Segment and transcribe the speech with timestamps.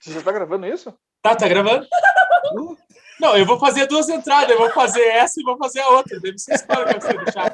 [0.00, 0.94] Você já tá gravando isso?
[1.22, 1.86] Tá, tá gravando?
[3.20, 4.50] Não, eu vou fazer duas entradas.
[4.50, 6.18] Eu vou fazer essa e vou fazer a outra.
[6.18, 7.50] Deve ser história que você deixar.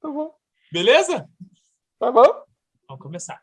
[0.00, 0.34] Tá bom.
[0.72, 1.28] Beleza?
[1.98, 2.44] Tá bom.
[2.88, 3.42] Vamos começar.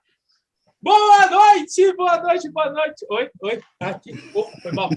[0.81, 3.05] Boa noite, boa noite, boa noite.
[3.07, 4.13] Oi, oi, tá aqui.
[4.33, 4.89] Oh, foi mal.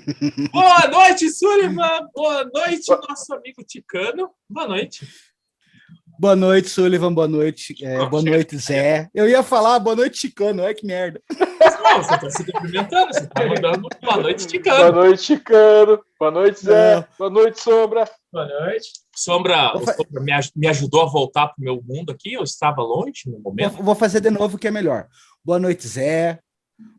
[0.50, 2.08] Boa noite, Sullivan.
[2.14, 4.34] Boa noite, nosso amigo Ticano.
[4.48, 5.06] Boa noite.
[6.18, 7.12] Boa noite, Sullivan.
[7.12, 7.74] Boa noite.
[7.84, 9.08] É, boa noite, Zé.
[9.12, 10.62] Eu ia falar boa noite, Ticano.
[10.62, 11.20] Olha que merda.
[11.82, 14.92] Não, você tá se cumprimentando, você tá mandando boa noite, Boa Ticano.
[14.92, 16.00] noite, Chicano.
[16.18, 16.96] Boa noite, Zé.
[16.96, 17.04] Não.
[17.18, 18.08] Boa noite, Sombra.
[18.32, 18.88] Boa noite.
[19.14, 22.32] Sombra, Sombra me, aj- me ajudou a voltar pro meu mundo aqui.
[22.34, 23.82] Eu estava longe no Vou, momento.
[23.82, 25.06] vou fazer de novo que é melhor.
[25.44, 26.38] Boa noite, Zé.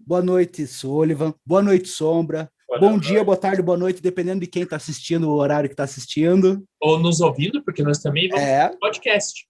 [0.05, 1.33] Boa noite, Sullivan.
[1.45, 2.49] Boa noite, Sombra.
[2.67, 5.83] Bom dia, boa tarde, boa noite, dependendo de quem está assistindo, o horário que está
[5.83, 6.63] assistindo.
[6.81, 8.69] Ou nos ouvindo, porque nós também vamos É.
[8.79, 9.45] podcast.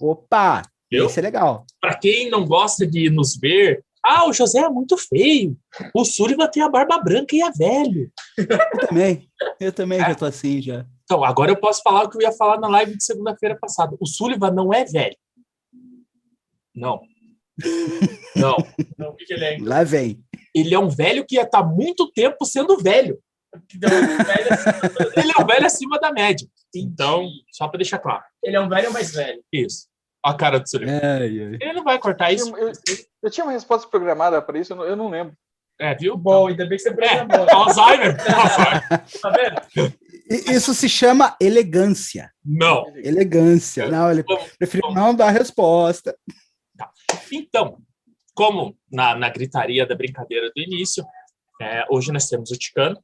[0.00, 0.62] Opa!
[0.90, 1.06] Viu?
[1.06, 1.64] Isso é legal.
[1.80, 5.56] Para quem não gosta de nos ver, ah, o José é muito feio.
[5.94, 8.10] O Sullivan tem a barba branca e é velho.
[8.36, 9.28] Eu também.
[9.58, 10.02] Eu também É.
[10.08, 10.84] já tô assim já.
[11.04, 13.96] Então, agora eu posso falar o que eu ia falar na live de segunda-feira passada.
[14.00, 15.16] O Sullivan não é velho.
[16.74, 17.00] Não.
[18.36, 18.56] Não.
[18.98, 19.56] Não, o que que ele é?
[19.62, 20.22] Lá vem.
[20.56, 23.18] Ele é um velho que ia estar muito tempo sendo velho.
[23.74, 26.46] Então, um acima- Ele é um velho acima da média.
[26.74, 28.22] Então, só para deixar claro.
[28.42, 29.42] Ele é um velho mais velho.
[29.52, 29.86] Isso.
[30.24, 30.98] A cara do Sullivan.
[31.02, 31.58] Ai, ai.
[31.60, 32.56] Ele não vai cortar Eu, isso.
[32.56, 32.72] eu-
[33.22, 35.34] eu tinha uma resposta programada para isso, eu não, eu não lembro.
[35.78, 36.16] É, viu?
[36.16, 37.46] Bom, ainda bem que você É, programou.
[37.50, 38.16] Alzheimer.
[38.34, 39.04] Alzheimer.
[39.22, 39.94] Tá vendo?
[40.50, 42.32] Isso se chama elegância.
[42.44, 42.84] Não.
[42.96, 43.86] Elegância.
[43.88, 46.16] Não, ele Vamos- preferiu não dar resposta.
[47.30, 47.78] Então,
[48.36, 51.04] como na, na gritaria da brincadeira do início,
[51.60, 53.02] é, hoje nós temos o Ticano.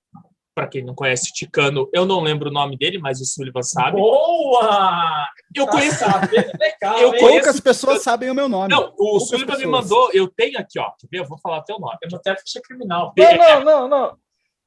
[0.55, 3.63] Para quem não conhece o Ticano, eu não lembro o nome dele, mas o Sullivan
[3.63, 3.93] sabe.
[3.97, 5.27] Boa!
[5.57, 5.99] Eu conheço.
[6.01, 8.69] Tá sabendo legal, Eu conheço- Poucas pessoas sabem o meu nome.
[8.69, 9.83] Não, o Poucas Sullivan me pessoas.
[9.85, 10.11] mandou.
[10.13, 10.91] Eu tenho aqui, ó.
[11.01, 11.19] Quer ver?
[11.21, 11.97] Eu vou falar o teu nome.
[12.03, 13.15] Eu não tenho ficha criminal.
[13.17, 14.17] Não, não, não, não.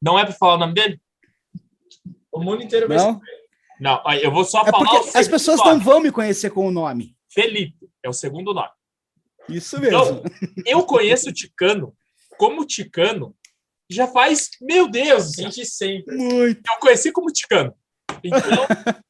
[0.02, 1.00] Não é para falar o nome dele?
[2.32, 3.14] O mundo inteiro vai Não?
[3.14, 3.26] saber.
[3.80, 5.72] Não, eu vou só É falar as pessoas nome.
[5.72, 7.16] não vão me conhecer com o nome.
[7.32, 8.70] Felipe é o segundo nome.
[9.50, 10.24] Isso Então, mesmo.
[10.66, 11.94] eu conheço o Ticano
[12.38, 13.36] como Ticano
[13.90, 16.16] já faz, meu Deus, Gente sempre.
[16.18, 16.62] Muito.
[16.70, 17.74] eu conheci como Ticano.
[18.24, 18.40] Então,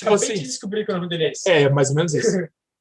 [0.00, 1.50] Acabei de assim, descobrir que o nome dele é esse.
[1.50, 2.30] é mais ou menos isso.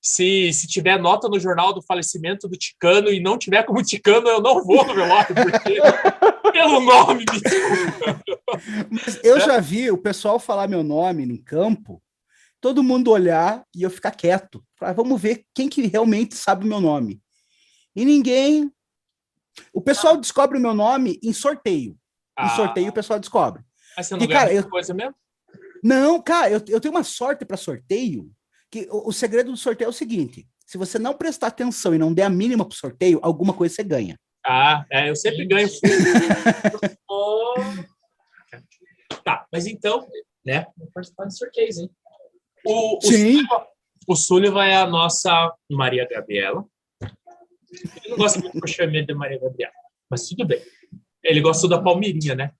[0.04, 4.28] Se, se tiver nota no jornal do falecimento do Ticano e não tiver como Ticano,
[4.30, 5.80] eu não vou no velório, porque
[6.52, 8.22] pelo nome me desculpa.
[8.90, 12.02] Mas eu já vi o pessoal falar meu nome no campo,
[12.62, 14.64] todo mundo olhar e eu ficar quieto.
[14.78, 17.20] Falar, vamos ver quem que realmente sabe o meu nome.
[17.96, 18.72] E ninguém.
[19.74, 21.92] O pessoal descobre o meu nome em sorteio.
[22.40, 23.64] Em Ah, sorteio o pessoal descobre.
[23.98, 25.14] Mas você não E, ganha cara, eu- coisa mesmo?
[25.84, 28.32] Não, cara, eu, eu tenho uma sorte para sorteio.
[28.70, 31.98] Que o, o segredo do sorteio é o seguinte: se você não prestar atenção e
[31.98, 34.18] não der a mínima pro sorteio, alguma coisa você ganha.
[34.46, 35.68] Ah, é, eu sempre ganho.
[39.24, 40.08] Tá, mas então,
[40.46, 40.66] né?
[40.78, 41.90] vou participar de sorteios, hein?
[42.66, 43.34] O, o, Sim.
[43.34, 43.66] Sullivan,
[44.08, 46.66] o Sullivan é a nossa Maria Gabriela.
[47.02, 49.74] Ele não gosta muito que eu chame de Maria Gabriela,
[50.10, 50.62] mas tudo bem.
[51.24, 52.52] Ele gostou da Palmeirinha, né?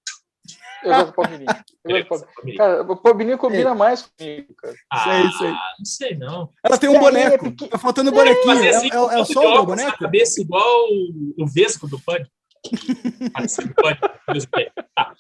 [0.84, 1.66] Eu gosto do Palmeirinha.
[1.86, 2.28] Eu Ele gosto do gosta Palmeirinha.
[2.28, 2.58] da Palmeirinha.
[2.58, 4.76] Cara, o Palmeirinha combina mais comigo, cara.
[4.92, 5.50] Ah, Sei, sei.
[5.52, 6.50] não sei não.
[6.64, 7.46] Ela tem um aí, boneco.
[7.46, 8.46] é pequ- Tá faltando um bonequinho.
[8.56, 9.98] Fazer É, assim, é, é o som do boneco?
[10.00, 12.32] cabeça igual o, o Vesco do Pânico.
[14.96, 15.14] Tá.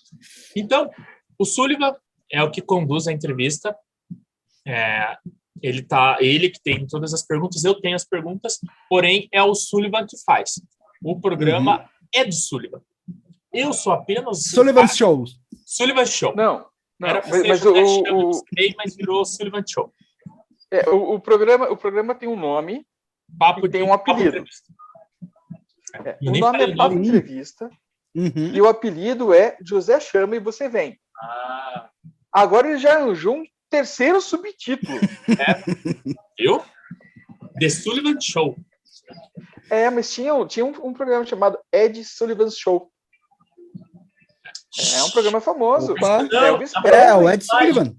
[0.56, 0.90] Então,
[1.38, 1.96] o Sullivan
[2.31, 3.75] é o que conduz a entrevista.
[4.67, 5.17] É,
[5.61, 9.53] ele tá, ele que tem todas as perguntas, eu tenho as perguntas, porém é o
[9.55, 10.61] Sullivan que faz.
[11.03, 12.81] O programa é do Sullivan.
[13.53, 15.25] Eu sou apenas Sullivan Show.
[15.66, 16.35] Sullivan Show.
[16.35, 16.66] Não,
[16.99, 17.09] não.
[17.09, 18.41] Era Mas, mas o, o,
[18.77, 19.94] mas virou Sullivan Show.
[20.72, 22.85] é, o, o programa, o programa tem um nome.
[23.39, 24.43] Papo E tem de- um apelido.
[26.05, 26.95] é, o nome é Papo.
[26.95, 27.69] Entrevista.
[28.16, 28.51] Uhum.
[28.53, 30.99] E o apelido é José Chama e Você Vem.
[31.17, 31.89] Ah,
[32.33, 35.00] Agora ele já arranjou um terceiro subtítulo.
[36.38, 36.62] viu?
[37.59, 38.56] The Sullivan Show.
[39.70, 42.92] É, mas tinha, um- tinha um, um programa chamado Ed Sullivan's Show.
[44.96, 45.94] É um programa famoso.
[45.94, 46.23] Opa.
[46.23, 46.94] Não, Presley.
[46.94, 47.96] É, o Ed Sullivan.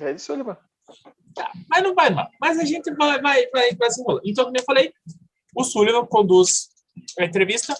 [0.00, 0.56] Ed Sullivan.
[1.68, 2.28] Mas não vai lá.
[2.40, 4.22] Mas a gente vai, vai, vai, vai se enrolando.
[4.24, 4.92] Então, como eu falei,
[5.54, 6.68] o Sullivan conduz
[7.18, 7.74] a entrevista.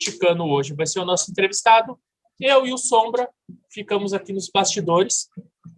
[0.00, 1.98] Ticano hoje vai ser o nosso entrevistado.
[2.40, 3.28] Eu e o Sombra
[3.70, 5.28] ficamos aqui nos bastidores,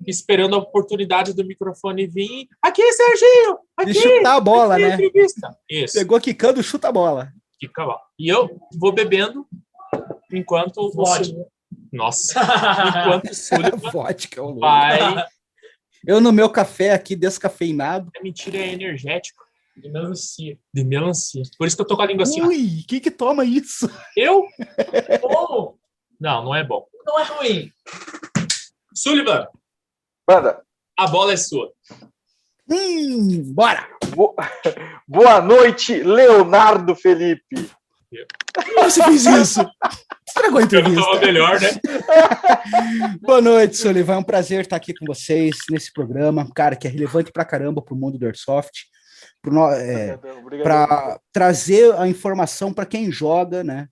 [0.07, 2.47] esperando a oportunidade do microfone vir.
[2.63, 3.59] Aqui, Serginho!
[3.77, 3.93] Aqui!
[3.93, 4.95] De chutar a bola, aqui, né?
[4.95, 5.57] entrevista.
[5.69, 5.99] Isso.
[5.99, 7.33] Pegou quicando, chuta a bola.
[7.61, 7.99] Fica lá.
[8.19, 9.47] E eu vou bebendo
[10.33, 11.25] enquanto o Vodka.
[11.25, 11.49] Sul-
[11.93, 12.41] Nossa.
[12.41, 14.61] Enquanto o Sullivan Vodka, ô louco.
[14.61, 15.25] vai.
[16.07, 18.11] Eu no meu café aqui, descafeinado.
[18.17, 19.43] É mentira, é energético.
[19.77, 20.59] De melancia.
[20.75, 21.43] De melancia.
[21.57, 22.43] Por isso que eu tô com a língua assim.
[22.43, 23.89] Ui, quem que toma isso?
[24.17, 24.45] Eu?
[25.23, 25.77] Bom,
[26.23, 26.87] Não, não é bom.
[27.05, 27.73] não é ruim.
[28.95, 29.49] Sullivan,
[30.31, 30.63] Manda.
[30.97, 31.73] a bola é sua.
[32.71, 33.89] Hum, bora!
[34.15, 34.37] Bo-
[35.09, 37.43] Boa noite, Leonardo Felipe.
[38.09, 39.69] Que você fez isso?
[40.29, 41.03] Estragou a Eu não entrevista.
[41.05, 41.69] tava melhor, né?
[43.21, 44.15] Boa noite, Solivan.
[44.15, 47.83] É um prazer estar aqui com vocês nesse programa, cara, que é relevante pra caramba
[47.83, 48.85] pro mundo do Airsoft,
[49.77, 50.17] é,
[50.63, 53.89] para trazer a informação para quem joga, né?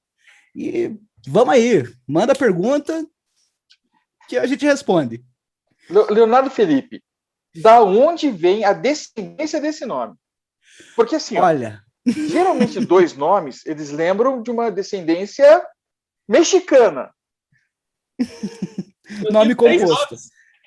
[0.55, 0.97] E
[1.27, 3.07] vamos aí, manda pergunta
[4.29, 5.25] que a gente responde.
[5.89, 7.03] Le- Leonardo Felipe,
[7.63, 10.15] da onde vem a descendência desse nome?
[10.95, 15.67] Porque assim, ó, Olha, geralmente dois nomes, eles lembram de uma descendência
[16.29, 17.13] mexicana.
[19.31, 20.15] Nome composto.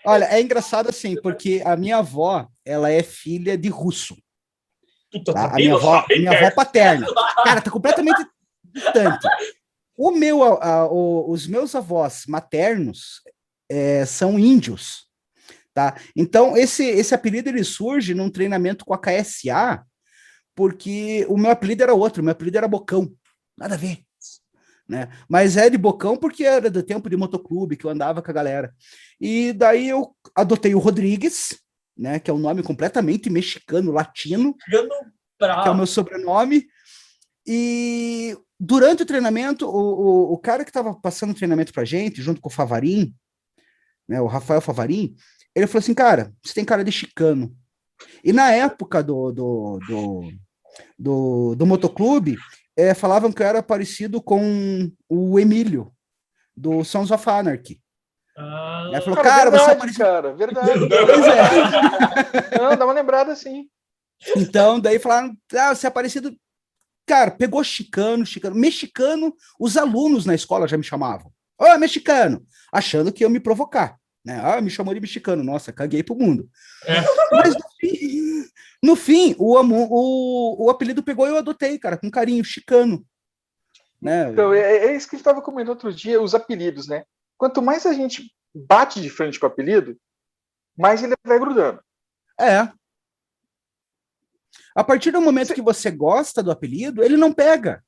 [0.06, 4.16] olha, é engraçado assim, porque a minha avó, ela é filha de russo.
[5.26, 5.34] Tá?
[5.34, 7.08] tá A minha avó, minha avó paterna.
[7.44, 8.26] Cara, tá completamente
[8.74, 9.26] distante.
[9.98, 13.22] O meu, a- o- os meus avós maternos
[13.70, 15.08] é, são índios,
[15.74, 15.96] tá?
[16.16, 19.84] Então esse esse apelido ele surge num treinamento com a KSA,
[20.56, 23.12] porque o meu apelido era outro, o meu apelido era Bocão,
[23.58, 24.00] nada a ver,
[24.88, 25.10] né?
[25.30, 28.34] Mas é de Bocão porque era do tempo de motoclube que eu andava com a
[28.34, 28.74] galera.
[29.20, 31.58] E daí eu adotei o Rodrigues,
[31.98, 32.20] né?
[32.20, 34.56] Que é um nome completamente mexicano, latino
[35.64, 36.66] que é o meu sobrenome.
[37.46, 42.22] E durante o treinamento, o, o, o cara que estava passando o treinamento pra gente,
[42.22, 43.14] junto com o Favarim,
[44.08, 45.14] né, o Rafael Favarim,
[45.54, 47.54] ele falou assim, cara, você tem cara de chicano.
[48.24, 50.32] E na época do, do, do,
[50.98, 52.38] do, do motoclube,
[52.78, 55.92] eh, falavam que eu era parecido com o Emílio,
[56.56, 57.82] do Sons of Anarchy.
[58.38, 60.06] Ah, Aí falou, Cara, cara, você é verdade, parecido...
[60.06, 60.80] cara, verdade.
[61.06, 62.60] Pois é.
[62.60, 63.68] Não, dá uma lembrada assim.
[64.38, 66.36] Então, daí falaram, ah, você é parecido.
[67.06, 68.56] Cara, pegou chicano, chicano.
[68.56, 71.32] Mexicano, os alunos na escola já me chamavam.
[71.58, 72.46] Ô, mexicano!
[72.72, 73.98] Achando que ia me provocar.
[74.26, 74.40] Né?
[74.42, 75.44] Ah, me chamou de mexicano.
[75.44, 76.50] Nossa, caguei pro mundo.
[76.86, 77.02] É.
[77.32, 78.46] Mas no fim,
[78.82, 83.06] no fim o, o, o apelido pegou e eu adotei, cara, com carinho, chicano.
[84.02, 84.32] Né?
[84.32, 87.06] Então, é, é isso que a gente estava comentando outro dia, os apelidos, né?
[87.38, 89.98] Quanto mais a gente bate de frente com o apelido,
[90.78, 91.82] mais ele vai grudando.
[92.40, 92.70] É.
[94.76, 97.84] A partir do momento que você gosta do apelido, ele não pega.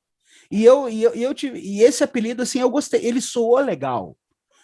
[0.50, 3.04] E eu, e eu, e eu tive, e esse apelido, assim, eu gostei.
[3.04, 4.16] Ele soou legal.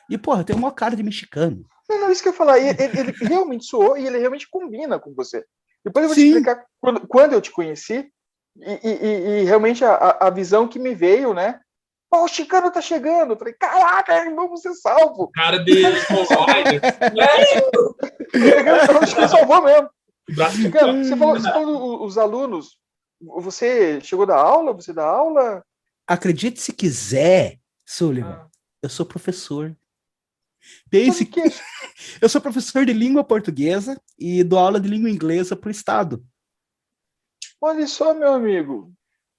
[0.09, 1.65] E, porra, tem uma cara de mexicano.
[1.89, 2.59] Não, não, isso que eu ia falar.
[2.59, 5.45] Ele, ele- realmente soou e ele realmente combina com você.
[5.85, 6.23] Depois eu vou Sim.
[6.23, 8.09] te explicar quando, quando eu te conheci
[8.57, 11.59] e, e- e- e realmente a, a- visão que me veio, né?
[12.09, 13.33] Pô, o Chicano tá chegando.
[13.33, 15.31] Eu falei, caraca, vamos ser salvo.
[15.35, 16.81] Cara de Small Rider.
[18.31, 19.89] Chegando, o Chicano salvou mesmo.
[20.31, 22.79] Chicano, você falou, você falou os alunos.
[23.21, 24.73] Você chegou da aula?
[24.73, 25.65] Você dá aula?
[26.07, 28.49] Acredite se quiser, Sullivan, Ah.
[28.83, 29.77] eu sou professor.
[30.91, 31.41] Pense o que
[32.21, 36.25] eu sou professor de língua portuguesa e dou aula de língua inglesa pro estado.
[37.61, 38.93] Olha só, meu amigo.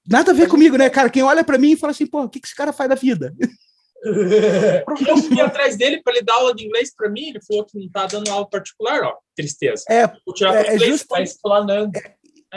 [0.07, 1.09] Nada a ver comigo, né, cara?
[1.09, 2.95] Quem olha pra mim e fala assim, pô, o que, que esse cara faz da
[2.95, 3.33] vida?
[5.07, 7.29] Eu fui atrás dele para ele dar aula de inglês para mim.
[7.29, 9.15] Ele falou que não tá dando aula particular, ó.
[9.35, 9.83] Tristeza.
[9.89, 10.91] É, Vou tirar É, pro é inglês.
[10.91, 11.91] justo- Tá explanando.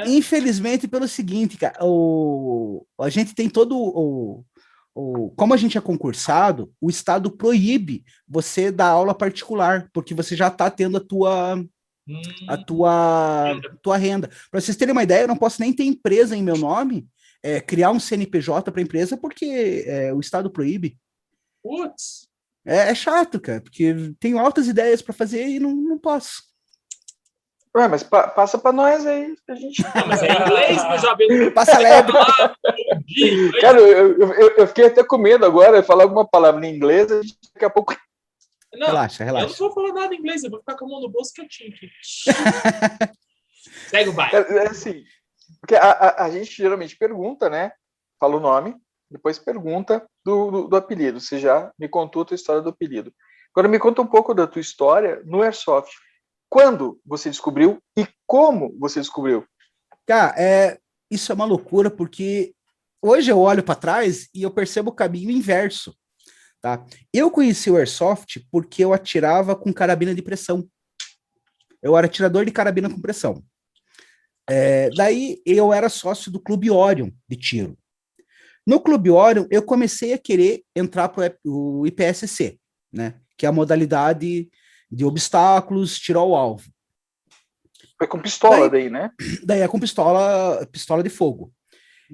[0.06, 4.44] Infelizmente, pelo seguinte, cara, o, a gente tem todo o,
[4.94, 5.30] o.
[5.30, 10.48] Como a gente é concursado, o Estado proíbe você dar aula particular, porque você já
[10.48, 11.54] está tendo a tua,
[12.08, 13.78] Hum, a tua, Renda.
[13.82, 14.30] tua renda.
[14.50, 17.06] Para vocês terem uma ideia, eu não posso nem ter empresa em meu nome,
[17.42, 20.96] é, criar um CNPJ para empresa, porque é, o Estado proíbe.
[21.66, 22.28] Putz.
[22.64, 26.42] É, é chato, cara, porque tenho altas ideias para fazer e não, não posso.
[27.76, 29.34] Ué, mas pa- passa para nós aí.
[29.48, 29.82] A gente...
[29.94, 31.50] Não, mas é em inglês, meu jovem.
[31.52, 32.10] Passa leve.
[33.60, 37.10] Cara, eu, eu, eu- fiquei até com medo agora de falar alguma palavra em inglês.
[37.12, 37.94] A gente, daqui a pouco.
[38.72, 39.56] Não, Relaxa, eu não relaxa.
[39.58, 40.42] vou falar nada em inglês.
[40.42, 41.90] Eu vou ficar com a mão no bolso quietinho aqui.
[43.90, 44.36] Segue o baile.
[44.36, 45.04] É, é assim.
[45.60, 47.72] Porque a, a, a gente geralmente pergunta, né?
[48.18, 48.74] Fala o nome,
[49.10, 51.20] depois pergunta do, do, do apelido.
[51.20, 53.12] Você já me contou a tua história do apelido.
[53.54, 55.92] Agora me conta um pouco da tua história no Airsoft.
[56.48, 59.46] Quando você descobriu e como você descobriu?
[60.06, 60.78] Cara, é,
[61.10, 62.54] isso é uma loucura, porque
[63.02, 65.96] hoje eu olho para trás e eu percebo o caminho inverso.
[66.60, 66.84] Tá?
[67.12, 70.68] Eu conheci o Airsoft porque eu atirava com carabina de pressão.
[71.82, 73.42] Eu era atirador de carabina com pressão.
[74.48, 77.76] É, daí eu era sócio do Clube Orion de tiro.
[78.66, 82.58] No Clube Orion, eu comecei a querer entrar para o IPSC,
[82.92, 83.14] né?
[83.38, 84.48] que é a modalidade
[84.90, 86.64] de obstáculos, tiro ao alvo.
[87.98, 89.10] Foi com pistola Daí- daí, né?
[89.44, 91.52] Daí é com pistola, pistola de fogo.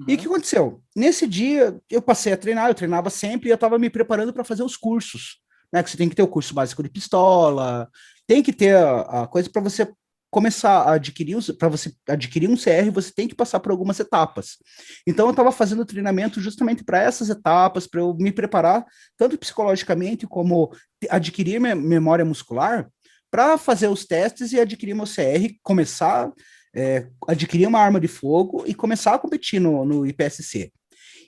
[0.07, 0.81] E o que aconteceu?
[0.95, 4.43] Nesse dia, eu passei a treinar, eu treinava sempre e eu estava me preparando para
[4.43, 5.39] fazer os cursos.
[5.71, 5.83] Né?
[5.83, 7.87] Que você tem que ter o curso básico de pistola,
[8.25, 9.91] tem que ter a, a coisa para você
[10.33, 14.57] começar a adquirir, para você adquirir um CR, você tem que passar por algumas etapas.
[15.05, 18.83] Então eu estava fazendo treinamento justamente para essas etapas, para eu me preparar,
[19.15, 20.75] tanto psicologicamente como
[21.09, 22.89] adquirir me- memória muscular,
[23.29, 26.31] para fazer os testes e adquirir meu CR, começar
[26.75, 30.71] é, adquirir uma arma de fogo e começar a competir no, no IPSC.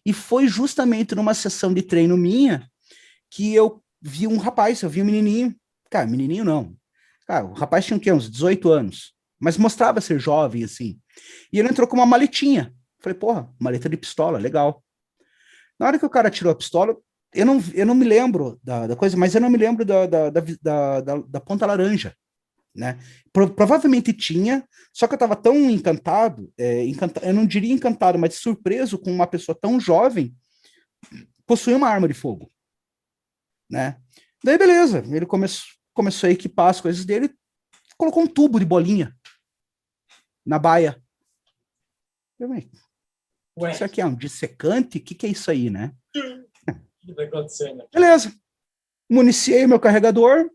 [0.04, 2.68] E foi justamente numa sessão de treino minha
[3.30, 5.56] que eu vi um rapaz, eu vi um menininho,
[5.92, 6.76] cara, menininho não,
[7.26, 11.00] cara, o rapaz tinha o quê, uns 18 anos, mas mostrava ser jovem, assim,
[11.52, 14.84] e ele entrou com uma maletinha, falei, porra, maleta de pistola, legal.
[15.80, 16.96] Na hora que o cara tirou a pistola,
[17.34, 20.06] eu não, eu não me lembro da, da coisa, mas eu não me lembro da,
[20.08, 20.42] da, da,
[21.02, 22.16] da, da- ponta laranja,
[22.74, 22.98] né?
[23.34, 28.18] Pro- provavelmente tinha, só que eu estava tão encantado, é, encanta- eu não diria encantado,
[28.18, 30.34] mas surpreso com uma pessoa tão jovem
[31.46, 32.50] possuir uma arma de fogo,
[33.70, 33.98] né?
[34.44, 35.46] Daí, beleza, ele come
[35.96, 37.34] começou a equipar as coisas dele,
[37.98, 39.18] colocou um tubo de bolinha
[40.46, 41.02] na baia.
[42.38, 42.68] Eu, "Ué,
[43.58, 44.98] Ué, isso aqui é um dissecante?
[44.98, 45.96] O que, que é isso aí, né?
[46.14, 47.88] o que tá acontecendo?
[47.92, 48.36] Beleza.
[49.10, 50.52] Municiei o meu carregador,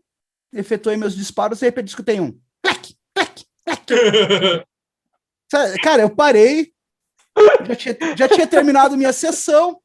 [0.53, 2.39] efetuei meus disparos, e de repente escutei um.
[2.61, 3.85] Clac, clac, clac.
[5.83, 6.73] Cara, eu parei,
[7.67, 9.81] já tinha, já tinha terminado minha sessão,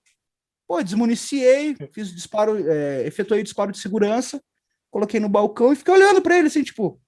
[0.69, 4.41] pô, desmuniciei, fiz disparo, é, efetuei disparo de segurança,
[4.97, 6.99] coloquei no balcão e fiquei olhando pra ele assim, tipo,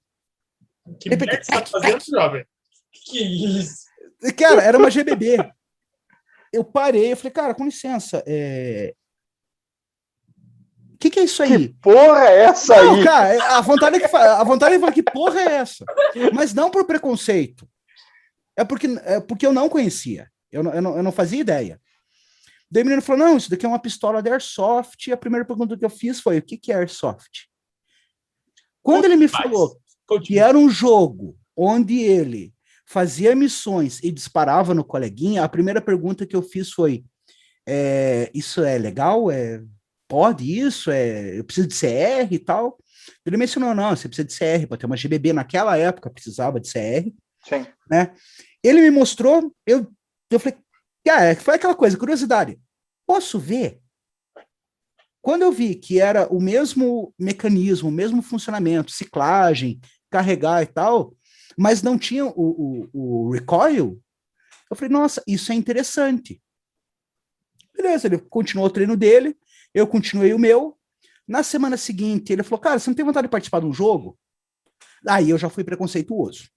[1.01, 2.45] Que merda que você tá fazendo, jovem?
[2.93, 3.19] Que
[3.59, 3.87] isso?
[4.37, 5.39] cara, era uma GBB.
[6.53, 8.95] Eu parei, eu falei, cara, com licença, é...
[10.93, 11.71] o que, que é isso aí?
[11.81, 13.05] Porra, é essa Não, aí?
[13.05, 15.85] cara, é- a vontade é que fa- a vontade é falar que porra é essa?
[16.35, 17.67] Mas não por preconceito.
[18.55, 20.29] É porque, é porque eu não conhecia.
[20.53, 21.81] Eu não, eu, não, eu não fazia ideia.
[22.71, 25.07] Daí o menino falou: não, isso daqui é uma pistola de airsoft.
[25.07, 27.49] E a primeira pergunta que eu fiz foi: o que, que é airsoft?
[28.89, 29.79] Quando ele me falou
[30.25, 32.55] que era um jogo onde ele
[32.87, 37.05] fazia missões e disparava no coleguinha, a primeira pergunta que eu fiz foi:
[37.69, 39.31] é, isso é legal?
[39.31, 39.63] É,
[40.09, 40.91] pode isso?
[40.91, 42.79] É, eu preciso de CR e tal?
[43.27, 45.35] Ele mencionou: não, você precisa de CR para ter uma GBB.
[45.35, 47.13] Naquela época precisava de CR.
[47.47, 47.67] Sim.
[48.65, 49.87] Ele me mostrou, eu,
[50.31, 50.59] eu falei,
[51.05, 52.59] cara, foi aquela coisa, curiosidade.
[53.07, 53.81] Posso ver?
[55.21, 61.15] Quando eu vi que era o mesmo mecanismo, o mesmo funcionamento, ciclagem, carregar e tal,
[61.57, 64.01] mas não tinha o, o, o recoil,
[64.71, 66.41] eu falei, nossa, isso é interessante.
[67.75, 69.37] Beleza, ele continuou o treino dele,
[69.75, 70.77] eu continuei o meu.
[71.27, 74.19] Na semana seguinte, ele falou, cara, você não tem vontade de participar de um jogo?
[75.07, 76.49] Aí eu já fui preconceituoso.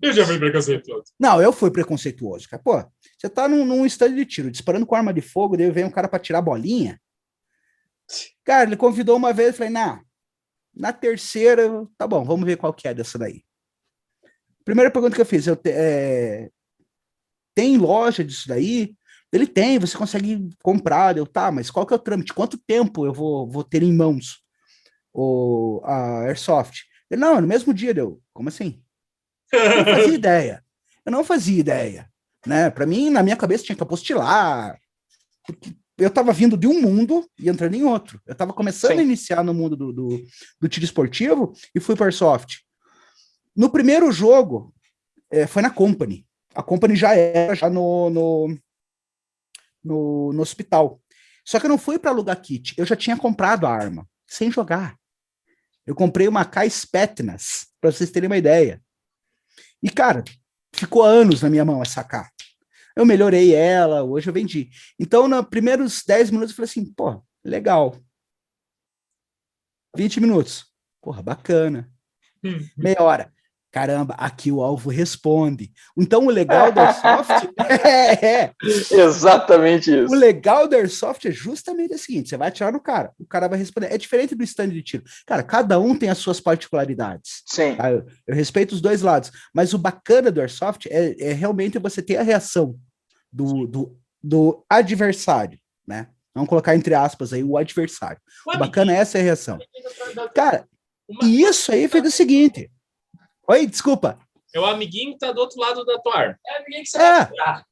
[0.00, 1.04] Eu já fui preconceituoso.
[1.18, 2.62] Não, eu fui preconceituoso, cara.
[2.62, 2.84] Pô,
[3.18, 5.90] você tá num, num stand de tiro, disparando com arma de fogo, daí vem um
[5.90, 7.00] cara pra tirar bolinha.
[8.44, 10.02] Cara, ele convidou uma vez, eu falei, não,
[10.74, 13.42] na terceira, eu- tá bom, vamos ver qual que é dessa daí.
[14.64, 16.50] Primeira pergunta que eu fiz, eu te- é,
[17.54, 18.94] tem loja disso daí?
[19.32, 22.32] Ele tem, você consegue comprar, eu, tá, mas qual que é o trâmite?
[22.32, 24.42] Quanto tempo eu vou, vou ter em mãos
[25.12, 26.82] o, a Airsoft?
[27.10, 28.22] Ele, não, é no mesmo dia, deu.
[28.32, 28.82] Como assim?
[29.52, 30.64] Eu não fazia ideia.
[31.04, 32.10] Eu não fazia ideia.
[32.46, 32.70] Né?
[32.70, 34.78] Para mim, na minha cabeça, tinha que apostilar.
[35.46, 38.20] Porque eu estava vindo de um mundo e entrando em outro.
[38.26, 39.00] Eu estava começando Sim.
[39.00, 40.24] a iniciar no mundo do, do,
[40.60, 42.62] do tiro esportivo e fui para Airsoft.
[43.54, 44.74] No primeiro jogo,
[45.30, 46.26] eh, foi na Company.
[46.54, 48.58] A Company já era já no, no,
[49.84, 51.00] no, no hospital.
[51.44, 52.74] Só que eu não fui para alugar kit.
[52.76, 54.96] Eu já tinha comprado a arma, sem jogar.
[55.86, 58.82] Eu comprei uma K Spetnas, para vocês terem uma ideia.
[59.82, 60.24] E, cara,
[60.74, 62.30] ficou anos na minha mão essa K.
[62.96, 64.70] Eu melhorei ela, hoje eu vendi.
[64.98, 67.96] Então, nos primeiros 10 minutos, eu falei assim, pô, legal.
[69.96, 70.66] 20 minutos.
[71.02, 71.90] Porra, bacana.
[72.42, 72.58] Hum.
[72.76, 73.33] Meia hora.
[73.74, 75.72] Caramba, aqui o alvo responde.
[75.98, 77.50] Então, o legal da Airsoft
[77.84, 78.54] é, é,
[78.92, 80.14] Exatamente o isso.
[80.14, 83.58] legal da Airsoft é justamente o seguinte: você vai atirar no cara, o cara vai
[83.58, 83.92] responder.
[83.92, 85.02] É diferente do stand de tiro.
[85.26, 87.42] Cara, cada um tem as suas particularidades.
[87.46, 87.74] Sim.
[87.74, 87.90] tá?
[87.90, 89.32] Eu, eu respeito os dois lados.
[89.52, 92.78] Mas o bacana do Airsoft é, é realmente você ter a reação
[93.32, 96.06] do, do, do adversário, né?
[96.32, 98.22] Vamos colocar entre aspas aí o adversário.
[98.46, 99.58] O bacana é essa a reação.
[100.32, 100.64] Cara,
[101.24, 102.70] e isso aí fez o seguinte.
[103.48, 104.18] Oi, desculpa.
[104.54, 106.38] É o amiguinho que tá do outro lado da tua arma.
[106.46, 107.24] É, ninguém que você É.
[107.26, 107.62] vai.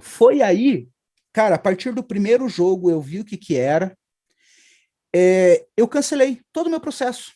[0.00, 0.88] Foi aí,
[1.32, 3.96] cara, a partir do primeiro jogo eu vi o que que era.
[5.14, 7.32] É, eu cancelei todo o meu processo.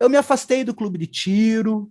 [0.00, 1.90] Eu me afastei do clube de tiro,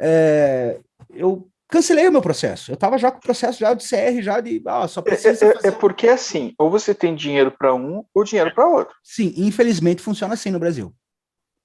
[0.00, 2.70] é, eu cancelei o meu processo.
[2.70, 4.60] Eu estava já com o processo já de CR, já de.
[4.66, 5.44] Ah, só É, precisa.
[5.46, 8.94] é- fazer é porque assim, ou você tem dinheiro para um ou dinheiro para outro.
[9.04, 10.92] Sim, infelizmente funciona assim no Brasil.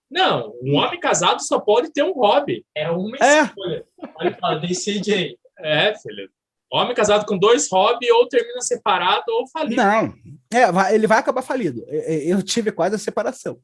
[0.09, 2.65] Não, um homem casado só pode ter um hobby.
[2.75, 3.43] É uma É.
[3.43, 3.85] escolha.
[4.15, 5.37] Olha e fala, DCJ.
[5.59, 6.29] É, filho.
[6.71, 9.81] Homem casado com dois hobbies ou termina separado ou falido.
[9.81, 10.13] Não,
[10.51, 11.83] é, vai- ele vai acabar falido.
[11.87, 13.59] É, é, Eu tive quase a separação.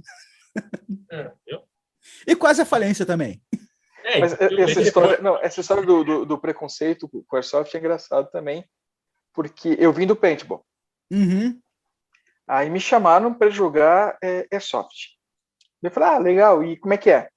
[1.12, 1.32] É?
[2.28, 3.42] E quase a falência também.
[4.04, 7.78] É, Mas essa história, não, essa história do, do, do preconceito com o Airsoft é
[7.80, 8.66] engraçado também,
[9.34, 10.66] porque eu vim do paintball.
[11.12, 11.60] Uhum.
[12.48, 15.12] Aí me chamaram para jogar é, Airsoft.
[15.82, 17.30] Eu falei, ah, legal, e como é que é?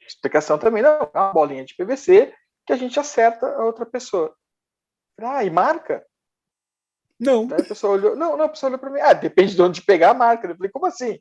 [0.00, 2.34] Explicação também, não, é uma bolinha de PVC
[2.66, 4.34] que a gente acerta a outra pessoa.
[5.18, 6.06] Falei, ah, e marca?
[7.18, 7.46] Não.
[7.46, 9.82] Daí a pessoa olhou, não, não, a pessoa olhou para mim, ah, depende de onde
[9.82, 10.46] pegar a marca.
[10.46, 11.18] Eu falei, como assim?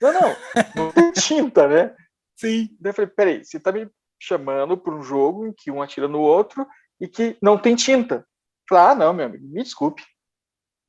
[0.00, 0.36] Não, não,
[0.74, 1.94] não tem tinta, né?
[2.36, 2.68] Sim.
[2.80, 6.08] Daí eu falei, peraí, você tá me chamando para um jogo em que um atira
[6.08, 6.66] no outro
[7.00, 8.26] e que não tem tinta.
[8.68, 10.02] Falei, ah, não, meu amigo, me desculpe.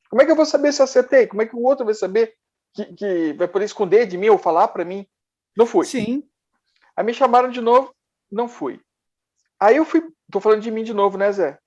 [0.10, 1.28] Como é que eu vou saber se eu acertei?
[1.28, 2.34] Como é que o outro vai saber
[2.74, 5.06] que, que vai poder esconder de mim ou falar para mim?
[5.56, 5.86] Não fui.
[5.86, 6.24] Sim.
[6.96, 7.94] Aí me chamaram de novo,
[8.32, 8.80] não fui.
[9.60, 11.58] Aí eu fui, tô falando de mim de novo, né, Zé?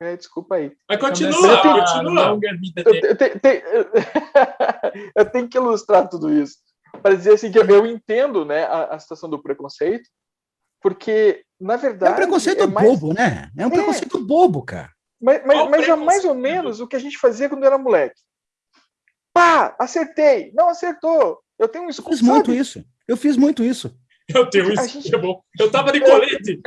[0.00, 0.76] É, desculpa aí.
[0.88, 2.24] Mas continua, a continua.
[2.28, 2.72] Eu, dele.
[3.10, 3.64] eu te- te-
[5.16, 6.56] eu tenho que ilustrar tudo isso
[7.02, 10.08] para dizer assim que eu, eu entendo, né, a, a situação do preconceito,
[10.80, 13.50] porque na É verdade um preconceito é mais- bobo, né?
[13.56, 13.72] É um É.
[13.72, 14.92] preconceito bobo, cara.
[15.20, 18.20] Mas, mas, mas é mais ou menos o que a gente fazia quando era moleque.
[19.38, 20.52] Pá, acertei.
[20.54, 21.40] Não acertou.
[21.58, 22.10] Eu tenho um Eu escudo.
[22.10, 22.58] fiz muito sabe?
[22.58, 22.84] isso.
[23.06, 23.96] Eu fiz muito isso.
[24.34, 25.40] Eu tenho A isso, gente- é bom.
[25.58, 26.60] Eu tava de colete.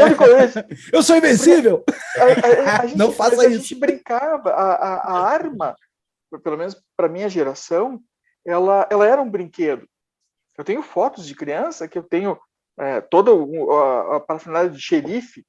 [0.00, 0.64] Olha com esse.
[0.92, 1.84] Eu sou invencível.
[2.16, 3.58] A- a- a gente- Não faça a isso.
[3.60, 4.50] gente brincava.
[4.50, 5.76] A, a- a arma,
[6.42, 8.00] pelo menos para minha geração,
[8.46, 9.86] ela, ela era um brinquedo.
[10.56, 12.38] Eu tenho fotos de criança que eu tenho
[12.78, 15.44] é, toda o- a, a parafernália de xerife,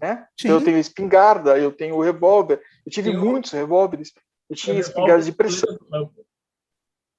[0.00, 0.24] né?
[0.40, 2.62] Então, eu tenho espingarda, eu tenho revólver.
[2.86, 4.12] Eu tive o- muitos revólveres.
[4.52, 5.78] Eu tinha Eu espingardas de pressão.
[5.90, 6.26] campo.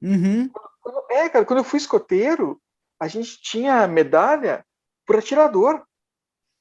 [0.02, 0.50] Uhum.
[0.82, 2.62] Quando- É, cara, quando eu fui escoteiro,
[3.00, 4.66] a gente tinha medalha
[5.06, 5.84] por atirador.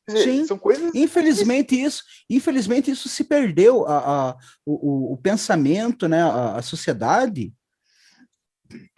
[0.06, 0.46] Quer dizer, Sim.
[0.46, 0.94] São coisas.
[0.94, 6.22] Infelizmente isso, infelizmente isso se perdeu a, a- o, o- pensamento, né?
[6.22, 7.52] A, a sociedade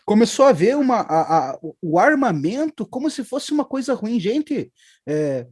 [0.06, 4.18] começou a ver uma, a- a- o- o armamento como se fosse uma coisa ruim,
[4.20, 4.72] gente.
[5.06, 5.46] é,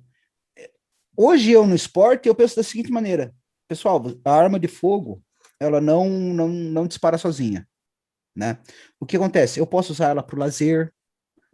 [0.56, 0.70] é,
[1.16, 3.35] hoje eu no esporte eu penso da seguinte maneira,
[3.68, 5.22] pessoal, a arma de fogo
[5.62, 7.66] ela não não, não dispara sozinha,
[8.37, 8.59] né?
[9.01, 9.61] O que acontece?
[9.61, 10.92] Eu posso usar ela para o lazer,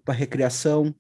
[0.05, 0.94] para recreação,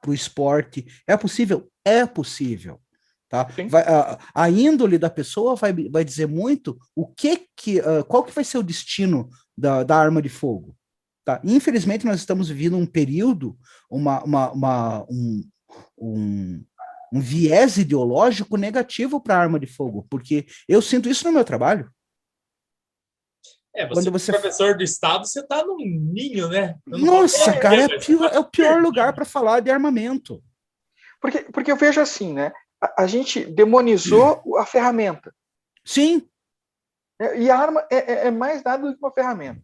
[0.00, 0.86] para o esporte.
[1.06, 1.70] É possível?
[1.84, 2.80] É possível.
[3.28, 3.48] Tá?
[3.68, 8.22] Vai, a, a índole da pessoa vai, vai dizer muito o que que, ah, qual
[8.22, 10.76] que vai ser o destino da, da arma de fogo.
[11.24, 11.40] Tá?
[11.42, 13.58] Infelizmente, nós estamos vivendo um período,
[13.90, 15.42] uma, uma, uma- um,
[15.98, 16.64] um,
[17.12, 21.44] um viés ideológico negativo para a arma de fogo, porque eu sinto isso no meu
[21.44, 21.90] trabalho.
[23.76, 26.76] É, você, Quando você- é professor do estado, você tá num ninho, né?
[26.86, 30.42] Nossa, cara, é, pior- tá é o pior lugar para falar de armamento.
[31.20, 32.52] Porque, porque eu vejo assim, né?
[32.80, 35.34] A, a gente demonizou a ferramenta.
[35.84, 36.28] Sim,
[37.20, 39.60] né, E a arma é, é- é mais nada do que uma ferramenta.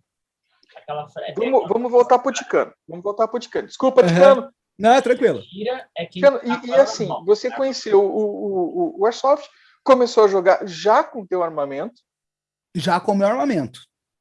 [1.36, 2.72] Vamos, vamos voltar para o Ticano.
[2.88, 3.66] Vamos voltar para o Ticano.
[3.68, 4.08] Desculpa, Aham.
[4.14, 4.54] Ticano.
[4.78, 5.40] não, é tranquilo.
[5.96, 6.06] É.
[6.06, 9.48] Ticano, E, e assim, você conheceu o, o, o, o Airsoft,
[9.84, 12.00] começou a jogar já com o teu armamento.
[12.74, 13.80] Já com o meu armamento.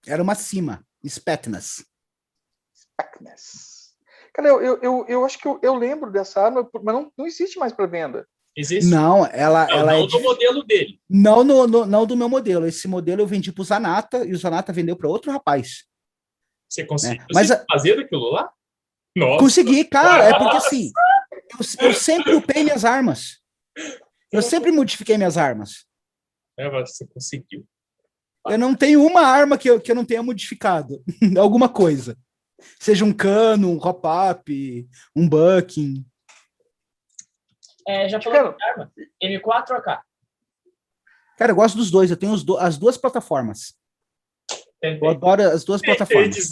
[0.10, 1.86] Era uma cima, Spetnas.
[2.98, 3.94] Packness.
[4.34, 7.26] Cara, eu, eu, eu, eu acho que eu, eu lembro dessa arma, mas não, não
[7.28, 8.28] existe mais para venda.
[8.56, 8.90] Existe?
[8.90, 11.00] Não, ela, Não, ela não é do modelo dele.
[11.10, 12.66] não, no, no- não do meu modelo.
[12.66, 15.86] Esse modelo eu vendi para o Zanata e o Zanata vendeu para outro rapaz.
[16.68, 18.52] Você conseguiu É, mas a- fazer daquilo lá?
[19.16, 19.40] Nossa.
[19.40, 20.92] Consegui, cara, é porque assim,
[21.82, 23.40] eu, eu sempre upei minhas armas.
[24.32, 25.86] Eu sempre modifiquei minhas armas.
[26.58, 27.66] É, você conseguiu.
[28.48, 31.04] Eu não tenho uma arma que eu, que eu não tenha modificado.
[31.40, 32.18] Alguma coisa.
[32.80, 36.06] Seja um cano, um hop-up, um bucking.
[37.88, 38.92] É, já falou de arma.
[39.24, 40.02] M4 ou AK?
[41.38, 42.12] Cara, eu gosto dos dois.
[42.12, 43.74] Eu tenho os do- as duas plataformas.
[44.82, 46.52] Eu adoro as duas plataformas.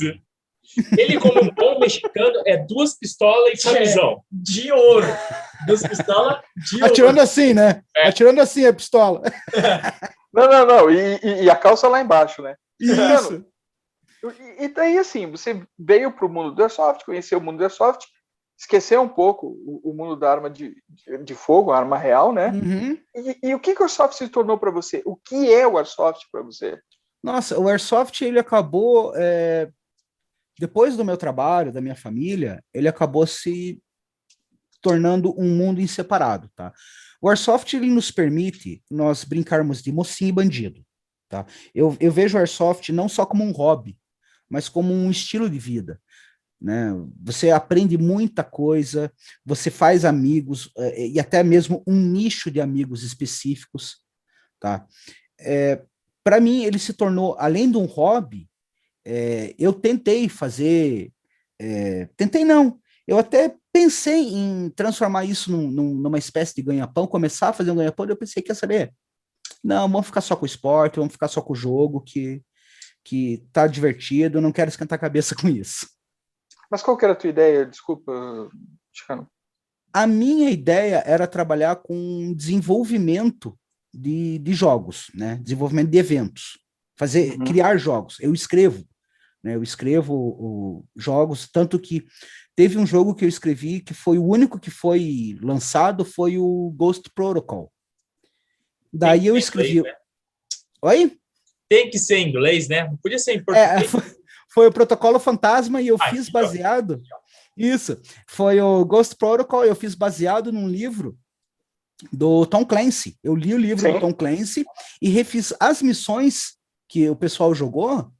[0.97, 4.23] Ele, como um bom mexicano, é duas pistolas e camisão.
[4.32, 5.08] De ouro.
[5.67, 6.82] Duas pistolas de.
[6.84, 7.84] Atirando assim, né?
[7.95, 8.08] É.
[8.08, 9.21] Atirando assim a pistola.
[10.34, 10.91] Não, não, não.
[10.91, 12.56] E, e- e a calça lá embaixo, né?
[12.80, 13.43] Isso.
[14.60, 17.63] E, e daí, assim, você veio para o mundo do Airsoft, conheceu o mundo do
[17.63, 18.06] Airsoft,
[18.60, 22.32] esqueceu um pouco o, o mundo da arma de, de, de fogo, a arma real,
[22.34, 22.49] né?
[22.49, 22.97] Uhum.
[23.15, 25.01] E, e o que, que o Airsoft se tornou para você?
[25.06, 26.77] O que é o Airsoft para você?
[27.23, 29.13] Nossa, o Airsoft, ele acabou...
[29.15, 29.69] é,
[30.60, 33.82] Depois do meu trabalho, da minha família, ele acabou se
[34.82, 36.74] tornando um mundo inseparado, tá?
[37.22, 40.86] O Airsoft ele nos permite nós brincarmos de mocinho e bandido,
[41.28, 41.46] tá?
[41.74, 43.98] Eu, eu vejo o Airsoft não só como um hobby,
[44.50, 46.00] mas como um estilo de vida,
[46.60, 46.92] né?
[47.24, 49.12] Você aprende muita coisa,
[49.46, 53.98] você faz amigos é, e até mesmo um nicho de amigos específicos,
[54.60, 54.86] tá?
[55.40, 55.84] É,
[56.24, 58.50] Para mim, ele se tornou, além de um hobby,
[59.06, 61.12] é, eu tentei fazer,
[61.60, 67.06] é, tentei não, eu até pensei em transformar isso num, num, numa espécie de ganha-pão,
[67.06, 68.92] começar a fazer um ganha-pão, eu pensei, quer saber?
[69.63, 72.42] Não, vamos ficar só com o esporte, vamos ficar só com o jogo, que,
[73.04, 75.88] que tá divertido, não quero esquentar a cabeça com isso.
[76.72, 77.68] Mas qual que era a tua ideia?
[77.68, 78.12] Desculpa,
[78.92, 79.30] Chicano.
[79.94, 83.58] A minha ideia era trabalhar com desenvolvimento
[83.94, 85.36] de, de jogos, né?
[85.44, 86.60] Desenvolvimento de eventos.
[86.98, 87.46] Fazer, uhum.
[87.46, 88.18] criar jogos.
[88.20, 88.84] Eu escrevo,
[89.47, 89.55] né?
[89.55, 92.05] Eu escrevo o, jogos, tanto que
[92.53, 96.73] teve um jogo que eu escrevi que foi o único que foi lançado, foi o
[96.75, 97.71] Ghost Protocol.
[98.91, 99.79] Daí eu escrevi...
[99.79, 99.99] Inglês, né?
[100.81, 101.17] Oi?
[101.69, 102.88] Tem que ser em inglês, né?
[102.88, 103.83] Não podia ser em é, português.
[103.83, 104.01] É, foi,
[104.49, 107.01] foi, o Protocolo Fantasma e eu ah, fiz baseado...
[107.55, 111.17] Isso, foi o Ghost Protocol, eu fiz baseado num livro
[112.13, 113.17] do Tom Clancy.
[113.23, 113.93] Eu li o livro Sim.
[113.93, 114.63] do Tom Clancy
[115.01, 116.55] e refiz as missões
[116.88, 118.12] que o pessoal jogou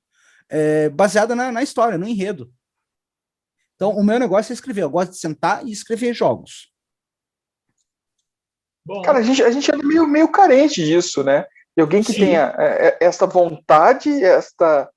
[0.49, 2.51] é, baseada na, na, história, no enredo.
[3.75, 4.83] Então, o meu negócio é escrever.
[4.83, 6.71] Eu gosto de sentar e escrever jogos.
[8.86, 9.01] Bom.
[9.01, 11.45] Cara, a gente, a gente é meio, meio carente disso, né?
[11.75, 12.19] De alguém que Sim.
[12.19, 14.89] tenha é, é, esta vontade, esta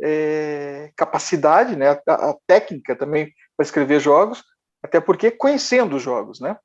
[0.00, 1.90] é, capacidade, né?
[1.90, 4.42] A, a técnica também para escrever jogos,
[4.82, 6.56] até porque conhecendo os jogos, né?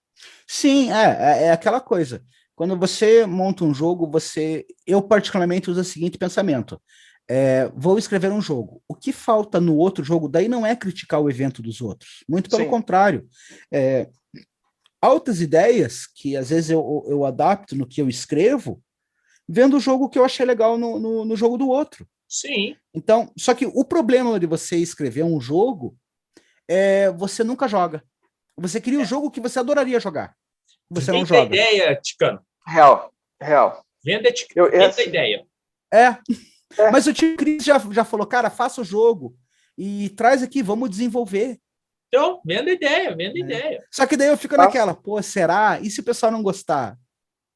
[0.48, 2.24] Sim, é, é, é aquela coisa.
[2.56, 4.66] Quando você monta um jogo, você.
[4.86, 6.82] Eu, particularmente, uso o seguinte pensamento:
[7.30, 8.82] é, vou escrever um jogo.
[8.88, 12.24] O que falta no outro jogo, daí não é criticar o evento dos outros.
[12.28, 12.70] Muito pelo Sim.
[12.70, 13.28] contrário.
[13.72, 14.10] É,
[15.02, 18.82] altas ideias que às vezes eu, eu adapto no que eu escrevo,
[19.48, 22.08] vendo o jogo que eu achei legal no, no, no jogo do outro.
[22.30, 22.76] Sim.
[22.94, 25.98] Então, só que o problema de você escrever um jogo
[26.68, 28.04] é você nunca joga.
[28.58, 29.06] Você cria um é.
[29.06, 30.36] jogo que você adoraria jogar.
[30.90, 31.56] Você Venda não joga.
[31.56, 32.42] ideia, Ticano.
[32.66, 33.86] Real, real.
[34.04, 35.04] Venda, eu, Venda essa...
[35.04, 35.46] ideia.
[35.94, 36.18] É.
[36.78, 36.92] é.
[36.92, 39.36] Mas o tio Cris já, já falou, cara, faça o jogo
[39.78, 41.60] e traz aqui, vamos desenvolver.
[42.08, 43.42] Então, venda ideia, venda é.
[43.42, 43.84] ideia.
[43.92, 44.60] Só que daí eu fico ah.
[44.60, 45.80] naquela, pô, será?
[45.82, 46.98] E se o pessoal não gostar?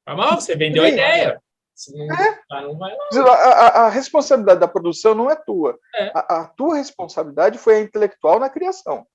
[0.05, 1.41] Tá mal, você vendeu a ideia.
[1.89, 2.61] É.
[2.61, 5.79] não vai a, a, a, responsabilidade da produção não é tua.
[5.95, 6.11] É.
[6.13, 9.05] A, a, tua responsabilidade foi a intelectual na criação.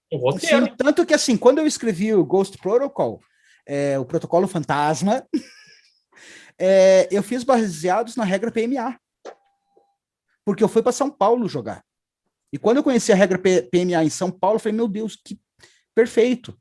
[0.40, 3.20] Sim, tanto que assim, quando eu escrevi o Ghost Protocol,
[3.66, 5.24] é, o protocolo fantasma,
[6.58, 8.98] é, eu fiz baseados na regra PMA.
[10.46, 11.84] Porque eu fui para São Paulo jogar.
[12.52, 15.38] E quando eu conheci a regra PMA em São Paulo, eu falei, meu Deus, que
[15.94, 16.56] perfeito.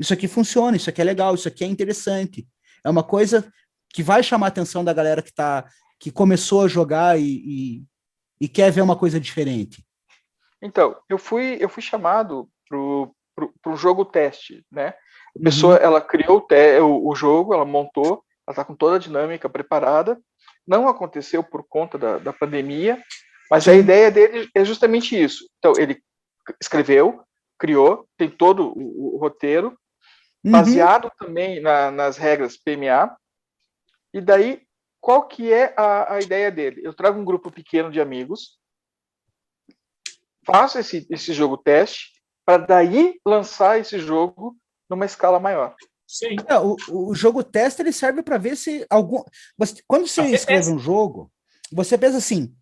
[0.00, 2.46] Isso aqui funciona, isso aqui é legal, isso aqui é interessante.
[2.84, 3.50] É uma coisa
[3.90, 5.64] que vai chamar a atenção da galera que tá
[6.00, 7.84] que começou a jogar e, e,
[8.40, 9.84] e quer ver uma coisa diferente.
[10.62, 14.94] Então, eu fui eu fui chamado pro, pro, pro jogo teste, né?
[15.36, 15.82] A pessoa uhum.
[15.82, 20.20] ela criou o, o, o, jogo, ela montou, ela está com toda a dinâmica preparada.
[20.68, 23.02] Não aconteceu por conta da, da pandemia,
[23.50, 25.48] mas a ideia dele é justamente isso.
[25.58, 26.02] Então, ele
[26.60, 27.24] escreveu,
[27.58, 29.68] criou, tem todo o, o roteiro,
[30.44, 30.52] uhum.
[30.52, 33.16] baseado também na, nas regras PMA,
[34.12, 34.62] e daí,
[35.00, 36.82] qual que é a, a ideia dele?
[36.84, 38.58] Eu trago um grupo pequeno de amigos,
[40.44, 42.12] faço esse, esse jogo teste,
[42.44, 44.54] para daí lançar esse jogo
[44.88, 45.74] numa escala maior.
[46.08, 46.36] Sim.
[46.46, 49.22] É, o, o jogo teste ele serve para ver se algum.
[49.58, 51.30] Você, quando você escreve um jogo,
[51.70, 52.54] você pensa assim: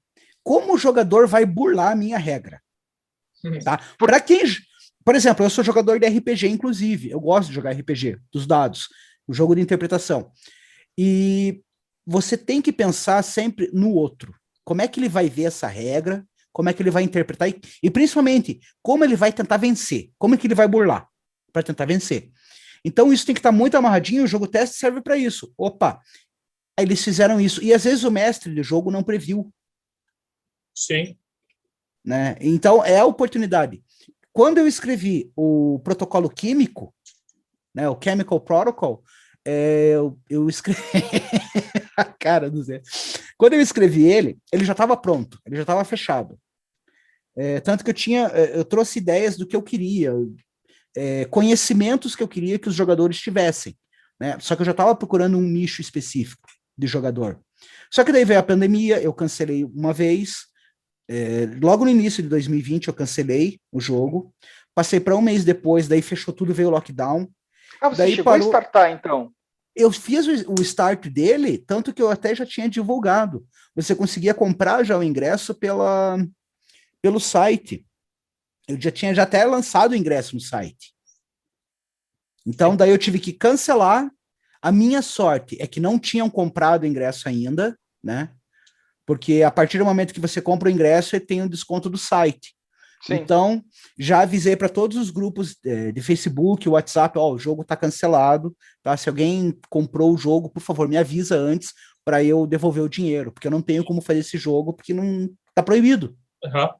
[0.42, 2.61] como o jogador vai burlar a minha regra?
[3.44, 3.61] Uhum.
[3.61, 3.80] Tá?
[3.96, 4.42] Para quem.
[5.04, 7.09] Por exemplo, eu sou jogador de RPG, inclusive.
[7.09, 8.88] Eu gosto de jogar RPG, dos dados,
[9.28, 10.32] o jogo de interpretação.
[10.98, 11.62] E
[12.04, 14.35] você tem que pensar sempre no outro.
[14.64, 16.26] Como é que ele vai ver essa regra?
[16.52, 17.48] Como é que ele vai interpretar?
[17.48, 20.11] E, e principalmente, como ele vai tentar vencer?
[20.18, 21.06] Como é que ele vai burlar
[21.52, 22.32] para tentar vencer?
[22.87, 24.22] Então, isso tem que estar tá muito amarradinho.
[24.22, 25.53] O jogo teste serve para isso.
[25.59, 26.01] Opa,
[26.79, 27.61] eles fizeram isso.
[27.61, 29.53] E às vezes o mestre do jogo não previu.
[30.72, 31.18] Sim.
[32.05, 32.37] Né?
[32.40, 33.83] Então, é a oportunidade.
[34.33, 36.94] Quando eu escrevi o protocolo químico,
[37.75, 39.03] né, o Chemical Protocol,
[39.44, 40.81] é, eu, eu escrevi.
[41.99, 42.83] a cara do Zé.
[43.37, 46.38] Quando eu escrevi ele, ele já estava pronto, ele já estava fechado.
[47.37, 50.12] É, tanto que eu tinha, é, eu trouxe ideias do que eu queria,
[50.96, 53.76] é, conhecimentos que eu queria que os jogadores tivessem.
[54.18, 54.37] Né?
[54.40, 57.40] Só que eu já estava procurando um nicho específico de jogador.
[57.90, 60.46] Só que daí veio a pandemia, eu cancelei uma vez.
[61.09, 64.35] É, logo no início de 2020 eu cancelei o jogo,
[64.76, 67.26] Passei para um mês depois, daí fechou tudo, veio o lockdown.
[67.80, 69.32] Ah, você Daí chegou parou- a startar, então.
[69.74, 73.46] Eu fiz o o start dele, tanto que eu até já tinha divulgado.
[73.74, 76.18] Você conseguia comprar já o ingresso pela,
[77.00, 77.87] pelo site.
[78.68, 80.94] Eu já tinha já até lançado o ingresso no site.
[82.46, 84.11] Então, daí eu tive que cancelar.
[84.62, 88.31] A minha sorte é que não tinham comprado o ingresso ainda, né?
[89.05, 91.98] Porque a partir do momento que você compra o ingresso, ele tem um desconto do
[91.98, 92.57] site.
[93.02, 93.14] Sim.
[93.14, 93.62] Então,
[93.96, 98.57] já avisei para todos os grupos eh, de Facebook, WhatsApp, ó, o jogo está cancelado,
[98.83, 98.96] tá?
[98.96, 101.72] Se alguém comprou o jogo, por favor, me avisa antes
[102.05, 105.29] para eu devolver o dinheiro, porque eu não tenho como fazer esse jogo, porque não
[105.55, 106.16] tá proibido.
[106.44, 106.70] Aham.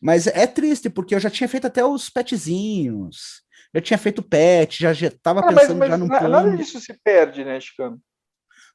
[0.00, 3.42] Mas é triste, porque eu já tinha feito até os petzinhos,
[3.74, 6.28] já tinha feito pet, já já tava Ah, mas, pensando mas já no plano.
[6.28, 7.98] nada disso se perde, né, Chicano?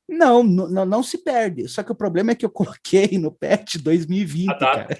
[0.07, 1.67] Não, não, não, se perde.
[1.67, 4.85] Só que o problema é que eu coloquei no pet 2020, A data.
[4.85, 4.99] cara.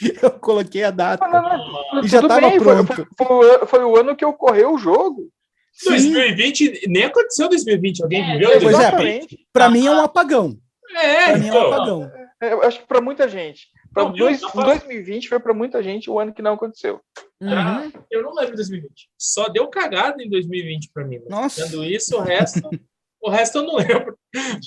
[0.22, 1.26] Eu coloquei a data.
[1.26, 2.04] Não, não, não.
[2.04, 2.94] E já Tudo tava bem, foi- pronto.
[2.94, 5.28] Foi, foi o ano- foi o ano que ocorreu o jogo.
[5.72, 8.04] Sim, 2020, nem aconteceu 2020.
[8.04, 8.84] Alguém É, viveu pois é, 2020?
[8.84, 9.46] Exatamente.
[9.52, 10.56] para mim é um apagão.
[10.96, 11.72] É, Para mim é um então.
[11.72, 12.12] apagão.
[12.40, 13.66] É, Eu acho que para muita gente.
[13.92, 14.66] Pra Não, eu dois, não faço.
[14.66, 17.00] 2020 foi para muita gente o ano que não aconteceu.
[17.42, 17.92] Ah, Uhum.
[18.10, 19.08] eu não lembro de 2020.
[19.16, 21.20] Só deu cagada em 2020 pra mim.
[21.28, 21.66] Nossa.
[21.66, 22.60] Sendo isso, o resto,
[23.22, 24.18] o resto eu não lembro.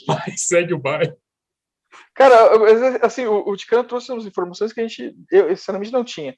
[0.08, 1.16] Vai, segue o baile.
[2.16, 6.04] Cara, eu- assim, o, o Ticano trouxe umas informações que a gente, eu, sinceramente, não
[6.04, 6.36] tinha.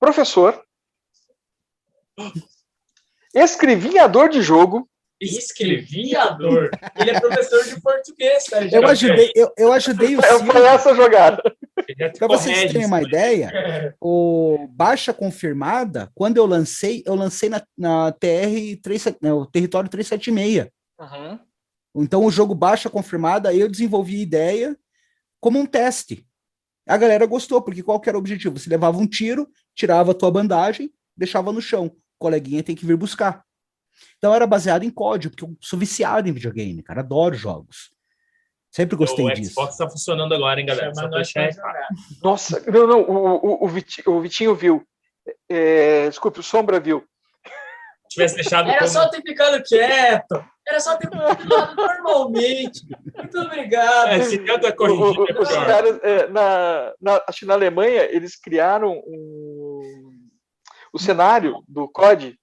[0.00, 0.62] Professor,
[3.34, 6.68] escrevinhador de jogo, Escreviador.
[6.94, 8.62] Ele é professor de português, tá?
[8.66, 10.52] Eu ajudei, eu, eu ajudei o é, Silvio.
[10.52, 11.56] foi essa jogada.
[12.18, 18.12] Para vocês terem uma ideia, o baixa confirmada, quando eu lancei, eu lancei na, na
[18.12, 20.68] TR 37, no território 376.
[21.94, 24.78] Então o jogo baixa confirmada, eu desenvolvi a ideia
[25.40, 26.26] como um teste.
[26.88, 28.58] A galera gostou, porque qual que era o objetivo?
[28.58, 31.86] Você levava um tiro, tirava a tua bandagem, deixava no chão.
[31.86, 33.44] O coleguinha tem que vir buscar.
[34.18, 37.90] Então era baseado em código, porque eu sou viciado em videogame, cara, adoro jogos.
[38.76, 39.52] Sempre gostei o disso.
[39.52, 40.94] Xbox tá funcionando agora, hein, galera?
[40.94, 41.48] Só deixar.
[42.22, 44.86] Nossa, não, não, o, o, o, Vitinho, o Vitinho viu.
[45.48, 47.02] É, desculpe, o Sombra viu.
[48.10, 50.44] tivesse deixado Era como- só ter ficado quieto.
[50.68, 52.82] Era só ter continuado normalmente.
[53.16, 54.08] Muito obrigado.
[54.08, 57.54] É, se tenta O- corrigir, o- é os caras, é, na, na, acho que na
[57.54, 60.12] Alemanha, eles criaram um,
[60.92, 62.38] o cenário do COD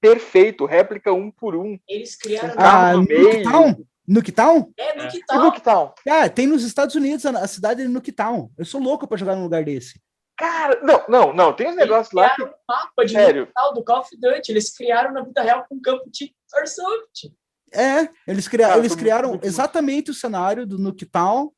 [0.00, 1.78] perfeito, réplica um por um.
[1.88, 2.54] Eles criaram.
[2.58, 3.22] Ah, no meio.
[3.22, 3.84] Nuketown?
[4.14, 4.72] Nuketown?
[4.76, 5.08] É, no É.
[5.08, 5.42] que E tal?
[5.44, 5.94] Nuketown?
[6.08, 8.50] Ah, tem nos Estados Unidos a, a cidade de Nuketown.
[8.58, 10.00] Eu sou louco pra jogar num lugar desse.
[10.36, 11.52] Cara, não, não, não.
[11.52, 12.36] Tem uns negócios lá que.
[12.36, 13.46] criaram um mapa de Sério.
[13.46, 14.50] Natal do Call of Duty.
[14.52, 17.30] Eles criaram na vida real com um campo de Airsoft.
[17.72, 21.52] É, eles, cria- Cara, eles criaram muito- exatamente o cenário do Nuketown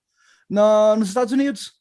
[0.51, 1.73] na, nos Estados Unidos.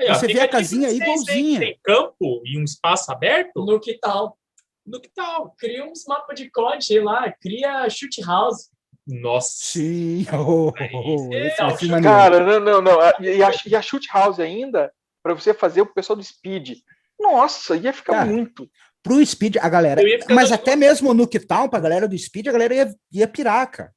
[0.00, 1.60] Aí, ó, Você vê a casinha vocês, igualzinha.
[1.60, 3.62] Tem campo e um espaço aberto?
[3.64, 4.38] No que tal?
[4.86, 5.50] No que tal?
[5.58, 7.30] Cria uns mapas de COD, sei lá.
[7.40, 8.70] Cria shoot house.
[9.06, 9.50] Nossa.
[9.60, 10.26] Sim.
[10.32, 12.02] Oh, vai ser maneiro.
[12.02, 13.00] Cara, não, não, não.
[13.20, 16.78] E a, e a Shoot House ainda, para você fazer o pessoal do Speed.
[17.20, 18.68] Nossa, ia ficar Cara, muito.
[19.02, 20.00] Pro Speed, a galera.
[20.30, 23.92] Mas até mesmo no Nuketown, pra galera do Speed, a galera ia, ia piraca.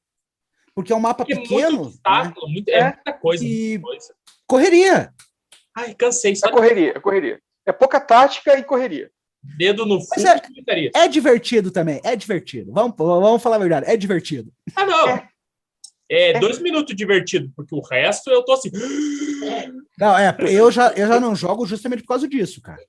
[0.76, 1.72] Porque é um mapa Porque é pequeno.
[1.72, 1.88] muito né?
[1.88, 2.84] obstáculo, muito- é É.
[2.93, 4.13] muita coisa, E- muita coisa.
[4.46, 5.13] Correria.
[5.76, 6.36] Ai, cansei.
[6.36, 7.39] Só É correria, é correria.
[7.65, 9.10] É pouca tática e correria.
[9.57, 10.91] Dedo no fundo é-.
[10.95, 12.01] É divertido também.
[12.03, 12.71] É divertido.
[12.71, 13.89] Vamos, vamos falar a verdade.
[13.89, 14.51] É divertido.
[14.75, 15.23] Ah, não.
[16.10, 18.71] É dois minutos divertido, porque o resto eu tô assim.
[19.99, 22.81] Não, é, eu já, eu já não jogo justamente por causa disso, cara.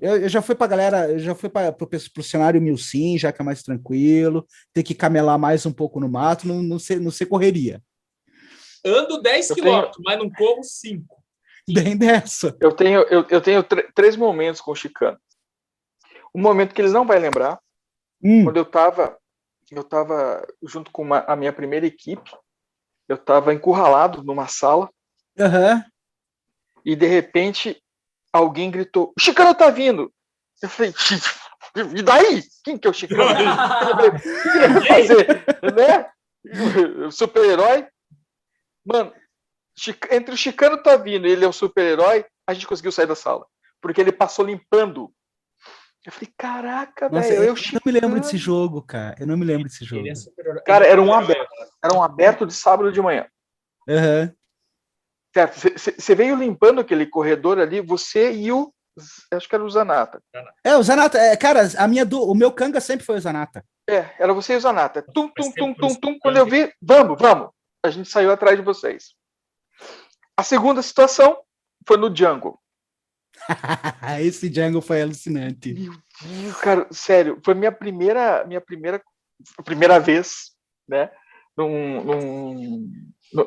[0.00, 3.18] Eu, eu já fui pra galera, eu já fui para pro, pro cenário mil sim,
[3.18, 6.78] já que é mais tranquilo, ter que camelar mais um pouco no mato, não, não,
[6.78, 7.82] ser, não ser correria.
[8.84, 11.04] Ando 10 Eu quilômetros, mas não corro 5.
[11.68, 12.56] Bem dessa.
[12.60, 15.18] Eu tenho, eu, eu tenho tr- três momentos com o Chicano.
[16.34, 17.58] Um momento que eles não vai lembrar,
[18.22, 19.18] Hum, quando eu estava
[19.70, 22.30] eu tava junto com uma- a minha primeira equipe,
[23.08, 24.90] eu estava encurralado numa sala
[25.38, 25.84] aham.
[26.84, 27.80] e de repente
[28.32, 30.12] alguém gritou: "O Chicano tá vindo!"
[30.60, 30.92] Eu falei:
[31.96, 32.42] "E daí?
[32.64, 37.10] Quem que é o Chicano?" Eu falei, O que ele vai fazer, né?
[37.12, 37.86] Super-herói.
[38.84, 39.12] Mano,
[40.10, 43.14] entre o Chicano tá vindo e ele é o super-herói, a gente conseguiu sair da
[43.14, 43.46] sala,
[43.80, 45.12] porque ele passou limpando.
[46.06, 49.14] Eu falei: "Caraca, velho, eu, eu, eu não me lembro Chicano." desse jogo, cara.
[49.18, 50.06] Eu não me lembro desse jogo.
[50.06, 50.60] Ele é.
[50.62, 51.48] Cara, era um é aberto.
[51.84, 53.26] Era um aberto de sábado de manhã.
[53.88, 54.32] Aham.
[55.34, 55.78] Certo?
[55.78, 58.72] Você veio limpando aquele corredor ali, você e o.
[59.32, 60.20] Acho que era o Zanata.
[60.64, 63.64] É, o Zanata, é, cara, a minha du- o meu canga sempre foi o Zanata.
[63.88, 65.02] É, era você e o Zanata.
[65.02, 66.18] Tum, tum, tum, tum, tum.
[66.18, 67.50] Quando eu vi, vamos, vamos.
[67.84, 69.14] A gente saiu atrás de vocês.
[70.36, 71.40] A segunda situação
[71.86, 72.58] foi no Jungle.
[74.20, 75.72] Esse Django foi alucinante.
[75.74, 79.02] Meu Deus, cara, sério, foi minha primeira, minha primeira,
[79.64, 80.52] primeira vez,
[80.88, 81.10] né?
[81.56, 82.92] Num, num,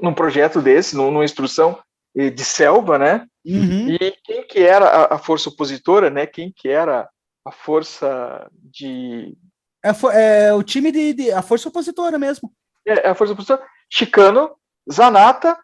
[0.01, 1.79] num projeto desse, numa instrução
[2.15, 3.27] de selva, né?
[3.45, 3.89] Uhum.
[3.89, 6.25] E quem que era a, força opositora, né?
[6.25, 7.09] Quem que era
[7.45, 9.35] a força de...
[9.83, 12.53] É, é o time de, de, a força opositora mesmo.
[12.85, 13.65] É, a força opositora.
[13.89, 14.55] Chicano,
[14.91, 15.57] Zanata...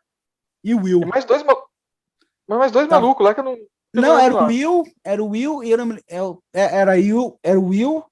[0.61, 1.01] E Will.
[1.03, 1.41] E mais dois,
[2.49, 2.99] mais dois tá.
[2.99, 3.57] malucos lá que eu não...
[3.93, 7.39] Não, não era o Will, era o Will e eu não, eu, é, era, eu,
[7.41, 8.03] era o Will,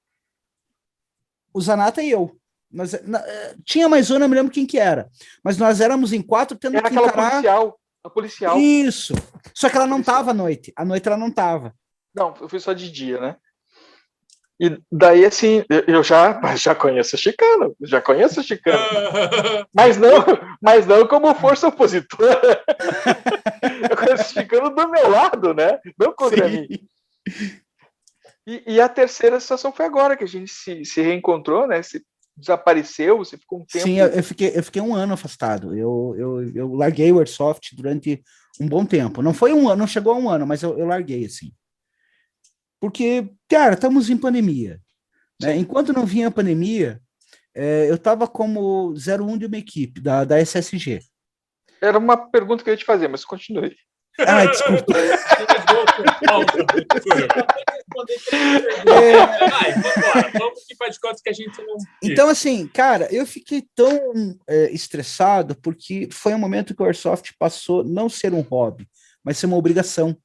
[1.52, 2.36] o Zanata e eu.
[2.70, 5.08] Nós, na, eh, tinha mais um, não me lembro quem que era.
[5.42, 7.30] Mas nós éramos em quatro tendo era que aquela encarar...
[7.30, 7.80] policial.
[8.04, 8.58] A policial.
[8.58, 9.14] Isso.
[9.54, 10.72] Só que ela não estava à noite.
[10.76, 11.74] À noite ela não estava.
[12.14, 13.36] Não, eu fui só de dia, né?
[14.60, 18.78] E daí, assim, eu já, já conheço o Chicano, já conheço o Chicano.
[19.72, 20.24] mas, não,
[20.60, 22.60] mas não como força opositora.
[23.88, 25.78] eu conheço o Chicano do meu lado, né?
[25.96, 26.60] Não contra Sim.
[26.62, 26.68] mim.
[28.46, 31.80] E, e, a terceira situação foi agora, que a gente se, se reencontrou, né?
[31.82, 32.02] Se
[32.36, 33.84] desapareceu, você ficou um tempo.
[33.84, 35.76] Sim, eu, eu, fiquei, eu fiquei um ano afastado.
[35.76, 38.22] Eu, eu, eu larguei o Airsoft durante
[38.60, 39.22] um bom tempo.
[39.22, 41.52] Não foi um ano, não chegou a um ano, mas eu, eu larguei, assim.
[42.80, 44.80] Porque, cara, estamos em pandemia.
[45.40, 45.56] Né?
[45.56, 47.00] Enquanto não vinha a pandemia,
[47.54, 51.00] é, eu estava como 01 de uma equipe da, da SSG.
[51.80, 53.74] Era uma pergunta que eu ia te fazer, mas continue.
[54.20, 54.84] Ah, desculpa.
[62.02, 67.32] Então, assim, cara, eu fiquei tão é, estressado porque foi um momento que o Airsoft
[67.38, 68.88] passou não ser um hobby,
[69.22, 70.16] mas ser uma obrigação.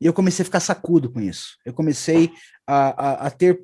[0.00, 1.56] E eu comecei a ficar sacudo com isso.
[1.64, 2.32] Eu comecei
[2.66, 3.62] a, a, a ter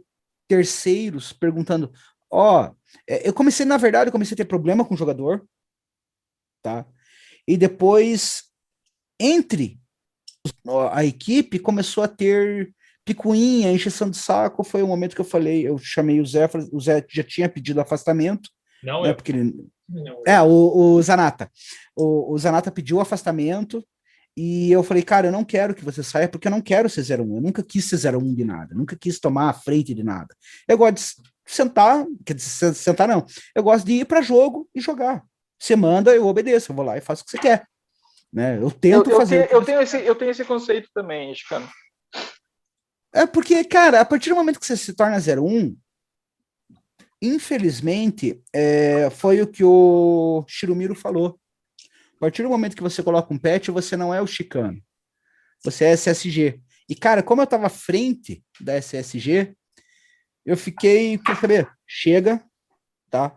[0.49, 1.92] terceiros perguntando:
[2.31, 2.77] ó, oh,
[3.09, 5.46] eu comecei, na verdade, eu comecei a ter problema com o jogador,
[6.62, 6.87] tá?
[7.49, 8.44] E depois,
[9.20, 9.81] entre
[10.92, 14.64] a equipe, começou a ter picuinha, encheção de saco.
[14.64, 17.81] Foi o momento que eu falei, eu chamei o Zé, o Zé já tinha pedido
[17.81, 18.51] afastamento.
[18.83, 19.14] Não, né, é.
[19.14, 19.55] Porque ele,
[19.88, 20.49] não, é, o,
[20.96, 21.51] o Zanata.
[21.94, 23.85] O, o Zanata pediu afastamento.
[24.37, 27.01] E eu falei, cara, eu não quero que você saia porque eu não quero ser
[27.01, 27.37] 01.
[27.37, 30.35] Eu nunca quis ser 01 de nada, nunca quis tomar a frente de nada.
[30.68, 33.25] Eu gosto de sentar, quer dizer, sentar não.
[33.55, 35.25] Eu gosto de ir para jogo e jogar.
[35.59, 37.66] Você manda, eu obedeço, eu vou lá e faço o que você quer.
[38.31, 38.59] Né?
[38.61, 39.49] Eu tento eu, eu fazer.
[39.49, 41.66] Tenho, eu, tenho esse, eu tenho esse conceito também, Chicano.
[43.14, 45.75] É porque, cara, a partir do momento que você se torna 01,
[47.22, 51.40] infelizmente, é, foi o que o Shirumiro falou.
[52.16, 54.83] A partir do momento que você coloca um patch, você não é o Chicano.
[55.62, 56.61] Você é SSG.
[56.88, 59.55] E, cara, como eu estava à frente da SSG,
[60.44, 62.42] eu fiquei, quer saber, chega,
[63.11, 63.37] tá?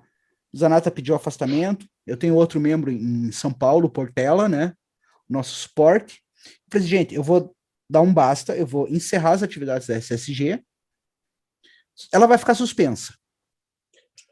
[0.56, 1.88] Zanata pediu afastamento.
[2.06, 4.74] Eu tenho outro membro em São Paulo, Portela, né?
[5.28, 6.24] Nosso suporte.
[6.46, 7.56] Eu falei, gente, eu vou
[7.90, 10.64] dar um basta, eu vou encerrar as atividades da SSG.
[12.14, 13.14] Ela vai ficar suspensa.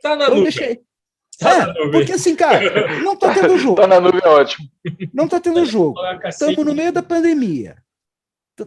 [0.01, 0.79] Tá na eu deixei.
[1.39, 3.75] Tá é, porque assim, cara, não tá tendo jogo.
[3.75, 4.67] tá na nuvem é ótimo.
[5.13, 5.99] Não tá tendo jogo.
[6.25, 7.77] Estamos no meio da pandemia.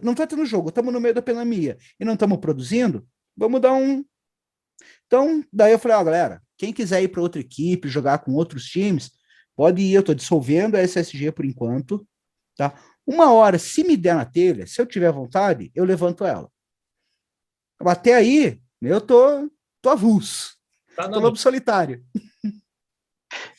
[0.01, 3.05] Não tá tendo jogo, estamos no meio da pandemia e não estamos produzindo.
[3.35, 4.05] Vamos dar um.
[5.05, 8.65] Então, daí eu falei, ó, galera, quem quiser ir para outra equipe, jogar com outros
[8.65, 9.11] times,
[9.55, 9.93] pode ir.
[9.93, 12.07] Eu tô dissolvendo a SSG por enquanto,
[12.55, 12.73] tá?
[13.05, 16.49] Uma hora, se me der na telha, se eu tiver vontade, eu levanto ela.
[17.79, 19.49] Até aí, eu tô,
[19.81, 20.55] tô avulso.
[20.95, 22.03] Tá tô lobo solitário.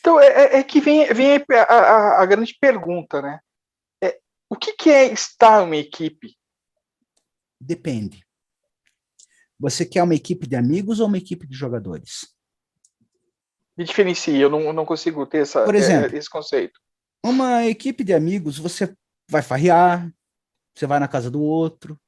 [0.01, 3.41] Então, é, é, é que vem, vem a, a, a, grande pergunta, né?
[4.03, 6.37] É, o que, que é estar uma equipe?
[7.61, 8.25] Depende.
[9.59, 12.27] Você quer uma equipe de amigos ou uma equipe de jogadores?
[13.77, 16.79] Me diferencie, eu não, não consigo ter essa, Por exemplo, é, esse conceito.
[17.25, 18.95] Uma equipe de amigos, você
[19.29, 20.13] vai farrear,
[20.75, 21.99] você vai na casa do outro,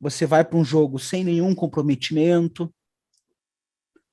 [0.00, 2.72] você vai para um jogo sem nenhum comprometimento,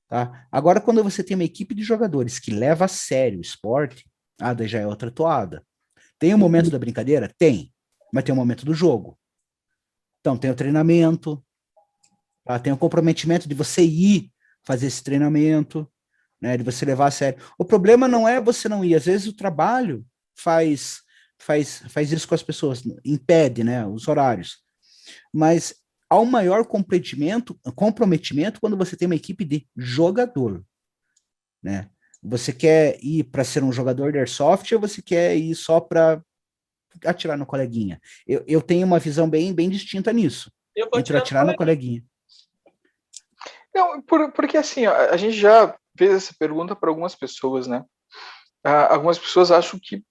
[0.08, 0.46] Tá?
[0.50, 4.54] Agora, quando você tem uma equipe de jogadores que leva a sério o esporte, ah,
[4.54, 5.64] daí já é outra toada.
[6.18, 7.32] Tem o um momento da brincadeira?
[7.38, 7.72] Tem.
[8.12, 9.18] Mas tem o um momento do jogo.
[10.20, 11.44] Então, tem o treinamento,
[12.44, 12.58] tá?
[12.58, 14.32] tem o comprometimento de você ir
[14.64, 15.90] fazer esse treinamento,
[16.40, 16.56] né?
[16.56, 17.40] de você levar a sério.
[17.58, 18.94] O problema não é você não ir.
[18.94, 20.04] Às vezes o trabalho
[20.34, 21.02] faz,
[21.38, 23.86] faz, faz isso com as pessoas, impede né?
[23.86, 24.58] os horários.
[25.32, 25.74] Mas
[26.08, 30.64] ao maior comprometimento, comprometimento quando você tem uma equipe de jogador,
[31.62, 31.90] né?
[32.22, 36.20] Você quer ir para ser um jogador de airsoft ou você quer ir só para
[37.04, 38.00] atirar no coleguinha?
[38.26, 40.50] Eu, eu tenho uma visão bem, bem distinta nisso.
[40.94, 42.02] entre atirar no coleguinha.
[43.72, 47.84] Não, por, porque assim, a, a gente já fez essa pergunta para algumas pessoas, né?
[48.64, 50.02] Ah, algumas pessoas acham que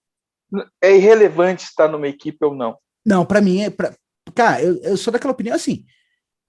[0.82, 2.78] é irrelevante estar numa equipe ou não.
[3.06, 3.70] Não, para mim é.
[4.34, 5.86] Cara, eu, eu sou daquela opinião assim: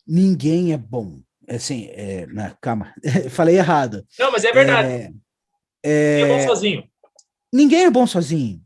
[0.06, 1.20] ninguém é bom.
[1.48, 2.94] Assim, é, na, calma,
[3.30, 4.06] falei errado.
[4.18, 4.88] Não, mas é verdade.
[4.88, 5.12] É,
[5.82, 6.20] é...
[6.20, 6.84] é bom é, sozinho.
[7.52, 8.62] ninguém é bom sozinho.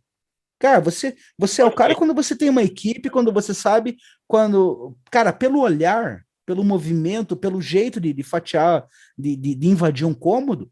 [0.59, 3.97] Cara, você, você é o cara quando você tem uma equipe, quando você sabe,
[4.29, 4.97] quando.
[5.11, 8.87] Cara, pelo olhar, pelo movimento, pelo jeito de, de fatiar,
[9.19, 10.71] de, de, de invadir um cômodo,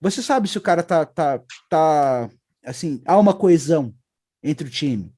[0.00, 2.30] você sabe se o cara tá, tá, tá
[2.64, 3.94] assim, há uma coesão
[4.42, 5.12] entre o time.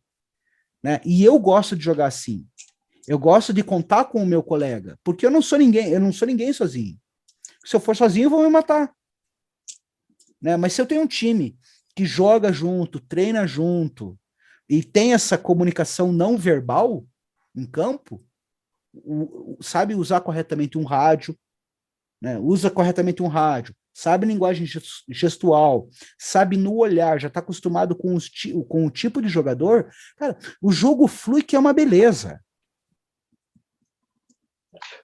[0.83, 1.01] Né?
[1.05, 2.47] E eu gosto de jogar assim.
[3.07, 6.13] Eu gosto de contar com o meu colega, porque eu não sou ninguém, eu não
[6.13, 6.99] sou ninguém sozinho.
[7.65, 8.93] Se eu for sozinho, vão me matar.
[10.41, 10.57] Né?
[10.57, 11.57] Mas se eu tenho um time
[11.95, 14.19] que joga junto, treina junto
[14.69, 17.07] e tem essa comunicação não verbal
[17.55, 18.25] em campo,
[18.93, 21.39] o, o, sabe usar corretamente um rádio,
[22.21, 22.39] né?
[22.39, 24.67] usa corretamente um rádio, sabe linguagem
[25.09, 25.89] gestual,
[26.19, 28.31] sabe no olhar, já está acostumado com, os,
[28.69, 32.41] com o tipo de jogador, cara, o jogo flui que é uma beleza.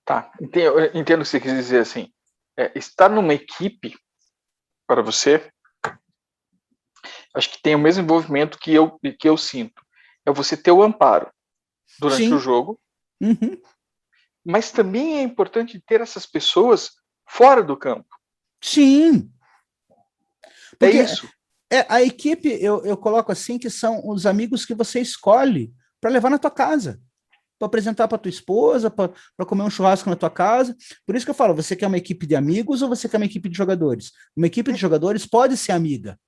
[0.05, 2.13] Tá, entendo, entendo o que você quis dizer assim.
[2.57, 3.97] É, estar numa equipe,
[4.87, 5.53] para você,
[7.35, 9.83] acho que tem o mesmo envolvimento que eu, que eu sinto.
[10.25, 11.31] É você ter o amparo
[12.01, 12.35] durante Sim.
[12.35, 12.81] o jogo,
[13.21, 13.61] uhum.
[14.45, 16.93] mas também é importante ter essas pessoas
[17.29, 18.18] fora do campo.
[18.63, 19.31] Sim.
[19.91, 21.29] É Porque é isso.
[21.71, 26.11] É, a equipe, eu, eu coloco assim, que são os amigos que você escolhe para
[26.11, 27.01] levar na tua casa
[27.59, 30.77] para apresentar para tua esposa, para comer um churrasco na tua casa.
[31.05, 33.27] Por isso que eu falo, você quer uma equipe de amigos ou você quer uma
[33.27, 34.13] equipe de jogadores?
[34.37, 36.19] Uma equipe de jogadores pode ser amiga.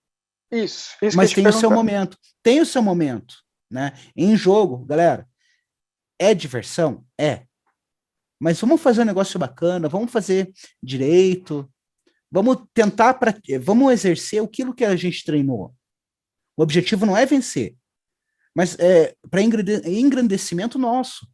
[0.51, 0.97] Isso.
[1.01, 2.19] isso mas tem o seu momento.
[2.43, 3.37] Tem o seu momento,
[3.71, 3.93] né?
[4.17, 5.27] Em jogo, galera,
[6.19, 7.05] é diversão?
[7.19, 7.45] É.
[8.41, 10.53] Mas vamos fazer um negócio bacana, vamos fazer
[10.83, 11.71] direito,
[12.31, 15.75] vamos tentar para vamos exercer aquilo que a gente treinou.
[16.57, 17.75] O objetivo não é vencer,
[18.55, 21.27] mas é para engrandecimento nosso.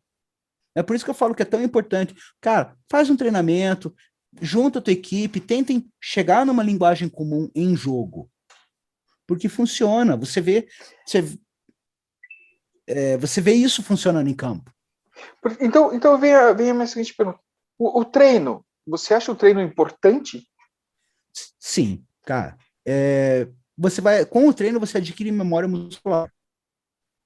[0.74, 2.14] É por isso que eu falo que é tão importante.
[2.40, 3.94] Cara, faz um treinamento,
[4.40, 8.30] junta a tua equipe, tentem chegar numa linguagem comum em jogo.
[9.26, 10.16] Porque funciona.
[10.16, 10.68] Você vê,
[11.05, 11.38] você,
[12.86, 14.70] é, você vê isso funcionando em campo.
[15.61, 17.40] Então, então vem a, vem a minha seguinte pergunta.
[17.78, 20.47] O, o treino, você acha o treino importante?
[21.59, 22.57] Sim, cara.
[22.87, 26.32] É, você vai, com o treino, você adquire memória muscular.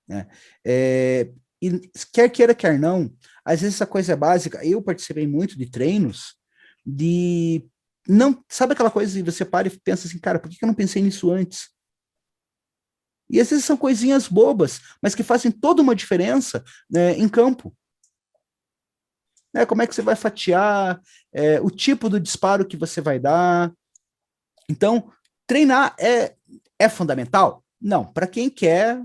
[0.08, 0.26] Né?
[0.64, 1.30] É,
[1.62, 1.78] e
[2.12, 4.64] quer queira, quer não, às vezes essa coisa é básica.
[4.64, 6.36] Eu participei muito de treinos
[6.84, 7.64] de.
[8.08, 10.74] não Sabe aquela coisa que você para e pensa assim, cara, por que eu não
[10.74, 11.68] pensei nisso antes?
[13.28, 17.72] E às vezes são coisinhas bobas, mas que fazem toda uma diferença né, em campo.
[19.54, 21.00] Né, como é que você vai fatiar,
[21.32, 23.72] é, o tipo do disparo que você vai dar.
[24.70, 25.10] Então,
[25.48, 26.34] treinar é,
[26.78, 27.64] é fundamental?
[27.80, 29.02] Não, para quem quer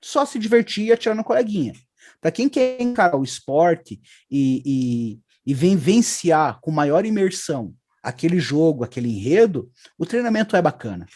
[0.00, 1.72] só se divertir atirando no coleguinha.
[2.20, 8.84] Para quem quer encarar o esporte e, e, e vivenciar com maior imersão aquele jogo,
[8.84, 11.06] aquele enredo, o treinamento é bacana.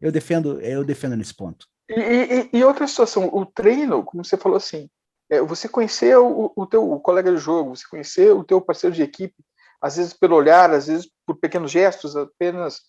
[0.00, 1.66] Eu defendo, eu defendo nesse ponto.
[1.90, 4.88] E, e, e outra situação, o treino, como você falou assim,
[5.28, 8.94] é você conhecer o, o teu o colega de jogo, você conhecer o teu parceiro
[8.94, 9.34] de equipe,
[9.82, 12.82] às vezes pelo olhar, às vezes por pequenos gestos, apenas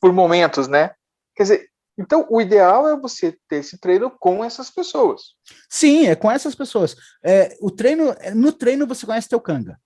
[0.00, 0.90] por momentos, né?
[1.34, 5.34] Quer dizer, então, o ideal é você ter esse treino com essas pessoas.
[5.68, 6.96] Sim, é com essas pessoas.
[7.22, 9.78] É, o treino, é, no treino você conhece teu canga.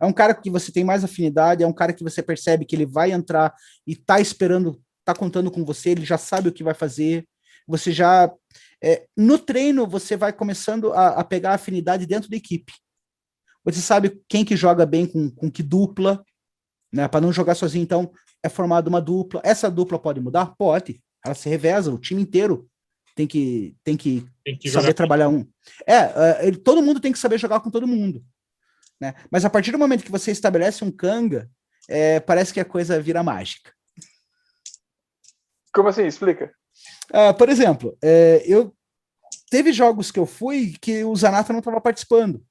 [0.00, 2.76] É um cara que você tem mais afinidade, é um cara que você percebe que
[2.76, 3.54] ele vai entrar
[3.86, 7.26] e tá esperando, tá contando com você, ele já sabe o que vai fazer.
[7.66, 8.30] Você já
[8.82, 12.72] é, no treino você vai começando a, a, pegar afinidade dentro da equipe.
[13.64, 16.22] Você sabe quem que joga bem com, com que dupla,
[16.92, 17.08] né?
[17.08, 17.82] Para não jogar sozinho.
[17.82, 18.12] Então,
[18.44, 19.40] é formada uma dupla.
[19.42, 20.54] Essa dupla pode mudar?
[20.56, 21.02] Pode.
[21.24, 22.68] Ela se reveza, o time inteiro
[23.16, 25.48] tem que, tem que, tem que saber trabalhar um.
[25.86, 28.22] É, é, ele, todo mundo tem que saber jogar com todo mundo.
[29.00, 29.14] Né?
[29.30, 31.50] Mas a partir do momento que você estabelece um canga,
[31.88, 33.72] é, parece que a coisa vira mágica.
[35.72, 36.04] Como assim?
[36.04, 36.52] Explica.
[37.10, 38.76] Uh, por exemplo, é, eu
[39.48, 42.44] teve jogos que eu fui que o Zanata não estava participando.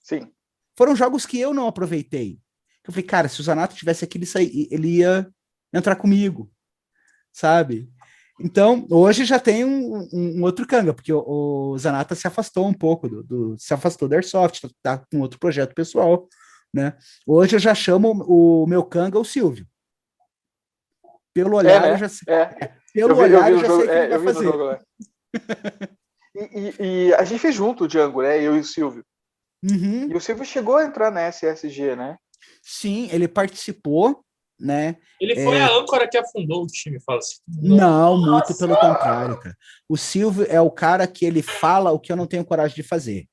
[0.00, 0.32] Sim.
[0.76, 2.38] Foram jogos que eu não aproveitei.
[2.86, 5.33] Eu falei, cara, se o Zanato tivesse aqui, ele, ele ia
[5.74, 6.50] entrar comigo,
[7.32, 7.90] sabe?
[8.40, 12.66] Então, hoje já tem um, um, um outro canga, porque o, o, Zanata se afastou
[12.66, 16.28] um pouco do, do se afastou da Airsoft, tá, tá, com outro projeto pessoal,
[16.72, 16.96] né?
[17.26, 19.66] Hoje eu já chamo o meu canga o Silvio.
[21.32, 21.92] Pelo olhar, é, né?
[21.92, 22.34] eu já sei.
[22.34, 22.72] É.
[22.92, 24.44] Pelo vi, olhar, eu, vi eu já sei o que é, ele vai fazer.
[24.44, 24.78] Jogo,
[26.34, 28.40] e, e, e, a gente fez junto o Django, né?
[28.40, 29.04] Eu e o Silvio.
[29.62, 30.10] Uhum.
[30.10, 32.16] E o Silvio chegou a entrar na SSG, né?
[32.62, 34.23] Sim, ele participou,
[34.58, 34.96] né?
[35.20, 37.36] Ele foi a âncora que afundou o time, fala assim.
[37.48, 39.56] Não, muito pelo contrário, cara.
[39.88, 42.82] O Silvio é o cara que ele fala o que eu não tenho coragem de
[42.82, 43.26] fazer.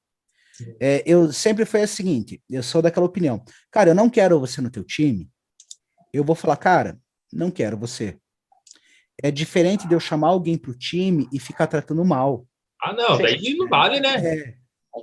[0.79, 3.43] É, eu sempre foi o seguinte, eu sou daquela opinião.
[3.71, 5.29] Cara, eu não quero você no teu time.
[6.13, 6.99] Eu vou falar, cara,
[7.31, 8.17] não quero você.
[9.23, 12.45] É diferente de eu chamar alguém pro time e ficar tratando mal.
[12.81, 14.15] Ah, não, daí não vale, né?
[14.15, 14.55] É,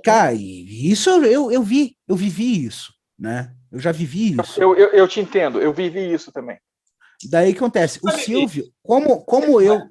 [0.03, 3.55] cara, isso eu, eu vi, eu vivi isso, né?
[3.71, 4.61] Eu já vivi isso.
[4.61, 6.57] Eu, eu, eu te entendo, eu vivi isso também.
[7.25, 9.81] Daí que acontece, o Silvio, como, como eu,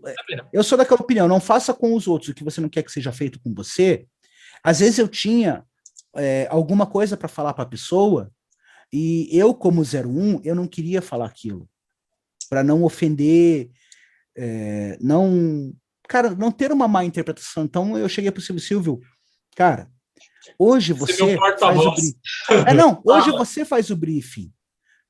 [0.50, 2.90] eu sou daquela opinião, não faça com os outros o que você não quer que
[2.90, 4.06] seja feito com você.
[4.64, 5.62] Às vezes eu tinha
[6.16, 8.32] é, alguma coisa para falar para a pessoa
[8.90, 11.68] e eu, como 01, eu não queria falar aquilo
[12.48, 13.70] para não ofender,
[14.34, 15.74] é, não,
[16.08, 17.64] cara, não ter uma má interpretação.
[17.64, 19.00] Então eu cheguei para o Silvio, Silvio,
[19.54, 19.90] cara,
[20.58, 22.18] hoje você, você faz o briefing.
[22.66, 24.52] É, não, hoje você faz o briefing.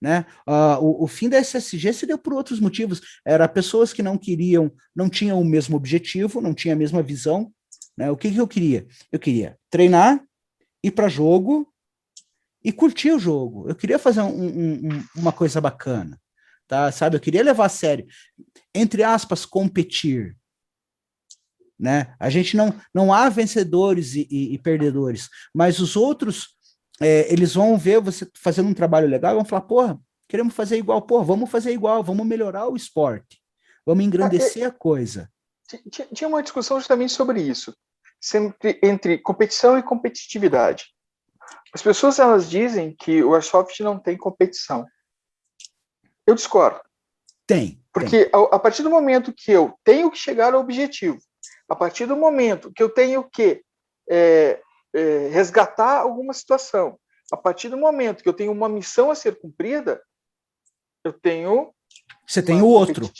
[0.01, 0.25] Né?
[0.47, 3.01] Uh, o, o, fim da SSG se deu por outros motivos.
[3.27, 7.53] Era pessoas que não queriam, não tinham o mesmo objetivo, não tinham a mesma visão.
[7.97, 8.11] Né?
[8.11, 8.87] O que, que eu queria?
[9.11, 10.23] Eu queria treinar,
[10.85, 11.69] ir para jogo
[12.65, 13.69] e curtir o jogo.
[13.69, 16.21] Eu queria fazer um, um, uma coisa bacana,
[16.67, 16.91] tá?
[16.93, 17.17] Sabe?
[17.17, 18.07] Eu queria levar a sério,
[18.75, 20.37] entre aspas, competir.
[21.79, 22.15] Né?
[22.19, 26.57] A gente não não há vencedores e, e, e perdedores, mas os outros
[27.01, 30.77] é, eles vão ver você fazendo um trabalho legal e vão falar, porra, queremos fazer
[30.77, 33.41] igual, porra, vamos fazer igual, vamos melhorar o esporte,
[33.87, 35.31] vamos engrandecer a coisa.
[36.15, 37.77] Tinha uma discussão justamente sobre isso,
[38.21, 40.87] sempre entre competição e competitividade.
[41.75, 44.87] As pessoas elas dizem que o Airsoft não tem competição.
[46.27, 46.81] Eu discordo.
[47.47, 47.83] Tem.
[47.93, 48.31] Porque tem.
[48.33, 51.19] A, a, partir do momento que eu tenho que chegar ao objetivo,
[51.69, 53.63] a partir do momento que eu tenho que
[54.11, 54.61] é,
[54.95, 56.99] é, resgatar alguma situação.
[57.31, 60.03] A partir do momento que eu tenho uma missão a ser cumprida,
[61.05, 61.73] eu tenho.
[62.27, 63.11] Você tem o outro.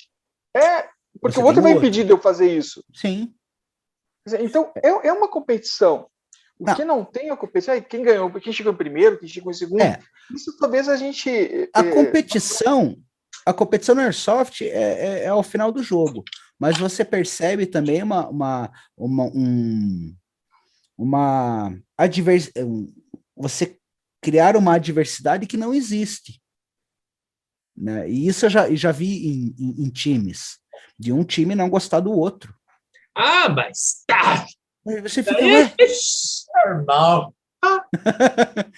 [0.57, 0.89] É,
[1.21, 2.83] porque Você o outro vai impedir de eu fazer isso.
[2.95, 3.35] Sim.
[4.41, 6.09] Então, é, é uma competição.
[6.59, 6.75] O não.
[6.75, 9.55] que não tem a competição, é quem ganhou, quem chegou em primeiro, quem chegou em
[9.55, 9.83] segundo.
[9.83, 10.01] É.
[10.35, 11.31] Isso talvez a gente.
[11.73, 12.97] A é, competição,
[13.47, 16.25] a competição no Airsoft é, é, é, ao final do jogo.
[16.59, 20.17] Mas você percebe também uma, uma, uma um,
[20.97, 22.51] uma advers...
[23.37, 23.79] você
[24.21, 26.43] criar uma adversidade que não existe.
[27.77, 28.11] Né?
[28.11, 30.59] E isso eu já, eu já vi em, em, em, times,
[30.99, 32.53] de um time não gostar do outro.
[33.15, 34.47] Ah, mas tá.
[35.03, 35.73] Você fica, é
[36.67, 37.35] normal.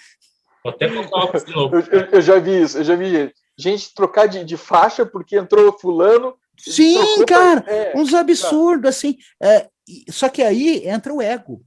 [0.62, 1.76] Vou até colocar de novo.
[1.76, 5.38] Eu, eu, eu, já vi isso, eu já vi gente trocar de, de faixa porque
[5.38, 6.36] entrou fulano.
[6.62, 8.88] Sim, cara, é, uns absurdos, tá.
[8.88, 9.16] assim.
[9.42, 9.68] É,
[10.10, 11.62] só que aí entra o ego.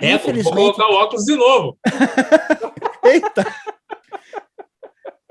[0.00, 0.54] É, Infelizmente...
[0.54, 1.78] vou colocar o óculos de novo.
[3.04, 3.44] Eita!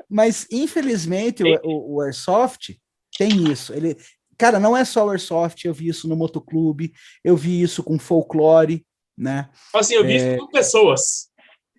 [0.07, 2.75] Mas, infelizmente, o, o, o, Airsoft
[3.17, 3.73] tem isso.
[3.73, 3.95] Ele,
[4.37, 6.93] cara, não é só o Airsoft, eu vi isso no motoclube,
[7.23, 8.85] eu vi isso com folclore,
[9.17, 9.49] né?
[9.73, 10.33] Assim, eu vi é...
[10.33, 11.29] isso com pessoas.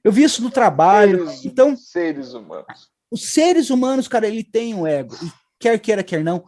[0.03, 1.26] Eu vi isso no trabalho.
[1.26, 2.91] Seres, então, seres humanos.
[3.11, 5.14] Os seres humanos, cara, ele tem um ego.
[5.22, 6.44] E quer queira, quer não,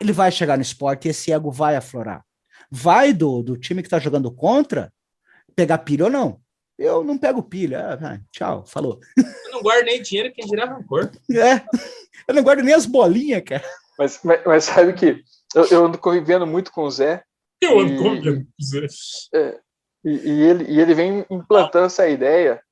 [0.00, 2.24] ele vai chegar no esporte e esse ego vai aflorar.
[2.70, 4.92] Vai do, do time que tá jogando contra
[5.56, 6.40] pegar pilha ou não.
[6.78, 7.98] Eu não pego pilha.
[8.00, 9.00] Ah, tchau, falou.
[9.16, 11.10] Eu não guardo nem dinheiro, quem dirá rancor.
[11.30, 11.62] É,
[12.28, 13.64] eu não guardo nem as bolinhas, cara.
[13.98, 15.22] Mas, mas, mas sabe que
[15.54, 17.22] eu, eu, ando convivendo muito com o Zé.
[17.60, 18.86] Eu ando convivendo com o Zé.
[19.34, 19.60] É,
[20.04, 21.86] e, e, ele, e ele vem implantando ah.
[21.86, 22.62] essa ideia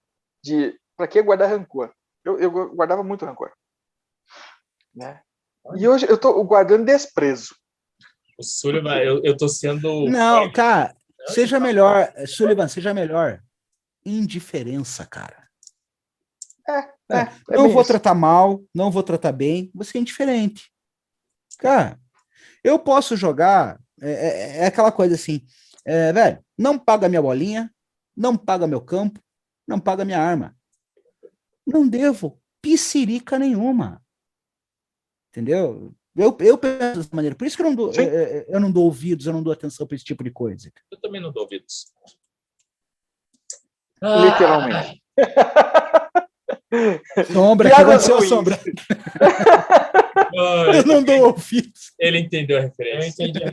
[0.42, 1.92] de para que guardar rancor?
[2.24, 3.52] Eu, eu guardava muito rancor.
[4.94, 5.20] Né?
[5.76, 7.54] E hoje eu tô guardando desprezo.
[8.38, 10.08] O Sullivan, eu, eu tô sendo.
[10.08, 10.94] Não, cara,
[11.28, 13.42] Seja melhor, Sullivan, seja melhor.
[14.04, 15.48] Indiferença, cara.
[16.66, 16.78] É,
[17.16, 17.90] é, é não vou isso.
[17.90, 20.70] tratar mal, não vou tratar bem, você é indiferente.
[21.58, 21.98] Cara,
[22.62, 25.44] eu posso jogar, é, é, é aquela coisa assim,
[25.84, 27.72] é, velho, não paga minha bolinha,
[28.16, 29.20] não paga meu campo,
[29.66, 30.56] não paga minha arma.
[31.66, 34.02] Não devo piscirica nenhuma.
[35.38, 35.94] Entendeu?
[36.16, 37.36] Eu, eu penso dessa maneira.
[37.36, 39.40] Por isso que eu não, dou, eu, é, é, eu não dou ouvidos, eu não
[39.40, 40.72] dou atenção para esse tipo de coisa.
[40.90, 41.92] Eu também não dou ouvidos.
[44.02, 45.00] Literalmente.
[47.32, 48.58] Sombra, que aconteceu, Sombra?
[50.74, 51.92] eu não dou ouvidos.
[52.00, 53.22] Ele entendeu a referência.
[53.22, 53.46] Eu entendi.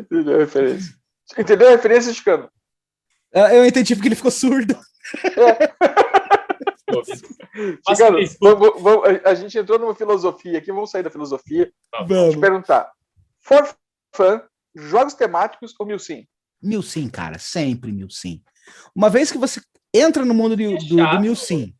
[0.00, 0.94] entendeu a referência.
[1.38, 2.50] Entendeu a referência, Chicano?
[3.32, 4.76] Ah, eu entendi porque ele ficou surdo.
[5.24, 6.05] É.
[7.88, 11.72] Chicano, vamos, vamos, a gente entrou numa filosofia aqui, vamos sair da filosofia.
[12.06, 12.34] Vamos.
[12.34, 12.90] te perguntar.
[13.40, 13.76] For
[14.14, 14.40] fun,
[14.74, 16.26] jogos temáticos ou mil sim?
[16.62, 18.42] Mil sim, cara, sempre mil sim.
[18.94, 19.60] Uma vez que você
[19.94, 21.74] entra no mundo do, do, do mil sim,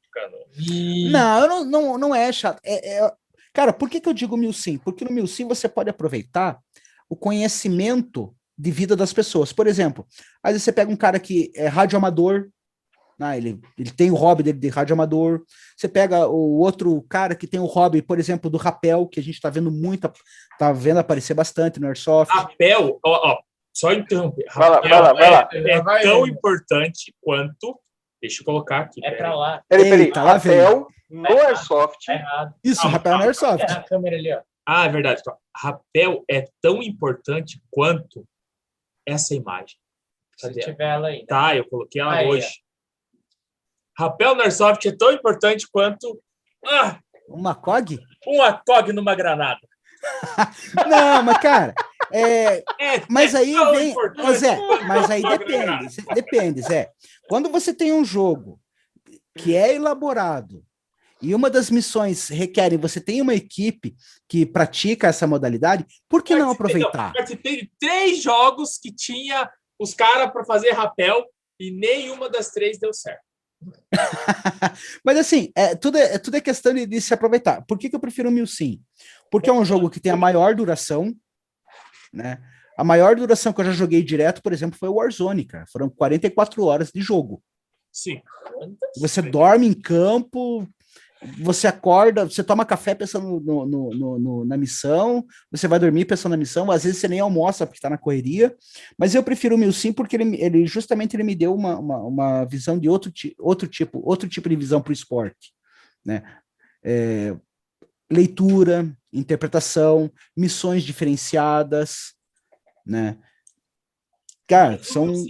[0.57, 1.11] E...
[1.11, 2.61] Não, não, não, não é chato.
[2.65, 3.13] É, é-
[3.53, 4.77] Cara, por que, que eu digo mil sim?
[4.77, 6.61] Porque no mil sim você pode aproveitar
[7.09, 9.51] o conhecimento de vida das pessoas.
[9.51, 10.07] Por exemplo,
[10.43, 12.49] às vezes você pega um cara que é radioamador,
[13.19, 15.43] né, ele, ele tem o hobby dele de radioamador.
[15.77, 19.23] Você pega o outro cara que tem o hobby, por exemplo, do rapel, que a
[19.23, 20.11] gente tá vendo muito,
[20.59, 22.33] tá vendo aparecer bastante no Airsoft.
[22.35, 23.39] Rapel, ó, ó,
[23.75, 24.47] só interromper.
[24.55, 25.49] Vai lá, Rapel vai lá, vai lá.
[25.53, 27.79] é, é Vai tão importante quanto.
[28.21, 29.01] Deixa eu colocar aqui.
[29.05, 29.19] É peraí.
[29.19, 29.63] pra lá.
[29.69, 30.07] Peraí, peraí.
[30.07, 31.99] Eita, lá Rapel no Airsoft.
[32.07, 32.55] Tá errado.
[32.65, 33.63] Isso, Calma, rapel no calma, Airsoft.
[33.65, 34.41] É a câmera ali, ó.
[34.67, 35.21] Ah, é verdade.
[35.21, 38.27] Então, Rapel é tão importante quanto
[39.07, 39.77] essa imagem.
[40.37, 40.61] Se Cadê?
[40.61, 41.25] tiver ela aí.
[41.25, 42.49] Tá, eu coloquei ela Aí, hoje.
[43.99, 46.21] Rapel no Airsoft é tão importante quanto
[46.67, 47.99] ah, Uma COG?
[48.27, 49.61] um ACOG numa granada.
[50.89, 51.75] Não, mas cara,
[52.13, 53.91] é, É, Mas é aí vem.
[53.91, 55.89] importante Mas é, quanto mas aí uma depende.
[55.89, 56.91] Zé, Depende, Zé.
[57.29, 58.61] Quando você tem um jogo
[59.37, 60.65] que é elaborado
[61.21, 63.97] e uma das missões requerem você tem uma equipe
[64.29, 67.13] que pratica essa modalidade, por que não aproveitar?
[67.13, 71.25] Participei de três jogos que tinha os caras para fazer rapel
[71.59, 73.26] e nenhuma das três deu certo.
[75.05, 77.63] Mas assim, é, tudo, é, tudo é questão de, de se aproveitar.
[77.67, 78.81] Por que, que eu prefiro o Mil Sim?
[79.31, 81.15] Porque é um jogo que tem a maior duração,
[82.13, 82.39] né?
[82.77, 85.65] A maior duração que eu já joguei direto, por exemplo, foi o Warzone, cara.
[85.73, 87.43] Foram 44 horas de jogo.
[87.91, 88.21] Sim.
[88.99, 90.69] Você dorme em campo,
[91.39, 96.33] você acorda, você toma café pensando no- no- no- na missão, você vai dormir pensando
[96.33, 98.55] na missão, às vezes você nem almoça porque está na correria,
[98.99, 102.45] mas eu prefiro o Milsim porque ele, ele justamente ele me deu uma, uma, uma
[102.45, 105.53] visão de outro, ti- outro tipo, outro tipo de visão para o esporte,
[106.05, 106.23] né?
[106.83, 107.37] É,
[108.11, 112.15] leitura, interpretação, missões diferenciadas,
[112.85, 113.19] né?
[114.47, 115.13] Cara, são.
[115.15, 115.29] Sim.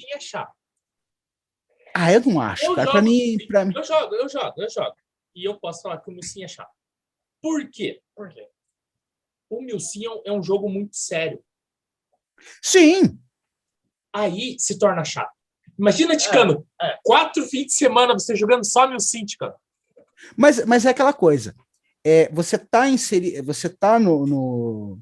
[1.95, 2.91] Ah, eu não acho, Eu cara.
[2.93, 3.47] Jogo mim, sim.
[3.47, 3.73] para mim.
[3.75, 4.95] Eu jogo, eu jogo, eu jogo.
[5.37, 6.73] E eu posso falar que o Milsim é chato.
[7.43, 8.01] Por quê?
[8.17, 8.49] Por quê?
[9.51, 11.41] O Milsim é um- é um jogo muito sério.
[12.63, 13.19] Sim,
[14.13, 15.31] Aí se torna chato.
[15.79, 16.99] Imagina, Ticano, é.
[17.05, 19.53] quatro fins de semana você jogando só Milsim, Ticano.
[20.35, 21.55] Mas, mas é aquela coisa.
[22.03, 25.01] É, você tá inserido, você tá no, no-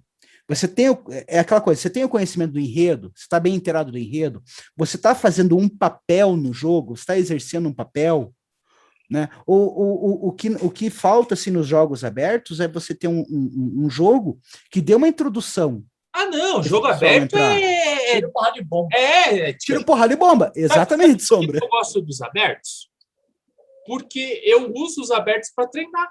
[0.48, 3.54] você tem o, é aquela coisa, você tem o conhecimento do enredo, você está bem
[3.54, 4.42] inteirado do enredo,
[4.76, 8.34] você está fazendo um papel no jogo, está exercendo um papel,
[9.14, 9.28] né?
[9.46, 13.08] O, o, o, o, que, o que falta assim, nos jogos abertos é você ter
[13.08, 14.38] um, um, um jogo
[14.70, 15.84] que dê uma introdução.
[16.12, 17.60] Ah, não, jogo aberto entrar.
[17.60, 18.12] é.
[18.14, 18.88] Tira porra de bomba.
[18.92, 21.58] É, é Tira porrada e bomba, exatamente, Sombra.
[21.62, 22.88] Eu gosto dos abertos
[23.86, 26.08] porque eu uso os abertos para treinar.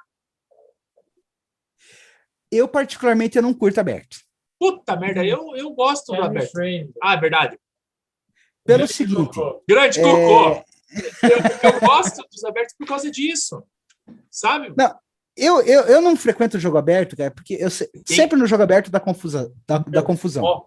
[2.51, 4.17] Eu, particularmente, eu não curto aberto.
[4.59, 6.51] Puta merda, eu, eu gosto do aberto.
[6.51, 6.91] friend.
[7.01, 7.59] Ah, é verdade.
[8.63, 9.63] Pelo Grande seguinte, cocô.
[9.67, 10.63] Grande É, cocô.
[11.23, 13.63] Eu, eu gosto dos abertos por causa disso.
[14.29, 14.73] Sabe?
[15.35, 18.91] Eu, eu, eu não frequento jogo aberto, cara, porque eu se- sempre no jogo aberto
[18.91, 19.51] dá confusão.
[19.67, 20.43] Dá, dá confusão.
[20.43, 20.65] Ó,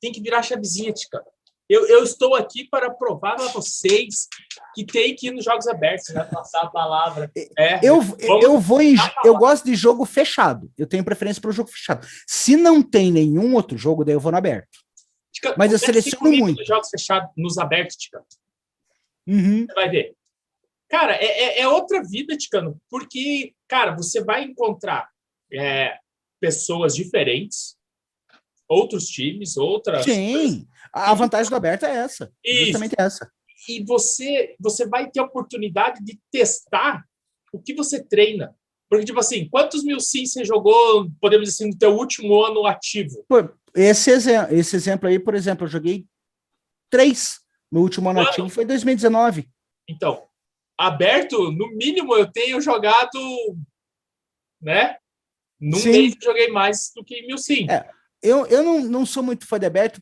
[0.00, 1.22] tem que virar chavezinha, Tica.
[1.68, 4.28] Eu, eu estou aqui para provar a vocês
[4.74, 6.14] que tem que ir nos jogos abertos.
[6.14, 7.30] Vai passar a palavra.
[7.58, 7.80] É.
[7.82, 8.00] Eu,
[8.40, 10.70] eu vou em, eu gosto de jogo fechado.
[10.78, 12.06] Eu tenho preferência para o jogo fechado.
[12.26, 14.78] Se não tem nenhum outro jogo, daí eu vou no aberto.
[15.32, 16.58] Tica, mas eu seleciono muito.
[16.58, 18.22] Nos jogos fechados, nos abertos, Tica.
[19.26, 19.66] Uhum.
[19.66, 20.14] Você vai ver.
[20.88, 25.08] Cara, é, é- é outra vida, Ticano, porque, cara, você vai encontrar
[25.52, 25.96] é,
[26.40, 27.76] pessoas diferentes,
[28.68, 30.04] outros times, outras.
[30.04, 30.66] Sim.
[30.92, 32.32] A vantagem do aberto é essa.
[32.44, 32.64] Isso.
[32.66, 33.30] Justamente essa.
[33.68, 37.04] E você, você vai ter a oportunidade de testar
[37.52, 38.54] o que você treina.
[38.88, 42.64] Porque, tipo assim, quantos mil sim você jogou, podemos dizer assim, no teu último ano
[42.66, 43.24] ativo?
[43.74, 46.06] Esse, exe- esse exemplo aí, por exemplo, eu joguei
[46.88, 47.40] três.
[47.70, 48.28] Meu último ano Quando?
[48.28, 49.48] ativo foi 2019.
[49.88, 50.26] Então,
[50.78, 53.18] aberto, no mínimo, eu tenho jogado,
[54.60, 54.96] né?
[55.60, 55.90] Num Sim.
[55.90, 57.66] mês joguei mais do que mil sim.
[57.70, 57.88] É.
[58.22, 60.00] Eu, eu não, não sou muito fã de aberto,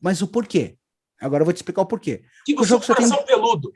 [0.00, 0.76] mas o porquê?
[1.20, 2.24] Agora eu vou te explicar o porquê.
[2.44, 3.72] Que o você é jogo só tem- peludo.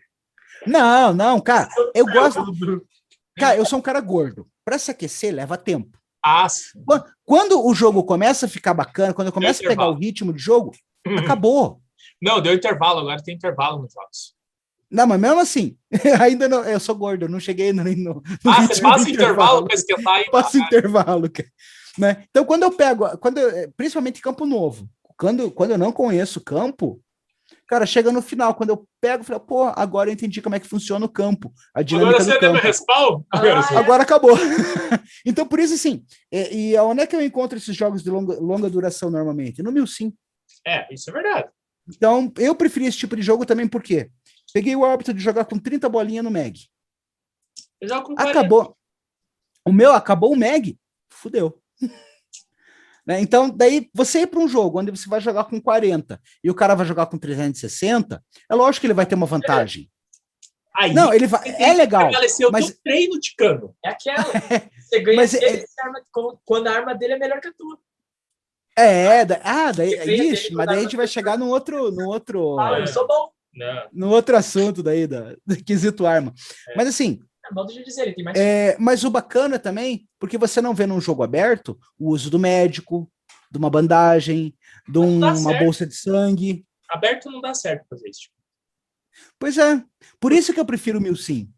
[0.66, 1.68] Não, não, cara.
[1.95, 2.43] Eu gosto.
[3.39, 4.49] Cara, eu sou um cara gordo.
[4.64, 5.97] Para se aquecer, leva tempo.
[6.24, 6.82] Ah, sim.
[7.24, 10.41] Quando o jogo começa a ficar bacana, quando eu começo a pegar o ritmo de
[10.41, 10.72] jogo,
[11.22, 11.80] acabou.
[12.21, 14.35] Não, deu intervalo, agora tem intervalo nos jogos.
[14.91, 15.77] Não, mas mesmo assim,
[16.21, 16.65] ainda não.
[16.65, 18.15] Eu sou gordo, eu não cheguei nem no.
[18.45, 21.49] no Ah, você passa intervalo para esquentar e Passa intervalo, cara.
[21.99, 22.25] Né?
[22.31, 26.43] Então, quando eu pego, quando eu- principalmente campo novo, quando, quando eu não conheço o
[26.45, 27.01] campo,
[27.67, 30.61] cara, chega no final, quando eu pego, eu falo, pô, agora eu entendi como é
[30.61, 32.67] que funciona o campo, a dinâmica Agora você do deu meu campo.
[32.67, 33.23] respawn?
[33.33, 34.37] Ah, Agora acabou.
[35.25, 38.39] então, por isso, assim, e, e onde é que eu encontro esses jogos de longa,
[38.39, 39.63] longa duração normalmente?
[39.63, 40.13] No Mil Sim.
[40.67, 41.49] É, isso é verdade.
[41.89, 44.11] Então, eu preferi esse tipo de jogo também, porque
[44.53, 46.59] peguei o hábito de jogar com 30 bolinhas no Mag.
[47.80, 48.39] Eu jogo com 40.
[48.39, 48.76] Acabou.
[49.64, 50.78] O meu acabou o Meg.
[51.11, 51.61] Fudeu.
[53.07, 53.20] Né?
[53.20, 56.55] Então, daí você ir para um jogo onde você vai jogar com 40 e o
[56.57, 58.20] cara vai jogar com 360,
[58.51, 59.89] é lógico que ele vai ter uma vantagem.
[60.74, 61.49] Aí, Não, ele vai.
[61.57, 62.11] É legal.
[62.51, 63.76] mas- treino de cano.
[63.84, 64.24] É aquela.
[64.82, 66.03] Você ganha Mas dele é- arma-
[66.45, 67.78] quando a arma dele é melhor que a tua.
[68.79, 69.95] É, da- ah, daí,
[70.33, 73.31] ixi, mas daí a gente vai chegar num outro, num outro, Ah, eu sou bom.
[73.91, 76.35] No outro assunto daí da, do quesito arma.
[76.77, 77.20] Mas assim,
[77.51, 78.39] É modo de dizer, tem mais.
[78.39, 82.39] é, mas o bacana também, porque você não vê num jogo aberto o uso do
[82.39, 83.11] médico,
[83.51, 84.55] de uma bandagem,
[84.87, 85.64] de um- uma certo.
[85.64, 86.66] bolsa de sangue.
[86.91, 88.29] Aberto não dá certo fazer isso.
[89.39, 89.83] Pois é,
[90.20, 91.49] por isso que eu prefiro o mil sim.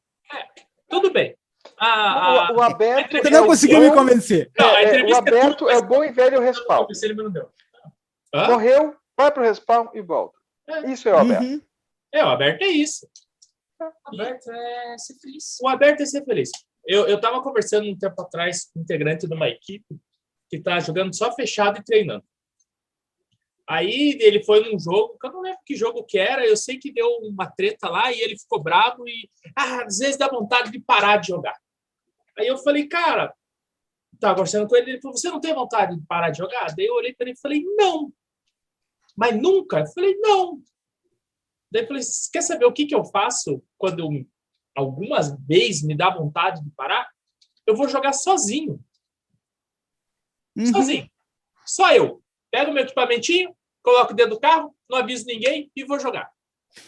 [0.89, 1.35] Tudo bem.
[1.81, 3.17] Ah, O, o aberto.
[3.19, 4.51] Você é não o conseguiu me bom- convencer.
[4.59, 6.87] Não, a é, é, o é aberto é o bom e velho respawn.
[8.35, 8.47] Não?
[8.49, 10.39] Morreu, vai pro respawn e volta.
[10.69, 10.91] É.
[10.91, 11.43] Isso é o aberto.
[11.45, 11.63] Uhum.
[12.13, 13.09] É, o aberto é isso.
[14.05, 15.59] Aberto é ser feliz.
[15.63, 16.51] O aberto é ser feliz.
[16.87, 19.97] Eu, eu tava conversando um tempo atrás com um integrante de uma equipe
[20.51, 22.25] que tá jogando só fechado e treinando.
[23.69, 26.79] Aí ele foi num jogo, que eu não lembro que jogo que era, eu sei
[26.79, 30.71] que deu uma treta lá e ele ficou bravo e ah, às vezes dá vontade
[30.71, 31.55] de parar de jogar.
[32.39, 33.35] Aí eu falei, cara,
[34.21, 36.75] tava conversando com ele, ele falou, você não tem vontade de parar de jogar?
[36.75, 38.13] Daí eu olhei para ele e falei, não.
[39.17, 39.81] Mas nunca?
[39.81, 40.63] Eu falei, não.
[41.71, 44.27] Daí eu falei, quer saber o que, que eu faço quando eu,
[44.75, 47.11] algumas vezes me dá vontade de parar?
[47.67, 48.83] Eu vou jogar sozinho.
[50.57, 50.67] Uhum.
[50.67, 51.11] Sozinho.
[51.67, 52.23] Só eu.
[52.51, 56.33] Pego meu equipamentinho, coloco dentro do carro, não aviso ninguém e vou jogar.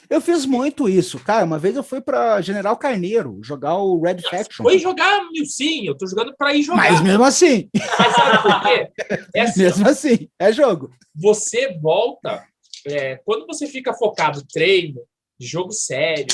[0.08, 1.44] Eu fiz muito isso, cara.
[1.44, 4.62] Uma vez eu fui para General Carneiro jogar o Red Faction.
[4.64, 6.76] Foi jogar sim, eu tô jogando para ir jogar.
[6.90, 8.90] Mas mesmo assim, Mas sabe por quê?
[9.34, 10.92] É assim, mesmo assim, é jogo.
[11.14, 12.46] você volta,
[12.86, 15.00] é, quando você fica focado treino,
[15.38, 16.26] jogo sério,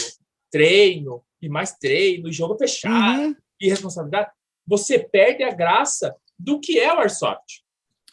[0.50, 3.36] treino, e mais treino, e jogo fechado, Uhum.
[3.60, 4.30] e responsabilidade,
[4.66, 7.62] você perde a graça do que é o Airsoft.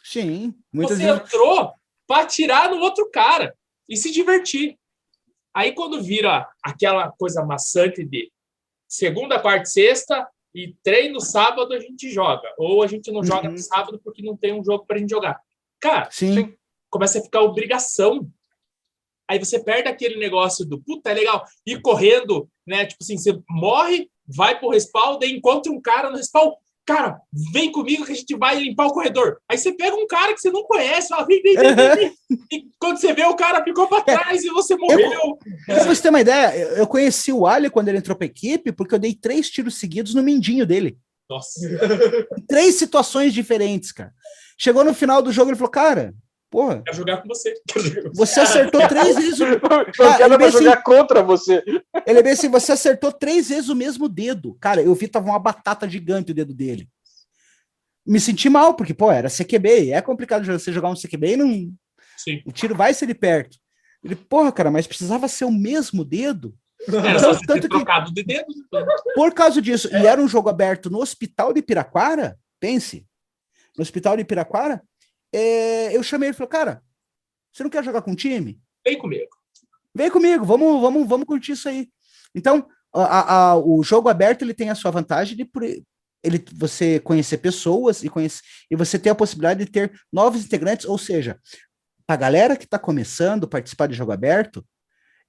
[0.02, 1.20] Sim, muitas você vezes.
[1.22, 1.72] entrou
[2.06, 3.54] para atirar no outro cara
[3.88, 4.78] e se divertir.
[5.54, 8.30] Aí quando vira aquela coisa maçante de
[8.88, 12.48] segunda, quarta e sexta e treino sábado a gente joga.
[12.58, 13.52] Ou a gente não joga Uhum.
[13.52, 15.40] no sábado porque não tem um jogo para a gente jogar.
[15.80, 16.54] Cara, Sim.
[16.90, 18.28] começa a ficar obrigação.
[19.28, 22.84] Aí você perde aquele negócio do puta, é legal, ir correndo, né?
[22.86, 26.52] Tipo assim, você morre, vai pro respawn, daí encontra um cara no respawn.
[26.86, 27.18] Cara,
[27.52, 29.38] vem comigo que a gente vai limpar o corredor.
[29.50, 32.12] Aí você pega um cara que você não conhece, fala, vem, vem, vem, vem.
[32.52, 35.38] E quando você vê, o cara ficou para trás e você morreu.
[35.66, 38.70] Pra você ter uma ideia, eu- eu conheci o Ali quando ele entrou pra equipe,
[38.72, 40.98] porque eu dei três tiros seguidos no mindinho dele.
[41.30, 41.58] Nossa.
[42.46, 44.12] Três situações diferentes, cara.
[44.58, 46.14] Chegou no final do jogo, ele falou, cara,
[46.54, 47.54] porra, Quero jogar com você.
[47.76, 48.14] Jogar com você.
[48.14, 49.44] você acertou três vezes o...
[49.50, 51.62] Eu quero ele pra assim- jogar contra você.
[52.06, 54.54] Ele é bem assim, você acertou três vezes o mesmo dedo.
[54.60, 56.88] Cara, eu vi, tava uma batata gigante o dedo dele.
[58.06, 59.90] Me senti mal, porque, pô, era CQB.
[59.90, 61.72] É complicado você jogar um CQB e não...
[62.16, 62.40] Sim.
[62.46, 63.56] o tiro vai ser de perto.
[64.04, 66.54] Ele, porra, cara, mas precisava ser o mesmo dedo?
[66.86, 68.46] Era só Então, você tanto ter que- trocado de dedo.
[69.14, 73.06] Por causa disso, e era um jogo aberto no Hospital de Piraquara, pense,
[73.76, 74.82] no Hospital de Piraquara,
[75.34, 76.82] é, eu chamei ele e falei, cara,
[77.52, 78.60] você não quer jogar com o time?
[78.84, 79.30] Vem comigo.
[79.94, 81.88] Vem comigo, vamos, vamos, vamos curtir isso aí.
[82.34, 85.48] Então, a- a- o jogo aberto ele tem a sua vantagem de
[86.22, 90.86] ele, você conhecer pessoas e, conhece, e você ter a possibilidade de ter novos integrantes,
[90.86, 91.38] ou seja,
[92.08, 94.64] a galera que está começando a participar de jogo aberto,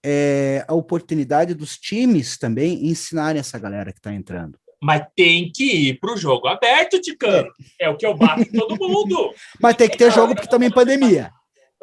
[0.03, 4.57] é, a oportunidade dos times também ensinarem essa galera que está entrando.
[4.81, 7.51] Mas tem que ir pro jogo aberto, Ticano.
[7.79, 9.33] É o que eu bato em todo mundo.
[9.61, 11.31] Mas tem que ter jogo porque estamos em pandemia.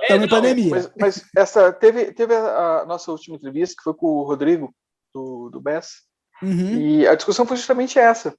[0.00, 0.70] É, Estamos em não, pandemia.
[0.70, 4.74] Mas, mas essa teve, teve a, nossa última entrevista, que foi com o Rodrigo,
[5.14, 6.02] do, do BES,
[6.42, 6.74] Uhum.
[6.76, 8.36] e a discussão foi justamente essa.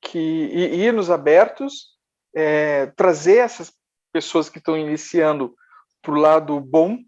[0.00, 1.88] Que ir nos abertos,
[2.34, 3.72] é, trazer essas
[4.12, 5.54] pessoas que estão iniciando
[6.00, 6.98] para o lado bom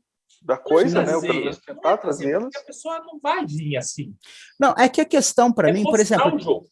[0.41, 1.14] da coisa, né?
[1.14, 2.45] Ou pelo menos tentar trazê-las.
[2.45, 4.14] Porque a pessoa não vai vir assim.
[4.59, 6.66] Não, é que a questão para É mim, por exemplo, o jogo.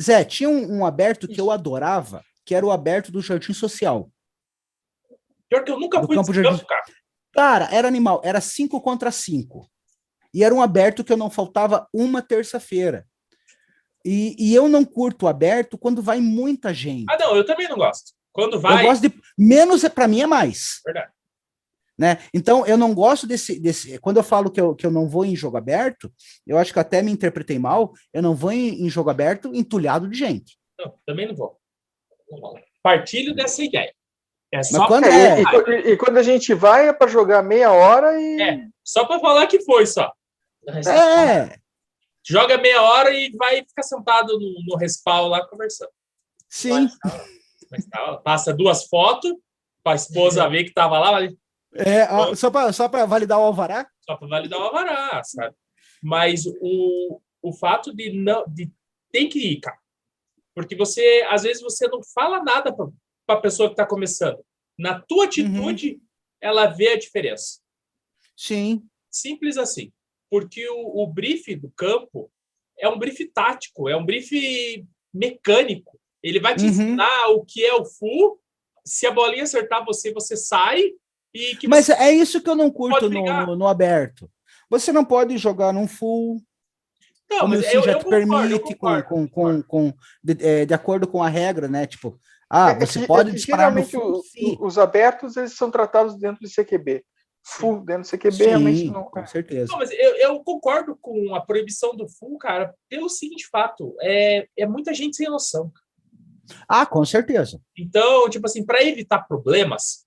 [0.00, 4.10] Zé, tinha um, um aberto que eu adorava, que era o aberto do Jardim Social.
[5.48, 6.84] Pior que eu nunca Do fui campo campo, cara.
[7.32, 9.68] Cara, era animal, era 5 contra 5.
[10.32, 13.06] E era um aberto que eu não faltava uma terça-feira.
[14.04, 17.06] E, e eu não curto aberto quando vai muita gente.
[17.10, 18.12] Ah, não, eu também não gosto.
[18.32, 19.20] Quando vai, Eu gosto de.
[19.36, 20.80] Menos é para mim é mais.
[20.84, 21.12] verdade.
[22.00, 22.16] Né?
[22.32, 23.98] Então, eu não gosto desse, desse.
[23.98, 26.10] Quando eu falo que eu, que eu não vou em jogo aberto,
[26.46, 27.92] eu acho que eu até me interpretei mal.
[28.10, 30.56] Eu não vou em, em jogo aberto entulhado de gente.
[30.78, 31.60] Não, também não vou.
[32.82, 33.92] Partilho dessa ideia.
[34.50, 35.42] É Mas só, quando É, é.
[35.42, 38.40] e, e- quando a gente vai é para jogar meia hora e.
[38.40, 38.64] É.
[38.82, 40.10] só para falar que foi só.
[40.66, 41.54] É.
[42.26, 45.90] Joga meia hora e vai ficar sentado no, no respawn lá conversando.
[46.48, 46.88] Sim.
[47.70, 49.32] Mas tá, passa duas fotos
[49.82, 51.36] para a esposa ver que tava lá, vai-
[51.74, 53.88] É, só para só pra validar o alvará?
[54.04, 55.54] só para validar o alvará, sabe?
[56.02, 58.70] Mas o, o fato de não de
[59.12, 59.78] tem que ir, cara.
[60.54, 62.88] Porque você, às vezes, você não fala nada para
[63.38, 64.44] a pessoa que está começando.
[64.78, 66.00] Na tua atitude,
[66.40, 67.60] ela vê a diferença.
[68.36, 68.82] Sim.
[69.10, 69.92] Simples assim.
[70.28, 72.30] Porque o, o brief do campo
[72.78, 74.30] é um brief tático, é um brief
[75.12, 75.98] mecânico.
[76.22, 76.70] Ele vai te Uhum.
[76.70, 78.40] ensinar o que é o full.
[78.84, 80.92] Se a bolinha acertar você, você sai.
[81.34, 84.30] E que Mas você é isso que eu não curto no, no, no aberto.
[84.68, 86.40] Você não pode jogar num full,
[87.30, 89.08] não, como o mas eu, já eu te concordo, permite, com, concordo.
[89.08, 91.86] com, com, com- de, é, de acordo com a regra, né?
[91.86, 92.18] Tipo,
[92.48, 94.12] ah, É que- você é pode disparar no full.
[94.18, 94.56] o- sim.
[94.60, 97.04] os abertos eles são tratados dentro de CQB.
[97.42, 99.04] Full dentro do CQB realmente Sim, não.
[99.04, 99.72] com certeza.
[99.72, 104.46] Não, mas eu, eu concordo com a proibição do full, cara, pelo seguinte fato: é,
[104.58, 105.72] é muita gente sem noção.
[106.68, 107.58] Ah, com certeza.
[107.78, 110.04] Então, tipo assim, para evitar problemas,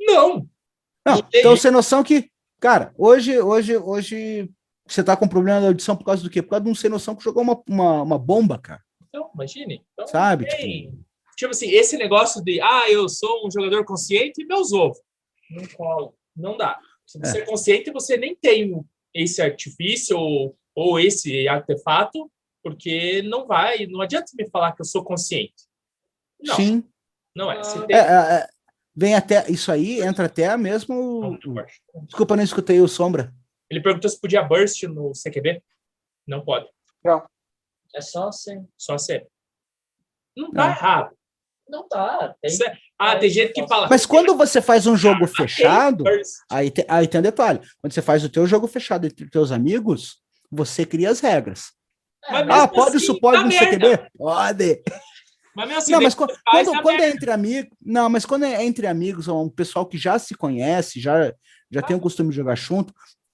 [0.00, 0.48] não.
[1.06, 2.30] Não, tem- então sem noção que,
[2.60, 4.50] cara, hoje, hoje, hoje
[4.86, 6.42] você tá com problema da audição por causa do quê?
[6.42, 8.82] Por causa de um sem noção que jogou uma, uma, uma bomba, cara.
[9.08, 9.84] Então, imagine.
[9.92, 10.46] Então, Sabe?
[10.48, 14.72] tem- Tipo, Tipo assim, esse negócio de, ah, eu sou um jogador consciente e meus
[14.72, 14.98] ovos.
[15.50, 16.12] Não cola.
[16.34, 16.78] Não dá.
[17.06, 18.82] Se você é, consciente, você nem tem
[19.12, 22.30] esse artifício ou, ou esse artefato,
[22.64, 25.52] porque não vai, não adianta me falar que eu sou consciente.
[26.40, 26.82] Não, sim.
[27.34, 27.58] não é.
[27.58, 27.96] Você É, tem...
[27.96, 28.48] é, é,
[28.96, 31.38] vem até, isso aí entra até mesmo.
[32.06, 33.32] Desculpa, não escutei o Sombra.
[33.70, 35.62] Ele perguntou se podia burst no CQB.
[36.26, 36.66] Não pode.
[37.04, 37.24] Não.
[37.94, 38.66] É só assim.
[38.76, 39.26] Só ser.
[40.36, 40.70] Não tá Não.
[40.70, 41.16] errado.
[41.68, 42.34] Não tá.
[42.40, 42.50] Tem...
[42.66, 43.88] É- Ah, tem gente que fala.
[43.90, 46.04] Mas quando você faz um jogo Ah, fechado,
[46.50, 47.60] aí tem, aí tem um detalhe.
[47.80, 50.16] Quando você faz o teu jogo fechado entre teus amigos,
[50.50, 51.72] você cria as regras.
[52.24, 53.66] É, Ah, pode assim, isso pode dá no merda.
[53.96, 54.10] CQB?
[54.16, 54.82] Pode.
[55.56, 57.70] Mas mesmo assim, Não, mas quando, faz quando, quando é entre amigos.
[57.82, 61.32] Não, mas quando é entre amigos, um pessoal que já se conhece, já,
[61.70, 62.92] já tem o costume de jogar junto,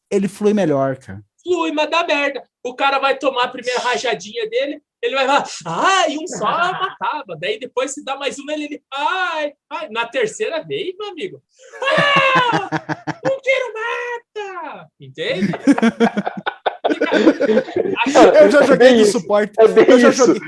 [0.09, 1.20] ele flui melhor, cara.
[1.43, 2.45] flui, mas dá merda.
[2.64, 7.37] O cara vai tomar a primeira rajadinha dele, ele vai falar, ai, um só matava.
[7.41, 9.89] Daí depois se dá mais uma, ele, ele ai, ai.
[9.91, 11.43] Na terceira vez, meu amigo,
[11.83, 12.70] ah,
[13.27, 14.89] um tiro mata!
[15.01, 15.51] Entende?
[18.41, 19.53] Eu já É joguei de isso, suporte.
[19.59, 20.41] É Eu já joguei.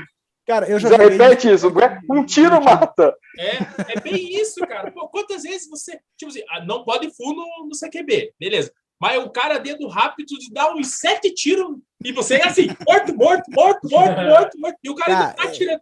[0.45, 1.17] Cara, eu já Já joguei.
[1.17, 1.99] repete isso, não é?
[2.09, 3.15] Um tiro mata.
[3.37, 4.91] É, é bem isso, cara.
[4.91, 8.71] Pô, quantas vezes você, tipo assim, ah, não pode full no, no CQB, beleza.
[9.01, 13.15] Mas o cara, dedo rápido, de dar uns sete tiros e você é assim, morto,
[13.15, 14.77] morto, morto, morto, morto, morto.
[14.83, 15.81] E o cara ainda Cara, tá tirando.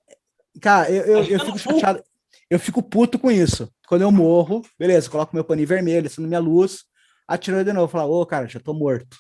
[0.62, 2.04] Cara, eu, eu, eu Tá fico chateado.
[2.50, 3.70] Eu fico puto com isso.
[3.88, 6.86] Quando eu morro, beleza, coloco meu paninho vermelho, acendo minha luz,
[7.28, 7.88] atirou de novo.
[7.92, 9.18] Falar, ô, cara, já tô morto.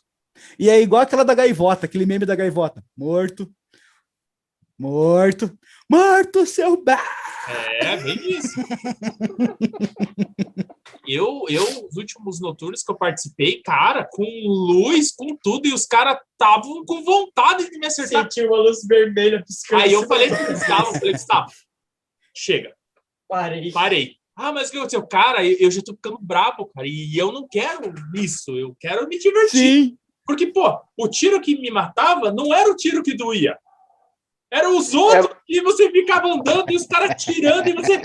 [0.57, 2.83] E é igual aquela da gaivota, aquele meme da gaivota.
[2.97, 3.51] Morto.
[4.79, 5.57] Morto.
[5.89, 6.99] Morto, seu ba...
[7.81, 8.53] É, bem isso.
[11.07, 15.85] Eu, eu, os últimos noturnos que eu participei, cara, com luz, com tudo, e os
[15.85, 18.23] caras estavam com vontade de me acertar.
[18.23, 19.83] Senti uma luz vermelha piscando.
[19.83, 21.51] Aí eu assim, falei pro Gustavo, eu falei, Gustavo,
[22.35, 22.73] chega,
[23.27, 23.71] Parei.
[23.71, 24.15] parei.
[24.35, 25.05] Ah, mas o que aconteceu?
[25.05, 29.07] Cara, eu, eu já tô ficando brabo, cara, e eu não quero isso, eu quero
[29.07, 29.59] me divertir.
[29.59, 29.97] Sim.
[30.25, 33.57] Porque, pô, o tiro que me matava não era o tiro que doía.
[34.53, 37.99] Eram os outros que você ficava andando e os caras tirando e você.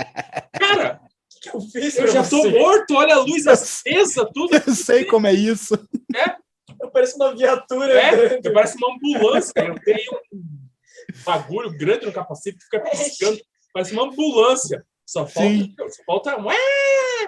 [0.59, 1.01] Cara,
[1.37, 4.57] O que eu fiz eu já tô morto, olha a luz acesa, tudo.
[4.67, 5.75] Eu sei como é isso.
[6.81, 7.93] Eu pareço uma viatura.
[8.01, 9.53] É, eu parece uma ambulância.
[9.57, 10.43] Eu tenho um
[11.25, 13.39] bagulho grande no capacete que fica piscando.
[13.73, 14.85] Parece uma ambulância.
[15.07, 15.75] Só falta, Sim.
[15.79, 16.49] só falta um.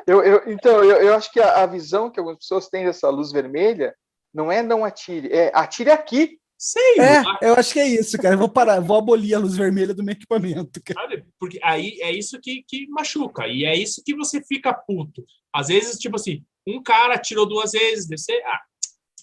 [0.07, 3.09] Eu, eu- então, eu, eu acho que a, a visão que algumas pessoas têm dessa
[3.11, 3.95] luz vermelha
[4.35, 6.39] não é não atire, é atire aqui.
[6.63, 8.35] Sei, É, lá, eu acho que é isso, cara.
[8.35, 11.01] Eu vou parar, vou abolir a luz vermelha do meu equipamento, cara.
[11.01, 11.25] sabe?
[11.39, 13.47] Porque aí é isso que, que machuca.
[13.49, 15.25] E é isso que você fica puto.
[15.55, 18.61] Às vezes, tipo assim, um cara tirou duas vezes, descer, ah,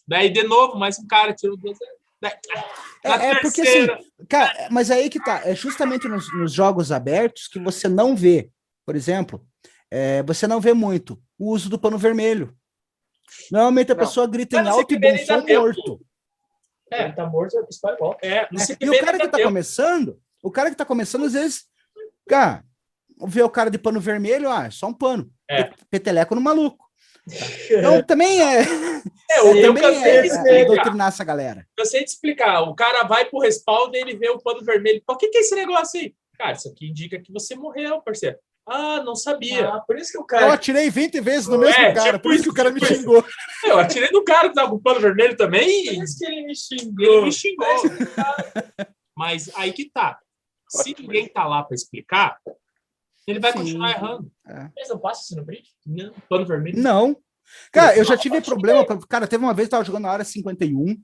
[0.07, 1.95] daí de novo, mais um cara tirou duas vezes.
[2.19, 2.31] Daí,
[3.03, 5.41] É, é porque assim, terceira, Cara, mas aí que tá.
[5.45, 8.49] É justamente nos, nos jogos abertos que você não vê.
[8.83, 9.45] Por exemplo,
[9.91, 12.57] é, você não vê muito o uso do pano vermelho.
[13.51, 13.99] Normalmente a Não.
[14.03, 15.61] pessoa grita Mas em alto e bom som tempo.
[15.61, 16.01] morto.
[16.91, 17.03] É.
[17.05, 18.17] Ele tá morto, o disparo igual.
[18.21, 18.45] é?
[18.45, 21.65] CQB E o cara que tá começando, o cara que tá começando, às vezes,
[22.27, 22.63] cara,
[23.27, 25.29] vê o cara de pano vermelho, ah, é só um pano.
[25.49, 25.63] É.
[25.65, 26.85] Pe- Peteleco no maluco.
[27.69, 28.61] Então também é,
[29.29, 30.65] É, eu, eu também cansei é, de é explicar.
[30.65, 31.67] doutrinar essa galera.
[31.75, 32.61] Cansei de explicar.
[32.61, 35.03] O cara vai pro respaldo e ele vê o pano vermelho.
[35.05, 36.15] Por que, que é esse negócio aí?
[36.37, 38.37] Cara, isso aqui indica que você morreu, parceiro.
[38.69, 39.69] Ah, não sabia.
[39.69, 40.53] Ah, por isso que o Eu cara.
[40.53, 43.23] atirei 20 vezes no mesmo É, cara, tipo por isso que o cara me xingou.
[43.63, 46.35] Eu atirei no cara que tava com o pano vermelho também Por isso que ele
[46.41, 47.23] me ele xingou.
[47.25, 47.65] me xingou.
[49.15, 50.19] Mas aí que tá.
[50.69, 52.37] Se ninguém tá lá para explicar,
[53.25, 53.59] ele vai Sim.
[53.59, 54.31] continuar errando.
[54.75, 55.67] Eles não passam isso no brief?
[55.85, 56.77] Não, Pano vermelho.
[56.81, 57.15] Não.
[57.71, 58.85] Cara, eu já tive problema.
[58.85, 60.97] pra- Cara, teve uma vez que eu tava jogando na área 51,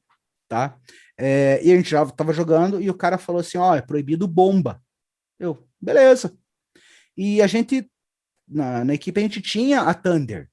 [0.50, 0.78] tá?
[1.18, 4.28] É, e a gente já tava jogando e o cara falou assim: ó, é proibido
[4.28, 4.82] bomba.
[5.40, 6.38] Eu, beleza.
[7.18, 7.90] E a gente,
[8.48, 10.50] na, na equipe, a gente tinha a Thunder.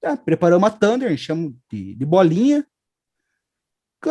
[0.00, 2.66] Tá, preparamos a Thunder, enchemos de, de bolinha.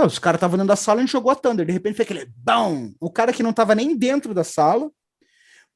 [0.06, 1.66] Os caras estavam dentro da sala, a gente jogou a Thunder.
[1.66, 2.94] De repente foi aquele BAM!
[3.00, 4.92] O cara que não tava nem dentro da sala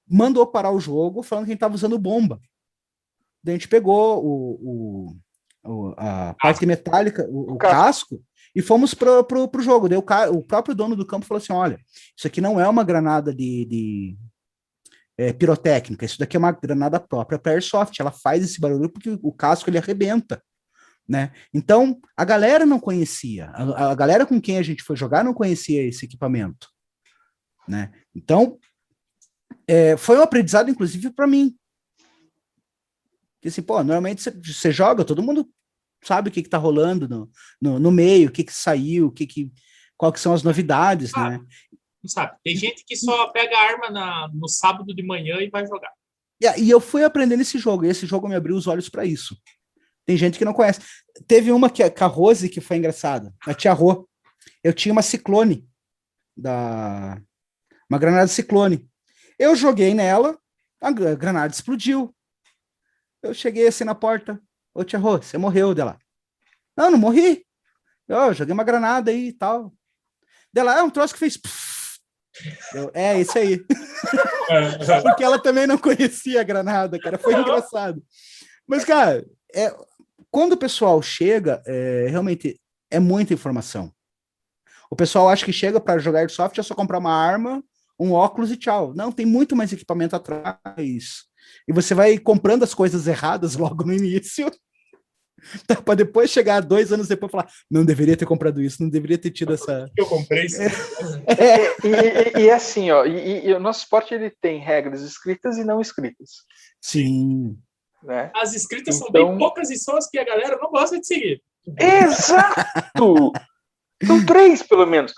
[0.07, 2.41] mandou parar o jogo falando que a gente tava usando bomba.
[3.43, 5.18] Daí a gente pegou o, o-
[5.64, 8.22] o- a parte metálica, o, o casco,
[8.55, 9.88] e fomos pro, pro, pro jogo.
[9.88, 10.03] Daí o,
[10.34, 11.80] o próprio dono do campo falou assim: olha,
[12.18, 14.18] isso aqui não é uma granada de, de,
[15.20, 17.99] é, pirotécnica, isso daqui é uma granada própria para Airsoft.
[17.99, 20.41] Ela faz esse barulho porque o casco ele arrebenta.
[21.05, 21.34] Né?
[21.53, 23.49] Então, a galera não conhecia.
[23.49, 26.70] A, a galera com quem a gente foi jogar não conhecia esse equipamento.
[27.67, 27.91] Né?
[28.15, 28.57] Então,
[29.67, 31.53] é, foi um aprendizado, inclusive, para mim.
[33.36, 35.49] Porque assim, pô, normalmente você- você joga, todo mundo
[36.03, 37.30] sabe o que, que tá rolando no,
[37.61, 39.51] no, no meio, o que, que saiu, o que, que
[39.97, 41.32] qual que são as novidades, Ah.
[41.32, 41.39] né?
[42.04, 42.38] Não sabe?
[42.43, 45.91] Tem gente que só pega a arma na, no sábado de manhã e vai jogar.
[46.41, 48.88] E, a- e eu fui aprendendo esse jogo, e esse jogo me abriu os olhos
[48.88, 49.38] para isso.
[50.06, 50.80] Tem gente que não conhece.
[51.28, 54.08] Teve uma que, com a Rose que foi engraçada, a tia Rô.
[54.64, 55.68] Eu tinha uma ciclone
[56.36, 57.22] da
[57.89, 58.88] uma granada ciclone.
[59.38, 60.39] Eu joguei nela,
[60.82, 62.16] a gra- granada explodiu.
[63.22, 64.41] Eu cheguei assim na porta.
[64.74, 66.00] Ô tia Rô, você morreu dela.
[66.78, 67.45] Não, não morri.
[68.08, 69.74] Eu joguei uma granada aí e tal.
[70.54, 71.36] Dela, é um troço que fez.
[71.38, 71.78] pff.
[72.73, 73.63] Eu, é, isso aí.
[75.03, 77.17] Porque ela também não conhecia a granada, cara.
[77.17, 78.01] Foi engraçado.
[78.67, 79.73] Mas, cara, é,
[80.31, 82.59] quando o pessoal chega, é, realmente
[82.89, 83.91] é muita informação.
[84.89, 87.63] O pessoal acha que chega para jogar Airsoft é só comprar uma arma,
[87.99, 88.93] um óculos e tchau.
[88.95, 91.25] Não, tem muito mais equipamento atrás.
[91.67, 94.49] E você vai comprando as coisas erradas logo no início.
[95.85, 99.17] Para depois chegar dois anos depois e falar: não deveria ter comprado isso, não deveria
[99.17, 99.89] ter tido essa.
[99.97, 100.61] Eu comprei isso.
[100.61, 100.67] É,
[101.85, 105.63] E, e- e assim, ó, e, e o nosso esporte ele tem regras escritas e
[105.63, 106.29] não escritas,
[106.81, 107.57] sim.
[108.03, 108.31] né?
[108.35, 111.05] As escritas são Então- bem poucas e são as que a galera não gosta de
[111.07, 111.41] seguir.
[111.77, 113.31] Exato!
[114.05, 115.13] São três, pelo menos.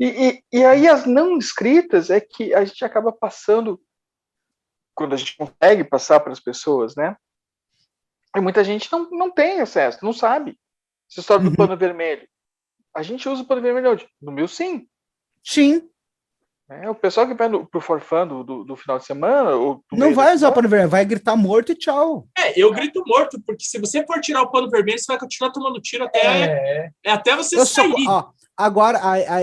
[0.00, 3.78] E, e, e aí as não escritas é que a gente acaba passando,
[4.94, 7.16] quando a gente consegue passar para as pessoas, né?
[8.36, 10.58] E muita gente não, não tem acesso, não sabe.
[11.10, 11.50] Essa história Uhum.
[11.50, 12.26] do pano vermelho.
[12.96, 14.06] A gente usa o pano vermelho onde?
[14.20, 14.86] No meu sim.
[15.44, 15.88] Sim.
[16.68, 16.88] né?
[16.88, 19.50] O pessoal que vai no, pro forfã do, do, do final de semana.
[19.54, 22.26] Ou do Não vai usar o pano vermelho, vai gritar morto e tchau.
[22.38, 25.52] É, eu grito morto, porque se você for tirar o pano vermelho, você vai continuar
[25.52, 27.92] tomando tiro até, É, é até você Eu sair.
[28.08, 28.98] ó, agora,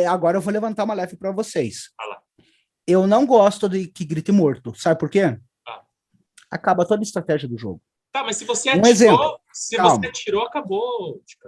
[0.09, 1.91] agora eu vou levantar uma leve para vocês.
[1.99, 2.19] Lá.
[2.87, 4.73] Eu não gosto de que grite morto.
[4.75, 5.37] Sabe por quê?
[5.67, 5.81] Ah.
[6.49, 7.81] Acaba toda a estratégia do jogo.
[8.11, 9.39] Tá, mas se você Um atirou, exemplo.
[9.53, 9.95] se Calma.
[9.95, 11.21] você atirou, acabou.
[11.25, 11.47] Tipo,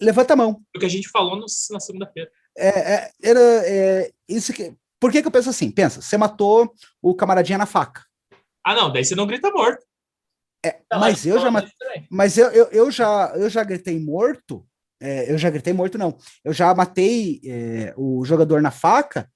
[0.00, 0.62] Levanta a mão.
[0.74, 2.30] o que a gente falou no- na segunda-feira.
[2.56, 5.70] É, é, era, é, isso que, por que, que eu penso assim?
[5.70, 6.72] Pensa, você matou
[7.02, 8.04] o camaradinha na faca.
[8.64, 9.84] Ah, não, daí você não grita morto.
[10.62, 11.50] tá lá, mas eu já.
[12.10, 14.66] Mas eu, eu, eu, já, eu já gritei morto.
[15.00, 16.16] é, eu já gritei morto, não.
[16.44, 19.30] Eu já matei é, o jogador na faca,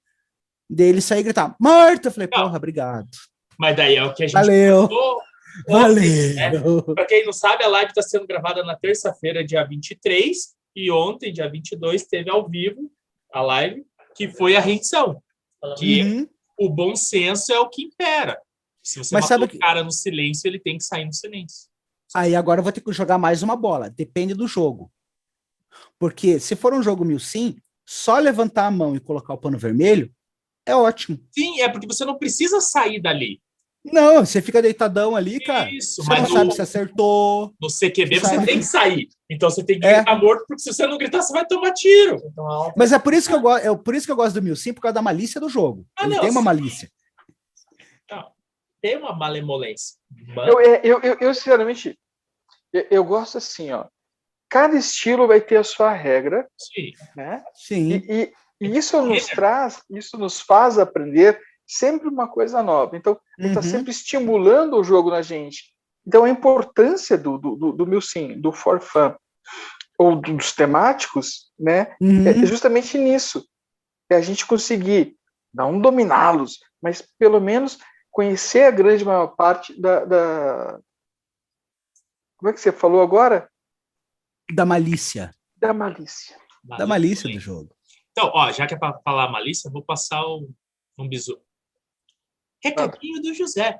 [0.69, 2.05] dele sair e gritar, morto!
[2.07, 2.43] Eu falei, Não.
[2.43, 3.09] porra, obrigado.
[3.57, 5.21] Mas daí é o que a gente Valeu, falou.
[5.69, 6.49] Ontem, né?
[6.59, 6.81] valeu.
[6.83, 11.31] Para quem não sabe, a live está sendo gravada na terça-feira, dia 23, e ontem,
[11.31, 12.91] dia 22, teve ao vivo
[13.33, 13.85] a live,
[14.15, 15.21] que foi a rendição.
[15.77, 16.27] Que Uhum.
[16.59, 18.37] o bom senso é o que impera.
[18.83, 21.67] Se você Mas matou o que- cara no silêncio, ele tem que sair no silêncio.
[22.13, 23.89] Aí agora eu vou ter que jogar mais uma bola.
[23.89, 24.91] Depende do jogo.
[25.97, 29.57] Porque se for um jogo mil sim, só levantar a mão e colocar o pano
[29.57, 30.13] vermelho
[30.65, 31.19] é ótimo.
[31.31, 33.41] Sim, é porque você não precisa sair dali.
[33.85, 35.69] Não, você fica deitadão ali, cara.
[35.71, 37.53] Isso, Você mas não no, sabe se acertou.
[37.61, 38.45] no CQB você Sabe.
[38.45, 39.07] tem que sair.
[39.29, 39.97] Então você tem que É.
[39.97, 42.19] gritar morto, porque se você não gritar, você vai tomar tiro.
[42.25, 42.73] então.
[42.75, 44.55] Mas é por isso que eu gosto, é por isso que eu gosto do mil
[44.55, 45.85] sim, por causa da malícia do jogo.
[45.97, 46.45] Ah, Ele não, tem uma sim.
[46.45, 46.91] malícia.
[48.81, 49.95] Tem uma malemolência.
[50.35, 51.97] Mas- Eu, é, eu, eu, eu, sinceramente,
[52.71, 53.85] eu, eu gosto assim, ó.
[54.47, 56.91] Cada estilo vai ter a sua regra, Sim.
[57.15, 57.43] né?
[57.55, 57.89] Sim.
[58.07, 62.95] E, e- e isso nos traz, isso nos faz aprender sempre uma coisa nova.
[62.95, 63.69] Então, ele está Uhum.
[63.69, 65.73] sempre estimulando o jogo na gente.
[66.05, 69.13] Então, a importância do, do, do, do Milsim, do for fun,
[69.97, 71.95] ou dos temáticos, né?
[72.01, 72.27] Uhum.
[72.27, 73.47] É justamente nisso.
[74.09, 75.17] É a gente conseguir
[75.53, 77.79] não dominá-los, mas pelo menos
[78.11, 80.79] conhecer a grande maior parte da, da,
[82.37, 83.49] Como é que você falou agora?
[84.53, 85.33] Da malícia.
[85.57, 86.37] Da malícia.
[86.63, 87.75] Da malícia do jogo.
[88.11, 90.53] Então, ó, já que é para falar malícia, vou passar um,
[90.97, 91.39] um bisu.
[92.69, 93.79] Recadinho do José.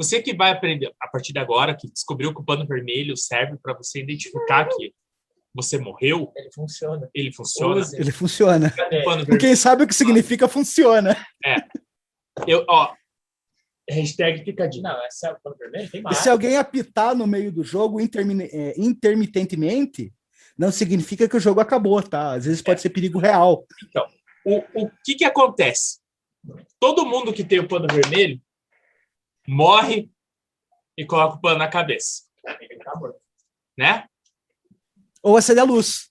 [0.00, 3.56] Você que vai aprender a partir de agora, que descobriu que o pano vermelho serve
[3.62, 4.92] para você identificar que
[5.54, 7.08] você morreu, Ele funciona.
[7.14, 7.80] ele funciona.
[7.80, 7.96] Use.
[7.96, 8.70] Ele funciona.
[8.72, 9.02] Cadê?
[9.02, 11.16] O pano Com quem sabe o que significa, funciona.
[12.48, 12.92] Eu, ó,
[13.88, 14.82] hashtag picadinho.
[14.82, 15.88] Não, essa é o pano vermelho?
[15.88, 20.12] Tem E se alguém apitar no meio do jogo intermine- é, intermitentemente,
[20.58, 22.32] não significa que o jogo acabou, tá?
[22.32, 23.64] Às vezes pode ser perigo real.
[24.44, 25.98] O, o que que acontece?
[26.80, 28.40] Todo mundo que tem o pano vermelho
[29.46, 30.10] morre
[30.96, 32.24] e coloca o pano na cabeça,
[33.76, 34.08] né?
[35.22, 36.10] Ou acender a luz.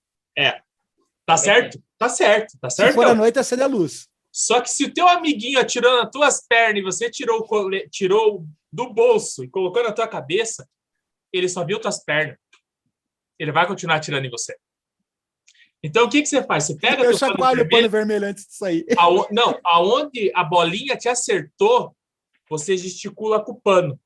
[1.25, 1.81] Tá certo?
[1.97, 2.95] Tá certo, tá Se certo.
[2.95, 4.09] for à noite, acender a luz.
[4.31, 8.45] Só que se o teu amiguinho atirou nas tuas pernas e você tirou, cole- tirou
[8.71, 10.67] do bolso e colocou na tua cabeça,
[11.31, 12.37] ele só viu tuas pernas.
[13.39, 14.57] Ele vai continuar atirando em você.
[15.83, 16.63] Então, o que, que você faz?
[16.63, 18.85] Você pega Eu chacoalho o pano vermelho antes de sair.
[19.29, 21.93] Não, aonde a bolinha te acertou,
[22.49, 23.99] você gesticula com o pano.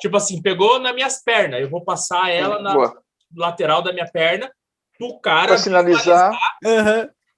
[0.00, 3.02] Tipo assim, pegou nas minhas pernas, eu vou passar ela na Boa.
[3.34, 4.50] lateral da minha perna
[4.98, 6.32] pro cara Para sinalizar.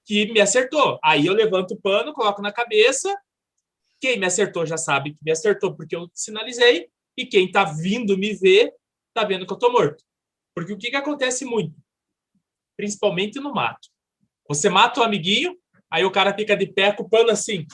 [0.03, 0.97] Que me acertou.
[1.03, 3.15] Aí eu levanto o pano, coloco na cabeça.
[4.01, 6.89] Quem me acertou já sabe que me acertou porque eu sinalizei.
[7.15, 8.73] E quem tá vindo me ver,
[9.13, 10.03] tá vendo que eu tô morto.
[10.55, 11.75] Porque o que, que acontece muito?
[12.79, 13.89] Principalmente no mato.
[14.47, 15.53] Você mata o amiguinho,
[15.91, 17.67] aí o cara fica de pé com o pano assim.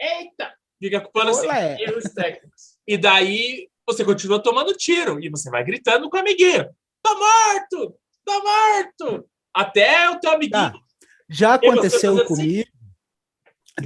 [0.00, 0.54] Eita!
[0.82, 1.46] Fica com o pano assim.
[1.82, 2.78] Erros técnicos.
[2.86, 5.22] E daí você continua tomando tiro.
[5.22, 6.66] E você vai gritando com o amiguinho.
[7.02, 7.98] Tô morto!
[8.24, 9.28] Tô morto!
[9.54, 10.72] Até o teu amiguinho.
[10.72, 10.80] Tá.
[11.28, 12.26] Já aconteceu assim?
[12.26, 12.70] comigo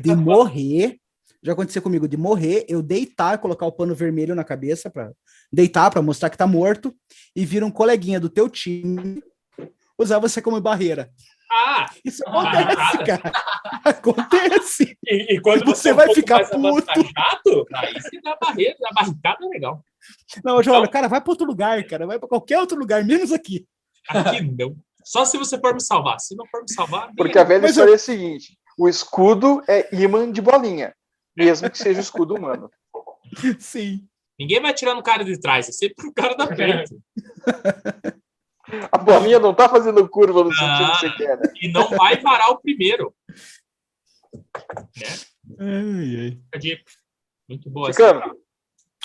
[0.00, 1.00] de morrer.
[1.42, 5.10] Já aconteceu comigo de morrer, eu deitar, colocar o pano vermelho na cabeça para
[5.52, 6.94] deitar para mostrar que tá morto
[7.34, 9.20] e vir um coleguinha do teu time
[10.02, 11.10] usar você como barreira.
[11.50, 11.90] Ah!
[12.04, 13.32] Isso Ah, acontece, cara.
[13.84, 14.96] Acontece.
[15.06, 17.66] E, e quando Você você, é um vai pouco ficar puto.
[17.74, 19.84] aí você dá barreira, dá barricada é legal.
[20.44, 23.04] Não, eu já olho, cara, vai para outro lugar, cara, vai para qualquer outro lugar,
[23.04, 23.66] menos aqui.
[24.08, 24.76] Aqui não.
[25.04, 26.20] Só se você for me salvar.
[26.20, 29.62] Se não for me salvar, Porque a velha Mas história é a seguinte: o escudo
[29.68, 30.94] é imã de bolinha,
[31.36, 32.70] mesmo que seja o escudo humano.
[33.58, 34.06] Sim.
[34.38, 36.96] ninguém vai tirando o cara de trás, é sempre o cara da frente.
[38.90, 40.92] A bolinha não tá fazendo curva no sentido Ah.
[40.92, 41.52] que você quer, né?
[41.62, 43.14] E não vai varar o primeiro.
[46.58, 46.92] Dica.
[47.48, 47.90] Muito boa.
[47.90, 48.06] essa.
[48.08, 48.36] Chicano,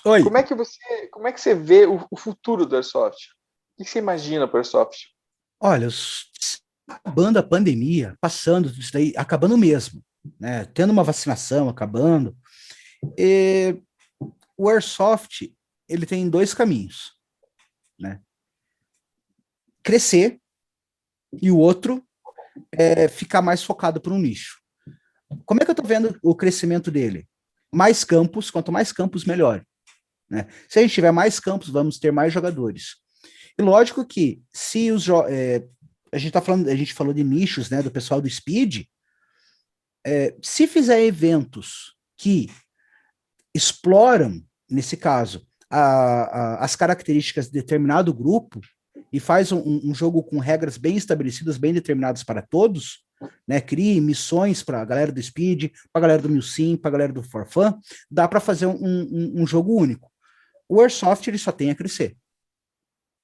[0.06, 0.24] Oi.
[0.24, 3.30] como é que você, como é que você vê o, o futuro do Airsoft?
[3.78, 5.08] O que você imagina para o Airsoft?
[5.60, 5.88] Olha,
[6.88, 10.04] acabando a pandemia, passando isso daí, acabando mesmo,
[10.40, 10.66] né?
[10.66, 12.38] Tendo uma vacinação, acabando.
[13.18, 13.82] E
[14.56, 15.52] o Airsoft,
[15.90, 17.14] ele tem dois caminhos,
[18.00, 18.22] né?
[19.86, 20.40] Crescer
[21.42, 22.04] e o outro
[22.72, 24.60] é ficar mais focado para um nicho.
[25.46, 27.28] Como é que eu estou vendo o crescimento dele?
[27.72, 29.64] Mais campos, quanto mais campos, melhor.
[30.28, 30.48] Né?
[30.68, 32.96] Se a gente tiver mais campos, vamos ter mais jogadores.
[33.60, 35.64] E lógico que se os é,
[36.12, 38.86] a gente tá falando, a gente falou de nichos, né, do pessoal do Speed,
[40.04, 42.50] é, se fizer eventos que
[43.54, 48.60] exploram, nesse caso, a- a- as características de determinado grupo
[49.12, 53.04] e faz um, um- jogo com regras bem estabelecidas, bem determinadas para todos,
[53.48, 56.92] né, crie missões para a galera do Speed, para a galera do Milsim, para a
[56.92, 57.78] galera do Forfan,
[58.12, 60.12] dá para fazer um, um- um jogo único.
[60.68, 62.16] O Airsoft ele só tem a crescer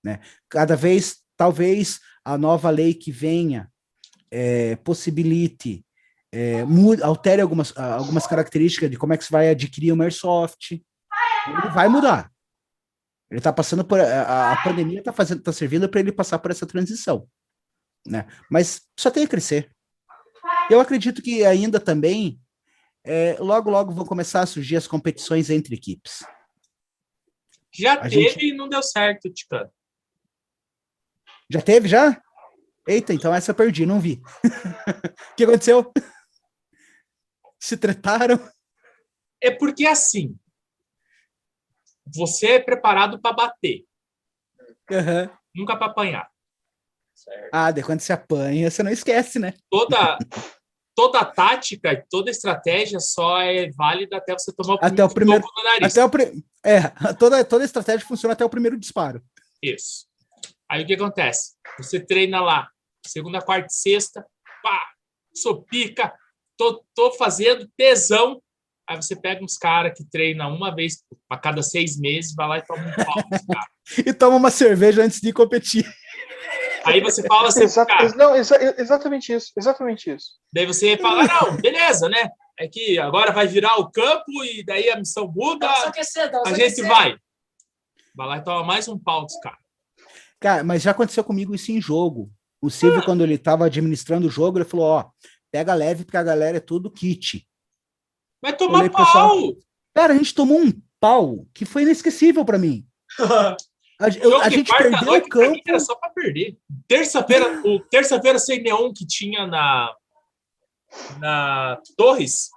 [0.03, 0.19] né?
[0.49, 3.69] Cada vez, talvez a nova lei que venha
[4.31, 5.85] é, possibilite,
[6.31, 10.72] é, mude, altere algumas, algumas características de como é que você vai adquirir uma Airsoft.
[10.72, 12.31] Ele vai mudar.
[13.32, 13.98] Ele está passando por.
[13.99, 17.28] A, a pandemia está fazendo, tá servindo para ele passar por essa transição.
[18.06, 18.28] Né?
[18.49, 19.72] Mas só tem a crescer.
[20.70, 22.40] Eu acredito que ainda também,
[23.06, 26.24] é, logo, logo vão começar a surgir as competições entre equipes.
[27.74, 29.72] Já A teve gente- e não deu certo, Ticano.
[31.49, 32.22] Já teve, já?
[32.88, 34.22] Eita, então essa eu perdi, não vi.
[35.32, 35.91] O que aconteceu?
[37.60, 38.38] Se tretaram?
[39.40, 40.38] É porque assim,
[42.06, 43.86] você é preparado para bater,
[44.91, 45.30] Aham.
[45.56, 46.30] nunca para apanhar.
[47.15, 47.49] Certo.
[47.53, 49.53] Ah, daí quando você apanha, você não esquece, né?
[49.69, 50.18] Toda
[50.95, 55.53] toda tática, toda estratégia só é válida até você tomar o Até o primeiro- soco
[55.60, 55.91] no nariz.
[55.94, 59.23] Até o pri- É, toda, toda estratégia funciona até o primeiro disparo.
[59.64, 60.06] Isso.
[60.69, 61.56] Aí o que acontece?
[61.78, 62.69] Você treina lá,
[63.06, 64.26] segunda, quarta e sexta,
[64.61, 64.88] pá,
[65.34, 66.14] sou pica,
[66.57, 68.41] tô, tô fazendo tesão.
[68.91, 70.97] Aí você pega uns caras que treinam uma vez
[71.30, 73.68] a cada seis meses, vai lá e toma um pau dos caras.
[74.05, 75.85] E toma uma cerveja antes de competir.
[76.84, 80.31] Aí você fala assim, Exa- cara, não, exa- exatamente isso, exatamente isso.
[80.53, 82.30] daí você fala, ah, não, beleza, né?
[82.59, 86.61] É que agora vai virar o campo e daí a missão muda, aquecer, a gente
[86.63, 86.88] aquecer.
[86.88, 87.15] vai.
[88.13, 89.59] Vai lá e toma mais um pau dos caras.
[90.39, 92.30] Cara, mas já aconteceu comigo isso em jogo.
[92.61, 95.09] O Silvio, quando ele tava administrando o jogo, ele falou: ó,
[95.51, 97.47] pega leve, porque a galera é tudo kit.
[98.41, 99.05] Vai tomar Olhei pau!
[99.05, 99.38] pessoal.
[99.93, 102.85] Cara, a gente tomou um pau que foi inesquecível pra mim.
[103.19, 105.59] A, eu- a gente quarta perdeu noite, o campo.
[105.68, 106.57] era só pra perder.
[106.88, 109.93] Terça-feira, o terça-feira sem neon que tinha na
[111.19, 112.49] na Torres,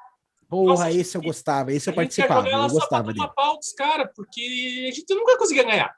[0.49, 3.03] Porra, Nossa, esse eu gostava, esse eu a gente ia participava, eu só pra gostava
[3.09, 3.19] dele.
[3.19, 5.95] tomar pau dos caras, porque a gente nunca conseguia ganhar.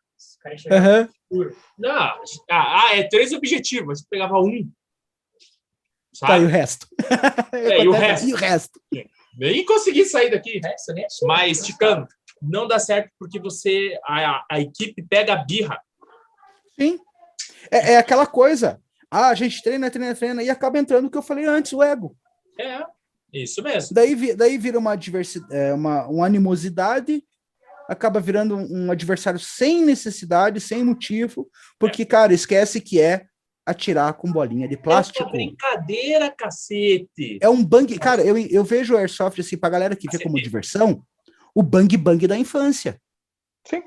[1.28, 1.54] Puro.
[1.78, 4.70] Não, ah, ah, é três objetivos, a gente pegava um.
[6.20, 6.52] Tá, e o Sabe?
[6.52, 6.86] resto?
[7.52, 8.28] É, e o resto?
[8.28, 8.80] E o resto?
[9.36, 10.60] Nem consegui sair daqui.
[10.64, 11.28] É, isso nem é sua.
[11.28, 12.06] Mas, Ticano,
[12.40, 15.78] não dá certo porque você, a, a equipe pega a birra.
[16.78, 16.98] Sim.
[17.70, 18.80] É, é aquela coisa.
[19.10, 21.82] Ah, a gente treina, treina, treina, e acaba entrando o que eu falei antes, o
[21.82, 22.16] ego.
[22.58, 22.82] É,
[23.32, 23.94] isso mesmo.
[23.94, 27.22] Daí, daí vira uma, diversidade, é, uma, uma animosidade,
[27.88, 31.48] acaba virando um, um adversário sem necessidade, sem motivo,
[31.78, 33.26] porque, cara, esquece que é
[33.66, 35.28] atirar com bolinha de É uma plástico.
[35.30, 37.38] brincadeira, cacete.
[37.42, 37.98] É um bang.
[37.98, 41.02] Cara, eu, eu vejo o Airsoft, assim, pra galera que vê como diversão,
[41.52, 43.00] o bang bang da infância.
[43.66, 43.82] Sim,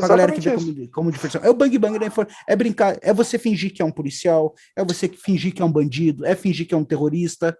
[0.00, 0.66] Pra galera que vê isso.
[0.74, 1.40] como, como diversão.
[1.44, 2.34] É o bang bang da infância.
[2.48, 5.72] É brincar, é você fingir que é um policial, é você fingir que é um
[5.72, 7.56] bandido, é fingir que é um terrorista,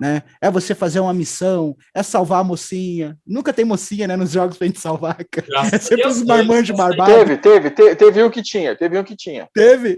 [0.00, 0.22] né?
[0.40, 3.16] É você fazer uma missão, é salvar a mocinha.
[3.26, 5.68] Nunca tem mocinha, né, nos jogos pra gente salvar, cara.
[5.72, 6.26] É sempre os né?
[6.36, 7.14] marmanjos barbados.
[7.14, 9.48] Teve, teve, te- teve um que tinha, teve um que tinha.
[9.52, 9.96] Teve.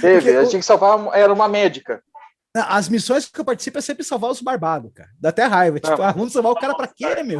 [0.00, 2.02] Teve, a gente tinha que salvar, era uma médica.
[2.54, 5.10] As missões que eu participo é sempre salvar os barbados, cara.
[5.20, 5.78] Dá até raiva.
[5.78, 7.38] Tipo, ah, vamos salvar o cara pra quê, meu?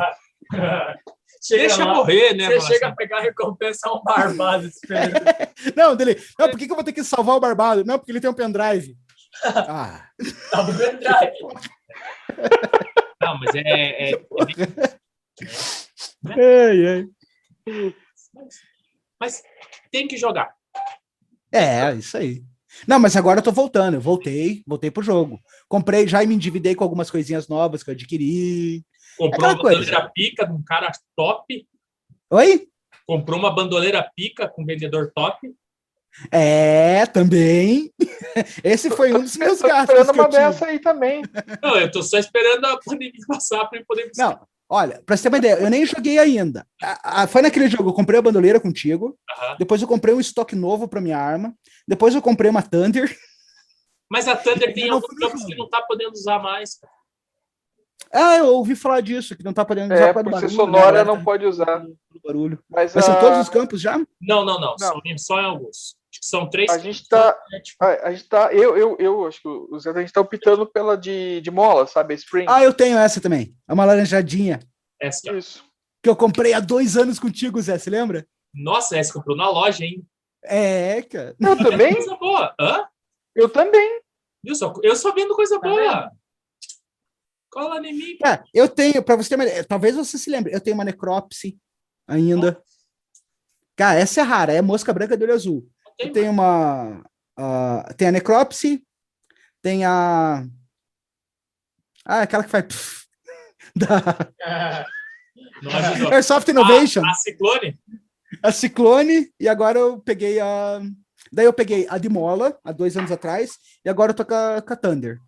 [1.46, 2.46] Chega Deixa lá, morrer, né?
[2.46, 2.92] Você chega assim.
[2.92, 4.68] a pegar a recompensa um barbado.
[5.76, 6.20] Não, dele.
[6.38, 7.84] Não, por que, que eu vou ter que salvar o barbado?
[7.84, 8.96] Não, porque ele tem um pendrive.
[9.44, 10.08] Ah,
[10.50, 11.36] Tá no pendrive.
[13.22, 14.24] Não, mas é, é-
[16.28, 16.86] ai,
[17.66, 17.94] ai.
[19.20, 19.42] Mas
[19.90, 20.52] tem que jogar.
[21.52, 22.42] É, isso aí.
[22.86, 23.94] Não, mas agora eu tô voltando.
[23.94, 25.40] Eu voltei, voltei pro jogo.
[25.68, 28.84] Comprei, já me endividei com algumas coisinhas novas que eu adquiri.
[29.16, 29.78] Comprou Aquela uma coisa.
[29.80, 31.66] bandoleira pica de um cara top.
[32.30, 32.68] Oi?
[33.06, 35.54] Comprou uma bandoleira pica com um vendedor top.
[36.30, 37.92] É, também.
[38.64, 39.82] Esse foi um dos meus gastos.
[39.94, 40.42] esperando Que eu uma tive.
[40.42, 41.22] dessa aí também.
[41.62, 44.30] Não, eu tô só esperando a pandemia passar para poder buscar.
[44.30, 46.66] Não, olha, pra você ter uma ideia, eu nem joguei ainda.
[46.82, 49.56] A- a- foi naquele jogo, eu comprei a bandoleira contigo, Aham.
[49.58, 51.54] depois eu comprei um estoque novo pra minha arma,
[51.86, 53.14] depois eu comprei uma Thunder.
[54.10, 55.52] Mas a Thunder tem Eu não alguns fui no campos jogo.
[55.52, 56.78] que não tá podendo usar mais.
[56.78, 56.92] cara.
[58.12, 60.56] Ah, eu ouvi falar disso, que não tá podendo usar É, por causa ser do
[60.56, 60.78] barulho, né?
[60.80, 61.66] sonora Agora não pode usar.
[61.80, 61.86] tá
[62.24, 62.58] barulho.
[62.70, 63.98] Mas, Mas são a, todos os campos já?
[64.20, 64.74] Não, não, não.
[64.78, 64.78] Não.
[64.78, 65.96] Só, em- só em alguns.
[66.22, 66.70] São três.
[66.70, 67.36] a gente tá.
[67.52, 68.52] É, A, a gente tá.
[68.52, 71.86] Eu, eu, eu acho que o Zé, a gente tá optando pela de, de mola,
[71.86, 72.14] sabe?
[72.14, 72.46] A Spring.
[72.48, 73.54] Ah, eu tenho essa também.
[73.68, 74.60] É uma laranjadinha.
[75.00, 75.30] Essa.
[75.36, 75.62] Isso.
[76.02, 78.26] Que eu comprei há dois anos contigo, Zé, você lembra?
[78.54, 80.02] Nossa, essa comprou na loja, hein?
[80.42, 81.34] É, cara.
[81.38, 81.92] Eu também?
[81.94, 82.54] Coisa boa.
[82.58, 82.84] Hã?
[83.34, 84.00] Eu também.
[84.42, 86.10] Eu só, eu só vendo coisa Tá boa.
[87.56, 88.18] Cola em mim.
[88.18, 91.56] Cara, eu tenho, pra você ter uma talvez você se lembre, eu tenho uma necrópse
[92.06, 92.62] ainda.
[93.74, 95.66] Cara, essa é rara, é mosca branca de olho azul.
[95.96, 97.02] Tem, Eu tenho uma.
[97.34, 98.84] ah, tem a necrópse,
[99.62, 100.46] tem a.
[102.04, 102.66] Ah, aquela que faz.
[102.66, 103.06] pff,
[103.74, 104.26] da
[105.62, 106.12] Não ajudou.
[106.12, 107.80] Airsoft Innovation, A, a Ciclone?
[108.42, 110.82] a Ciclone, e agora eu peguei a.
[111.32, 114.34] Daí eu peguei a de mola, há dois anos atrás, e agora eu tô com
[114.34, 115.18] a, com a Thunder.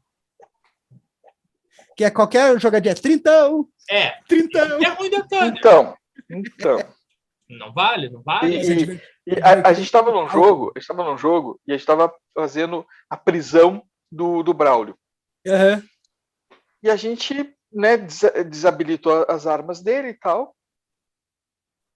[1.99, 4.11] Que é qualquer jogadinha, trintão, É.
[4.29, 4.79] trintão.
[4.81, 5.45] É ruim Thunder.
[5.59, 5.97] Então.
[6.31, 6.79] Então.
[7.51, 8.57] Não vale, não vale.
[8.57, 11.75] E- E a, a gente estava num jogo, a gente estava num jogo e a
[11.75, 14.97] gente estava fazendo a prisão do, do Braulio.
[15.47, 15.83] Aham.
[16.83, 17.35] E a gente,
[17.73, 20.55] né, desa- desabilitou as armas dele e tal.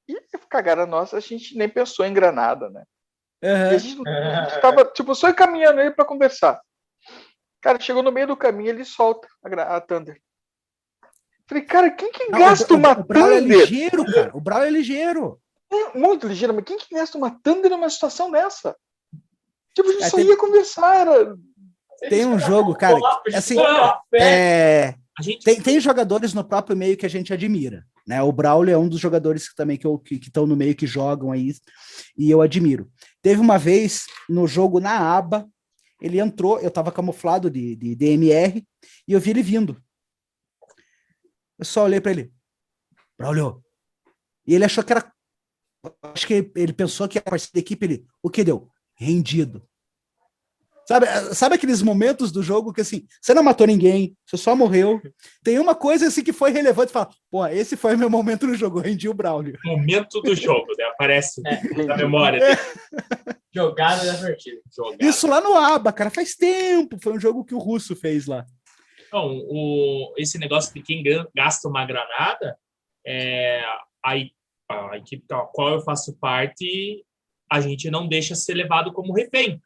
[0.09, 0.21] E
[0.51, 2.83] cagaram a nossa, a gente nem pensou em granada, né?
[3.43, 6.61] E a gente, a gente tava, tipo, só encaminhando ele para conversar.
[7.63, 10.21] Cara, chegou no meio do caminho, ele solta a, a Thunder.
[11.47, 13.59] Falei, cara, quem que Não, gasta o- o- uma o Brawl é Thunder?
[13.61, 14.31] ligeiro, cara.
[14.35, 15.41] O Brawl é ligeiro.
[15.73, 18.77] É muito ligeiro, mas quem que gasta uma Thunder numa situação dessa?
[19.75, 21.37] Tipo, a gente É, só tem- ia conversar, era...
[22.11, 22.99] Tem um jogo, cara,
[23.33, 23.57] assim,
[24.13, 24.95] É,
[25.45, 28.21] tem, tem jogadores no próprio meio que a gente admira, né?
[28.23, 31.53] O Braulio é um dos jogadores que também que estão no meio que jogam aí
[32.19, 32.91] e eu admiro.
[33.23, 35.47] Teve uma vez no jogo na aba,
[36.03, 38.67] ele entrou, eu tava camuflado de, de DMR
[39.07, 39.81] e eu vi ele vindo.
[41.57, 42.35] Eu só olhei para ele.
[43.17, 43.65] Braulio.
[44.45, 45.13] E ele achou que era.
[46.03, 48.07] Acho que ele pensou que a partir da equipe, ele.
[48.21, 48.69] O que deu?
[48.97, 49.67] Rendido.
[50.87, 55.01] Sabe, sabe aqueles momentos do jogo que assim, você não matou ninguém, você só morreu.
[55.43, 58.81] Tem uma coisa assim que foi relevante, fala, pô, esse foi meu momento no jogo,
[58.81, 59.59] rendi o Braulio.
[59.65, 60.85] Momento do jogo, né?
[60.85, 61.85] Aparece é.
[61.85, 62.41] na memória.
[62.41, 62.57] Né?
[63.55, 64.61] Jogada da partida.
[64.75, 65.05] Jogada.
[65.05, 66.99] Isso lá no ABA, cara, faz tempo.
[67.01, 68.45] Foi um jogo que o Russo fez lá.
[69.07, 71.05] Então, o, esse negócio de quem
[71.37, 72.57] gasta uma granada,
[73.07, 73.63] é,
[74.03, 74.15] a,
[74.69, 77.05] a equipe da qual eu faço parte,
[77.51, 79.61] a gente não deixa ser levado como refém.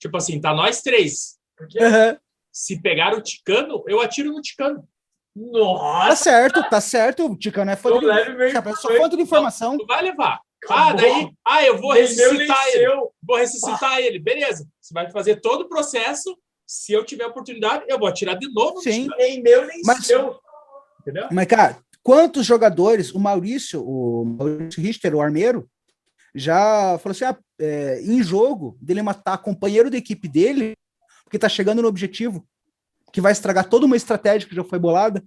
[0.00, 1.38] Tipo assim, tá nós três.
[1.60, 2.16] Uhum.
[2.50, 4.88] Se pegar o Ticano, eu atiro no Ticano.
[5.36, 6.08] Nossa!
[6.08, 7.26] Tá certo, tá certo.
[7.26, 9.78] O Ticano é fonte de, só fonte de informação.
[9.78, 10.40] Tu vai levar.
[10.68, 12.88] Ah, daí, ah, eu vou ressuscitar ele.
[13.22, 14.00] Vou ressuscitar ah.
[14.00, 14.18] ele.
[14.18, 14.66] Beleza.
[14.80, 16.36] Você vai fazer todo o processo.
[16.66, 18.80] Se eu tiver oportunidade, eu vou atirar de novo.
[18.80, 19.08] Sim.
[19.16, 20.38] Nem meu, nem mas, seu.
[21.00, 21.28] Entendeu?
[21.30, 25.68] Mas, cara, quantos jogadores, o Maurício, o Maurício Richter, o armeiro,
[26.34, 30.74] já falou assim: ah, é, em jogo, dele matar companheiro da equipe dele,
[31.24, 32.46] porque tá chegando no objetivo,
[33.12, 35.22] que vai estragar toda uma estratégia que já foi bolada.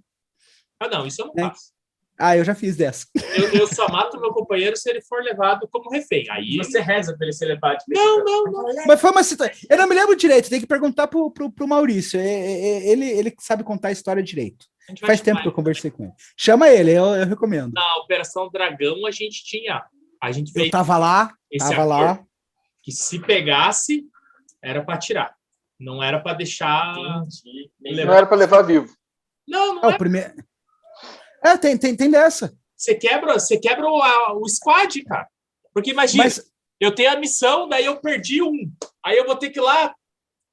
[0.80, 1.48] Ah, não, isso eu não é.
[1.48, 1.74] faço.
[2.18, 3.06] Ah, eu já fiz dessa.
[3.36, 6.24] Eu, eu só mato meu companheiro se ele for levado como refém.
[6.30, 7.78] Aí você reza para ele ser levado.
[7.88, 8.86] Não, não, não.
[8.86, 9.54] Mas foi uma situação.
[9.68, 12.20] Eu não me lembro direito, tem que perguntar pro, pro, pro Maurício.
[12.20, 14.66] É, é, é ele, ele sabe contar a história direito.
[14.88, 16.12] A Faz tempo que eu conversei com ele.
[16.36, 17.72] Chama ele, eu, eu recomendo.
[17.72, 19.84] Na Operação Dragão, a gente tinha
[20.24, 20.52] a gente.
[20.54, 22.24] Eu tava lá, tava lá.
[22.82, 24.04] Que se pegasse,
[24.62, 25.34] era para tirar.
[25.78, 26.94] Não era para deixar.
[26.96, 28.94] Não era para levar vivo.
[29.46, 29.92] Não, não é.
[29.92, 29.94] é.
[29.94, 30.34] O primeiro...
[31.44, 32.54] É, tem, tem, tem dessa.
[32.74, 35.28] Você quebra, você quebra o, o squad, cara.
[35.74, 36.42] Porque imagina, Mas...
[36.80, 38.70] eu tenho a missão, daí eu perdi um.
[39.04, 39.94] Aí eu vou ter que ir lá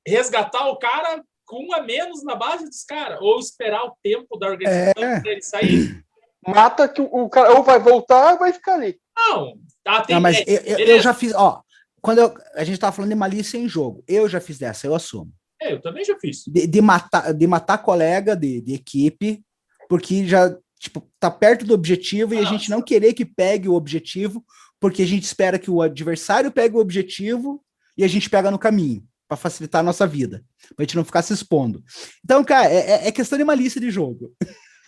[0.06, 3.20] resgatar o cara com um a menos na base dos caras.
[3.22, 5.22] Ou esperar o tempo da organização é.
[5.22, 6.04] para ele sair.
[6.46, 9.00] Mata que o cara ou vai voltar ou vai ficar ali.
[9.18, 11.62] Não, tá, tem, não mas eu, eu, eu, já fiz, ó,
[12.02, 14.96] quando eu, a gente tava falando de malícia em jogo, eu já fiz dessa, eu
[14.96, 15.32] assumo.
[15.62, 16.44] É, eu também já fiz.
[16.48, 19.44] De, de matar, de matar colega de, de equipe,
[19.88, 23.76] porque já, tipo, tá perto do objetivo e a gente não querer que pegue o
[23.76, 24.44] objetivo,
[24.80, 27.64] porque a gente espera que o adversário pegue o objetivo
[27.96, 30.44] e a gente pega no caminho, para facilitar a nossa vida,
[30.76, 31.84] pra gente não ficar se expondo.
[32.24, 34.34] Então, cara, é, é, é questão de malícia de jogo.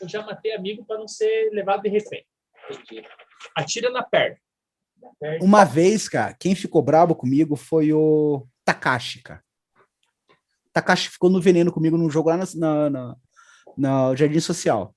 [0.02, 2.26] Eu já matei amigo para não ser levado de refém.
[2.72, 3.06] Entendi
[3.56, 4.38] atira na perna.
[5.42, 9.44] Uma vez, cara, quem ficou brabo comigo foi o Takashi, cara.
[10.72, 12.38] Takashi ficou no veneno comigo num jogo lá
[13.78, 14.96] na Jardim Social.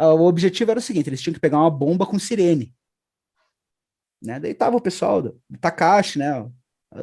[0.00, 2.74] Uh, o objetivo era o seguinte: eles tinham que pegar uma bomba com sirene.
[4.22, 4.40] Né?
[4.40, 6.50] Daí tava o pessoal do, do Takashi, né?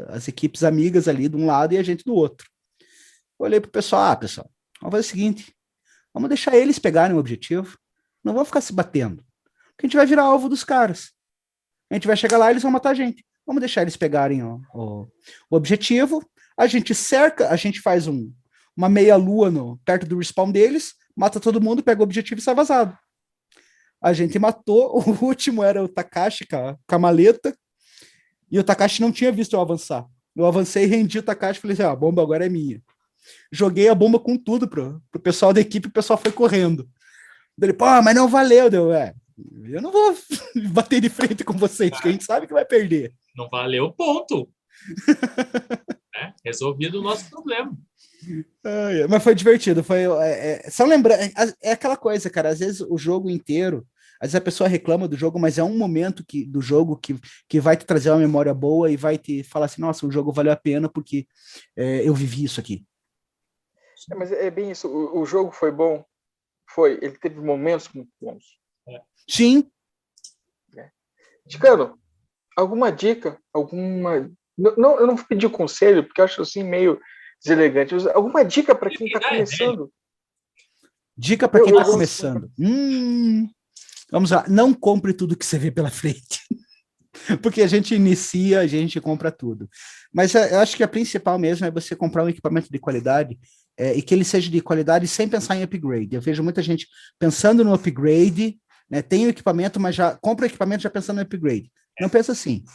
[0.08, 2.50] As equipes amigas ali de um lado e a gente do outro.
[3.38, 4.50] Olhei pro pessoal: ah, pessoal,
[4.82, 5.56] vamos fazer o seguinte:
[6.14, 7.78] vamos deixar eles pegarem o objetivo.
[8.24, 9.24] Não vamos ficar se batendo
[9.82, 11.12] que a gente vai virar alvo dos caras.
[11.90, 13.26] A gente vai chegar lá e eles vão matar a gente.
[13.46, 15.08] Vamos deixar eles pegarem ó, ó,
[15.50, 16.24] o objetivo.
[16.58, 18.32] A gente cerca, a gente faz um,
[18.78, 22.54] uma meia-lua no, perto do respawn deles, mata todo mundo, pega o objetivo e sai
[22.54, 22.98] vazado.
[24.00, 27.56] A gente matou, o último era o Takashi com a maleta,
[28.50, 30.06] e o Takashi não tinha visto eu avançar.
[30.36, 32.82] Eu avancei, rendi o Takashi e falei assim: ah, a bomba agora é minha.
[33.52, 36.88] Joguei a bomba com tudo pro, pro pessoal da equipe, o pessoal foi correndo.
[37.62, 39.14] Ele, pô, mas não valeu, deu, é.
[39.38, 40.16] Eu não vou
[40.72, 43.14] bater de frente com vocês, porque a gente sabe que vai perder.
[43.36, 44.50] Não valeu, ponto.
[46.16, 47.76] é, resolvido o nosso problema.
[48.64, 49.84] É, mas foi divertido.
[49.84, 51.32] Foi, é, é, só lembrar, é,
[51.62, 52.50] é, aquela coisa, cara.
[52.50, 53.88] Às vezes o jogo inteiro,
[54.20, 57.16] às vezes a pessoa reclama do jogo, mas é um momento que, do jogo que,
[57.48, 60.32] que vai te trazer uma memória boa e vai te falar assim: nossa, o jogo
[60.32, 61.28] valeu a pena porque
[61.76, 62.86] é, eu vivi isso aqui.
[64.12, 64.88] É, mas é bem isso.
[64.88, 66.04] O, o, jogo foi bom,
[66.70, 67.00] foi.
[67.02, 68.61] Ele teve momentos muito bons.
[69.30, 69.70] Sim.
[70.76, 70.90] É.
[71.48, 72.00] Ticano,
[72.56, 74.32] alguma dica, alguma.
[74.58, 77.00] Não, não, eu não vou pedir conselho, porque eu acho assim meio
[77.44, 77.96] deselegante.
[78.14, 79.92] Alguma dica para quem está começando?
[81.18, 82.52] Dica para quem está começando.
[82.60, 83.50] Hum,
[84.12, 84.46] vamos lá.
[84.48, 86.42] Não compre tudo que você vê pela frente.
[87.42, 89.70] porque a gente inicia, a gente compra tudo.
[90.14, 93.40] Mas eu acho que a principal mesmo é você comprar um equipamento de qualidade
[93.78, 96.16] é, e que ele seja de qualidade sem pensar em upgrade.
[96.16, 96.88] Eu vejo muita gente
[97.20, 98.60] pensando no upgrade
[98.92, 99.02] né?
[99.02, 101.72] Tem o equipamento, mas já compra o equipamento já pensando no upgrade.
[102.00, 102.66] Não pensa assim.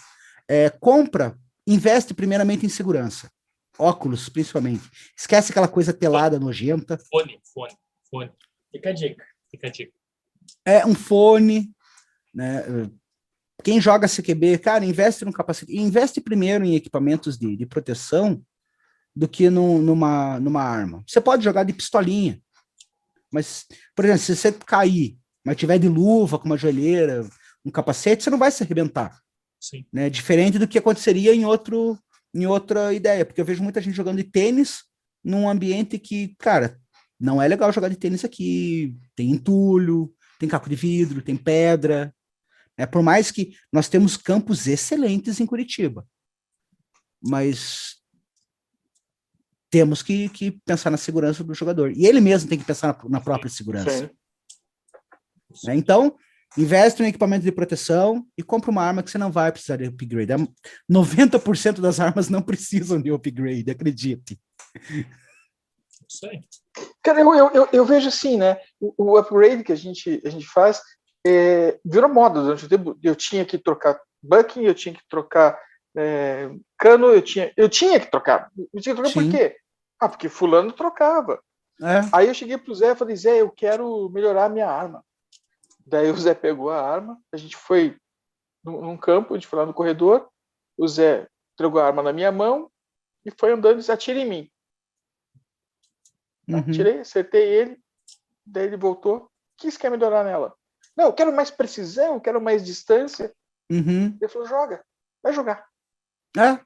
[0.49, 3.31] É, compra, investe primeiramente em segurança.
[3.79, 4.91] Óculos, principalmente.
[5.15, 6.99] Esquece aquela coisa telada, nojenta.
[7.11, 7.77] Fone, fone,
[8.11, 8.33] fone.
[8.73, 9.25] Fica a dica.
[9.51, 9.93] Fica a dica.
[10.65, 11.71] É um fone,
[12.33, 12.65] né?
[13.63, 15.77] Quem joga CQB, cara, investe no capacete.
[15.77, 18.43] Investe primeiro em equipamentos de, de proteção
[19.15, 21.05] do que no, numa, numa arma.
[21.07, 22.41] Você pode jogar de pistolinha,
[23.31, 27.25] mas, por exemplo, se você cair mas tiver de luva, com uma joelheira,
[27.65, 29.17] um capacete, você não vai se arrebentar.
[29.61, 29.87] Sim.
[29.93, 30.11] Né?
[30.11, 31.97] Diferente do que aconteceria em outro
[32.35, 34.83] em outra ideia, porque eu vejo muita gente jogando de tênis
[35.25, 36.79] num ambiente que, cara,
[37.19, 42.15] não é legal jogar de tênis aqui, tem entulho, tem caco de vidro, tem pedra.
[42.77, 46.07] É, por mais que nós temos campos excelentes em Curitiba,
[47.23, 47.97] mas
[49.71, 51.93] temos que, que pensar na segurança do jogador.
[51.93, 54.09] E ele mesmo tem que pensar na, na própria segurança.
[54.09, 54.16] Sim.
[55.65, 55.75] Né?
[55.75, 56.17] Então,
[56.57, 59.85] investe em equipamento de proteção e compra uma arma que você não vai precisar de
[59.85, 60.33] upgrade.
[60.33, 60.49] É-
[60.91, 64.39] 90% das armas não precisam de upgrade, acredite.
[66.31, 66.41] Aí.
[67.03, 68.59] Cara, eu, eu, eu, vejo assim, né?
[68.81, 70.81] O, o upgrade que a gente, a gente faz
[71.27, 72.97] é, virou moda durante o tempo.
[73.03, 75.59] Eu tinha que trocar bucking, eu tinha que trocar
[75.97, 78.51] é, cano, eu tinha, eu tinha que trocar.
[78.73, 79.31] Eu tinha que trocar por Sim.
[79.31, 79.57] quê?
[79.99, 81.41] Ah, porque fulano trocava.
[81.83, 85.03] É, Aí eu cheguei pro Zé e falei, Zé, eu quero melhorar a minha arma.
[85.87, 87.97] Daí o Zé pegou a arma, a gente foi
[88.65, 90.29] num, campo, a gente foi lá no corredor,
[90.77, 92.71] o Zé entregou a arma na minha mão
[93.25, 94.51] e foi andando e disse, atira em mim.
[96.49, 96.71] uhum.
[96.73, 97.81] Tirei, acertei ele,
[98.45, 99.17] daí ele voltou.
[99.19, 100.55] O que você quer melhorar nela?
[100.97, 103.33] Não, eu quero mais precisão, eu quero mais distância.
[103.71, 104.17] Uhum.
[104.21, 104.85] Ele falou, joga,
[105.23, 105.67] vai jogar.
[106.37, 106.61] É,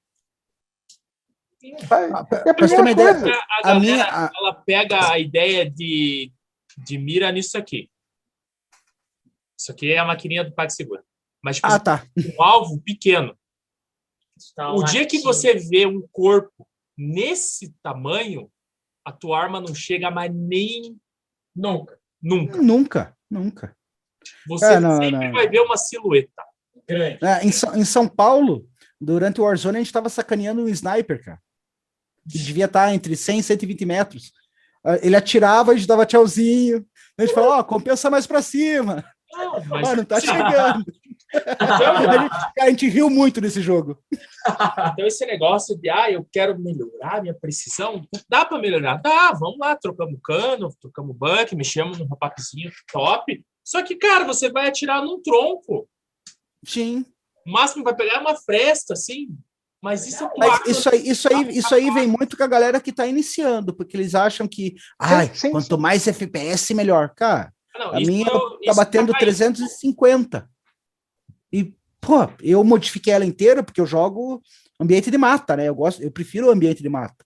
[1.86, 2.10] Vai.
[2.10, 3.10] Ah, É a primeira ideia.
[3.10, 4.04] A, a galera, minha.
[4.04, 6.32] a- ela pega a ideia de,
[6.78, 7.90] de mira nisso aqui.
[9.60, 11.02] Isso aqui é a maquininha do PagSeguro.
[11.44, 12.06] Mas, tipo, Ah, tá.
[12.16, 13.36] um alvo pequeno.
[14.56, 16.66] Tá O dia que você vê um corpo
[16.96, 18.50] nesse tamanho,
[19.04, 20.98] a tua arma não chega mais nem
[21.54, 21.98] Nunca.
[22.22, 22.56] nunca.
[22.62, 23.76] Nunca, nunca.
[24.48, 25.32] Você É, não, sempre não.
[25.32, 26.42] vai ver uma silhueta.
[26.88, 27.18] Grande.
[27.22, 28.66] É, em, São- em São Paulo,
[29.00, 31.40] durante o Warzone, a gente tava sacaneando um sniper, cara.
[32.30, 34.32] Que devia estar entre 100 e 120 metros.
[34.84, 36.86] Ah, Ele atirava, a gente dava tchauzinho.
[37.18, 39.04] A gente falou, ó, compensa mais pra cima.
[39.32, 40.84] Não, mas, Ó, não tá chegando.
[41.60, 43.98] a, gente, a gente riu muito nesse jogo.
[44.92, 48.96] Então, esse negócio de, ah, eu quero melhorar minha precisão, dá para melhorar?
[48.96, 53.44] Dá, vamos lá, trocamos cano, trocamos buck, mexemos num rapazinho top.
[53.62, 55.86] Só que, cara, você vai atirar num tronco.
[56.64, 57.04] Sim.
[57.46, 59.28] O máximo vai pegar é uma fresta, assim.
[59.82, 62.80] Mas isso é Mas isso aí, isso aí, isso aí vem muito com a galera
[62.80, 65.80] que tá iniciando, porque eles acham que, ai, sim, quanto sim.
[65.80, 67.14] mais FPS, melhor.
[67.14, 70.48] Cara, Não, a minha eu- tá isso batendo tá 350.
[71.52, 74.42] E, pô, eu modifiquei ela inteira porque eu jogo
[74.80, 75.68] ambiente de mata, né?
[75.68, 77.24] Eu gosto, eu prefiro o ambiente de mata.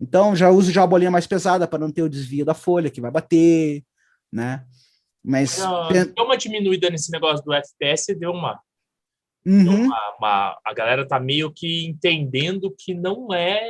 [0.00, 2.90] Então já uso já a bolinha mais pesada para não ter o desvio da folha
[2.90, 3.82] que vai bater,
[4.32, 4.64] né?
[5.24, 5.58] Mas
[6.14, 8.60] Deu uma diminuída nesse negócio do FPS, deu uma,
[9.44, 9.86] Uhum.
[9.86, 13.60] uma, uma- A galera tá meio que entendendo que não é.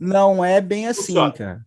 [0.00, 1.32] Não é bem assim, Funciona.
[1.32, 1.66] cara.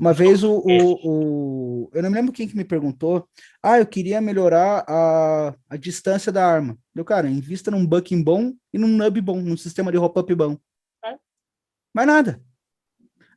[0.00, 3.28] Uma vez o, o, o- eu não me lembro quem que me perguntou,
[3.62, 6.78] ah, eu queria melhorar a, a distância da arma.
[6.94, 10.56] Eu, cara, invista num bucking bom e num nub bom, num sistema de hop-up bom.
[11.04, 11.16] É.
[11.94, 12.42] Mais nada.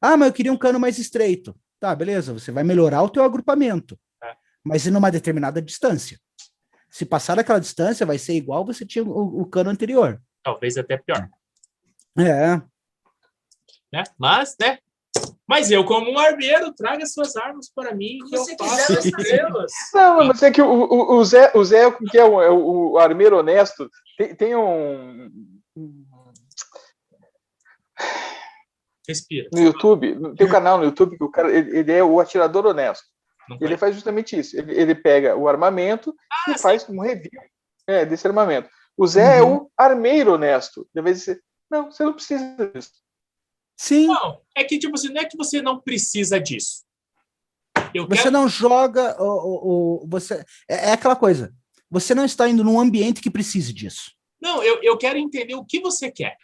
[0.01, 1.53] Ah, mas eu queria um cano mais estreito.
[1.81, 4.33] Tá, beleza, você vai melhorar o teu agrupamento, É.
[4.63, 6.17] mas em uma determinada distância.
[6.89, 10.21] Se passar daquela distância, vai ser igual você tinha o, o cano anterior.
[10.41, 11.27] Talvez até pior.
[12.17, 12.55] É,
[13.91, 14.03] Né?
[14.17, 14.79] Mas, né?
[15.47, 18.19] Mas eu, como um armeiro, traga suas armas para mim.
[18.23, 19.49] Se Que eu você faço quiser.
[19.93, 22.91] Não, mas é que o, o, o Zé, o Zé que é o, é o,
[22.91, 25.29] o armeiro honesto, tem, tem um.
[29.07, 29.49] Respira.
[29.53, 32.65] No YouTube, tem um canal no YouTube que o cara ele, ele é o atirador
[32.65, 33.05] honesto.
[33.59, 34.57] Ele faz justamente isso.
[34.57, 37.41] Ele, ele pega o armamento Ah, e faz um review
[37.85, 38.69] é, desse armamento.
[38.95, 40.87] O Zé é o armeiro honesto.
[40.93, 41.39] De vez você,
[41.69, 42.91] não, você não precisa disso.
[43.77, 44.07] Sim.
[44.07, 46.83] Não, é que, tipo assim, não é que você não precisa disso.
[47.93, 48.31] Eu Você quero.
[48.31, 51.53] não joga o, o, você é, é aquela coisa.
[51.89, 54.11] Você não está indo num ambiente que precise disso.
[54.41, 56.35] Não, eu, eu quero entender o que você quer.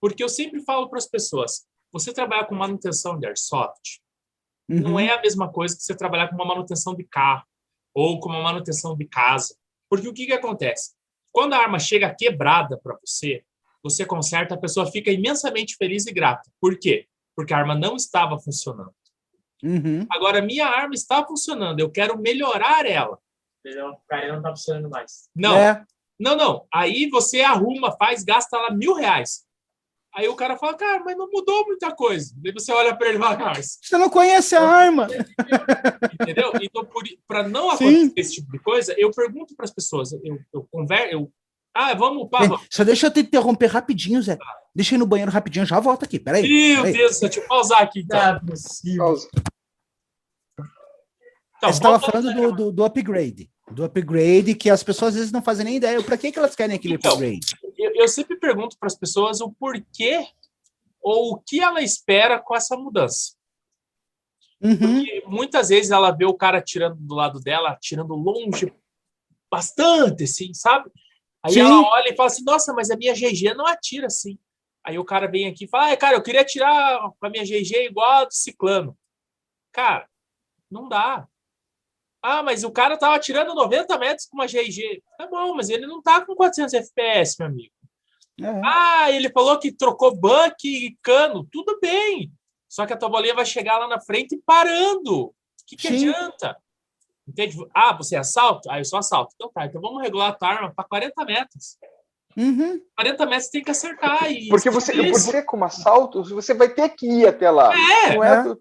[0.00, 4.00] Porque eu sempre falo para as pessoas: você trabalhar com manutenção de airsoft
[4.68, 5.00] não Uhum.
[5.00, 7.44] é a mesma coisa que você trabalhar com uma manutenção de carro
[7.92, 9.54] ou com uma manutenção de casa.
[9.90, 10.94] Porque o que, que acontece?
[11.32, 13.44] Quando a arma chega quebrada para você,
[13.82, 16.50] você conserta, a pessoa fica imensamente feliz e grata.
[16.60, 17.06] Por quê?
[17.34, 18.94] Porque a arma não estava funcionando.
[19.62, 20.06] Uhum.
[20.10, 23.18] Agora, minha arma está funcionando, eu quero melhorar ela.
[23.64, 23.90] Entendeu?
[23.90, 25.28] O cara não tá funcionando mais.
[25.34, 25.84] Não, É,
[26.18, 26.66] não, não.
[26.72, 29.44] Aí você arruma, faz, gasta lá mil reais.
[30.14, 32.34] Aí o cara fala, cara, mas não mudou muita coisa.
[32.36, 35.08] Daí você olha para ele e fala, cara, mas você não conhece a arma.
[36.20, 36.52] entendeu?
[36.60, 36.86] Então,
[37.26, 37.86] para não Sim.
[37.86, 41.32] acontecer esse tipo de coisa, eu pergunto para as pessoas, eu, eu converso, eu,
[41.74, 42.66] ah, vamos, pá, vamos.
[42.70, 44.36] Só deixa eu te interromper rapidinho, Zé.
[44.74, 46.18] Deixa eu ir no banheiro rapidinho, já volto aqui.
[46.18, 46.42] Peraí.
[46.42, 46.92] Meu peraí.
[46.92, 48.00] Deus, deixa eu pausar aqui.
[48.00, 48.18] Então.
[48.18, 49.04] Não é possível.
[49.04, 49.28] Pausa.
[51.60, 53.48] Você estava falando do, do, do, upgrade.
[53.70, 56.02] Do upgrade, que as pessoas às vezes não fazem nem ideia.
[56.02, 57.46] Para que, que elas querem aquele então, upgrade?
[57.78, 60.26] Eu, eu sempre pergunto para as pessoas o porquê
[61.00, 63.34] ou o que ela espera com essa mudança.
[64.60, 64.76] Uhum.
[64.76, 68.72] Porque muitas vezes ela vê o cara tirando do lado dela, tirando longe
[69.50, 70.90] bastante, assim, sabe?
[71.44, 71.60] Aí Sim.
[71.60, 74.38] ela olha e fala assim: Nossa, mas a minha GG não atira assim.
[74.84, 77.44] Aí o cara vem aqui e fala: ah, Cara, eu queria tirar com a minha
[77.44, 78.96] GG igual a do Ciclano.
[79.72, 80.08] Cara,
[80.70, 81.26] não dá.
[82.22, 85.02] Ah, mas o cara tava tirando 90 metros com uma GG.
[85.18, 87.74] Tá bom, mas ele não tá com 400 FPS, meu amigo.
[88.40, 88.60] É.
[88.64, 91.46] Ah, ele falou que trocou buck e cano.
[91.50, 92.32] Tudo bem.
[92.68, 95.26] Só que a tua bolinha vai chegar lá na frente parando.
[95.26, 95.34] O
[95.66, 96.56] que, que adianta?
[97.26, 97.56] Entende?
[97.74, 98.70] Ah, você é assalto?
[98.70, 99.32] Ah, eu sou assalto.
[99.34, 101.78] Então tá, então vamos regular a tua arma para 40 metros.
[102.36, 102.80] Uhum.
[102.96, 104.30] 40 metros tem que acertar.
[104.30, 107.72] E porque você, você, como assalto, você vai ter que ir até lá.
[107.74, 108.56] É, não é, é.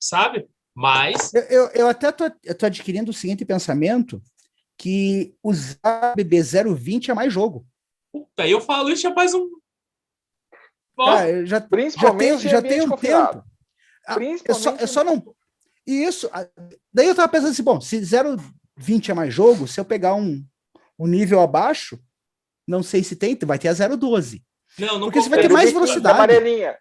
[0.00, 0.48] sabe?
[0.74, 1.32] Mas.
[1.34, 4.20] Eu, eu, eu até tô, eu tô adquirindo o seguinte pensamento:
[4.76, 7.66] que usar BB020 é mais jogo.
[8.12, 9.48] Puta, eu falo isso já faz um.
[10.98, 13.44] Ah, já, Principalmente já tem, já tem um tempo.
[14.06, 15.22] Ah, eu só, eu só não.
[15.86, 16.30] E isso.
[16.92, 20.44] Daí eu tava pensando assim: bom, se 0,20 é mais jogo, se eu pegar um,
[20.98, 21.98] um nível abaixo,
[22.66, 24.42] não sei se tem, vai ter a 0,12.
[24.78, 25.22] Não, não Porque compensa.
[25.22, 26.14] você vai ter mais velocidade.
[26.14, 26.78] Amarelinha.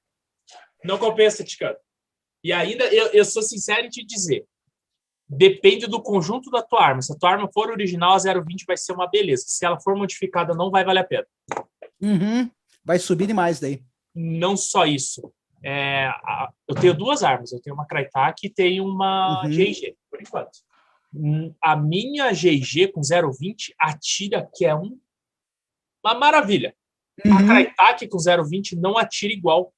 [0.84, 1.78] Não compensa, Ticano.
[2.44, 4.46] E ainda, eu, eu sou sincero em te dizer,
[5.28, 7.02] depende do conjunto da tua arma.
[7.02, 9.44] Se a tua arma for original, a 0,20 vai ser uma beleza.
[9.48, 11.28] Se ela for modificada, não vai valer a pena.
[12.02, 12.50] Uhum.
[12.84, 13.84] Vai subir demais daí.
[14.16, 15.32] Não só isso.
[15.64, 17.52] É, a, eu tenho duas armas.
[17.52, 19.50] Eu tenho uma Crytek e tenho uma uhum.
[19.50, 20.52] GG, por enquanto.
[21.14, 24.98] Hum, a minha GG com 0,20 atira que é um,
[26.04, 26.76] uma maravilha.
[27.26, 27.38] Uhum.
[27.38, 29.74] A Crytek com 0,20 não atira igual.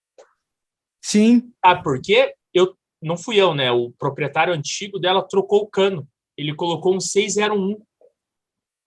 [1.03, 1.51] Sim.
[1.65, 2.33] Sabe por quê?
[2.53, 3.71] Eu, não fui eu, né?
[3.71, 6.07] O proprietário antigo dela trocou o cano.
[6.37, 7.81] Ele colocou um 601.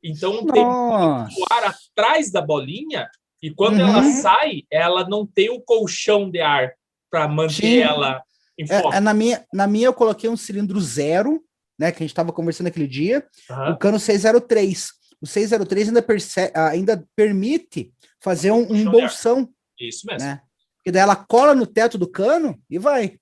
[0.03, 3.11] Então tem o ar atrás da bolinha
[3.43, 3.89] e quando uhum.
[3.89, 6.76] ela sai, ela não tem o colchão de ar
[7.11, 7.79] para manter Sim.
[7.79, 8.23] ela
[8.59, 8.93] em foco.
[8.93, 11.43] É, é, na, minha, na minha eu coloquei um cilindro zero,
[11.79, 11.93] né?
[11.93, 13.73] Que a gente estava conversando aquele dia, uhum.
[13.73, 14.89] o cano 603.
[15.21, 19.49] O 603 ainda, perce, ainda permite fazer um, um bolsão.
[19.79, 20.27] Isso mesmo.
[20.29, 20.41] Né?
[20.85, 23.19] E daí ela cola no teto do cano e vai.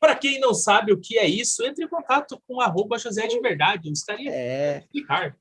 [0.00, 3.40] Para quem não sabe o que é isso, entre em contato com arroba José de
[3.40, 3.88] Verdade.
[3.88, 4.78] Eu estaria é...
[4.78, 5.36] explicar.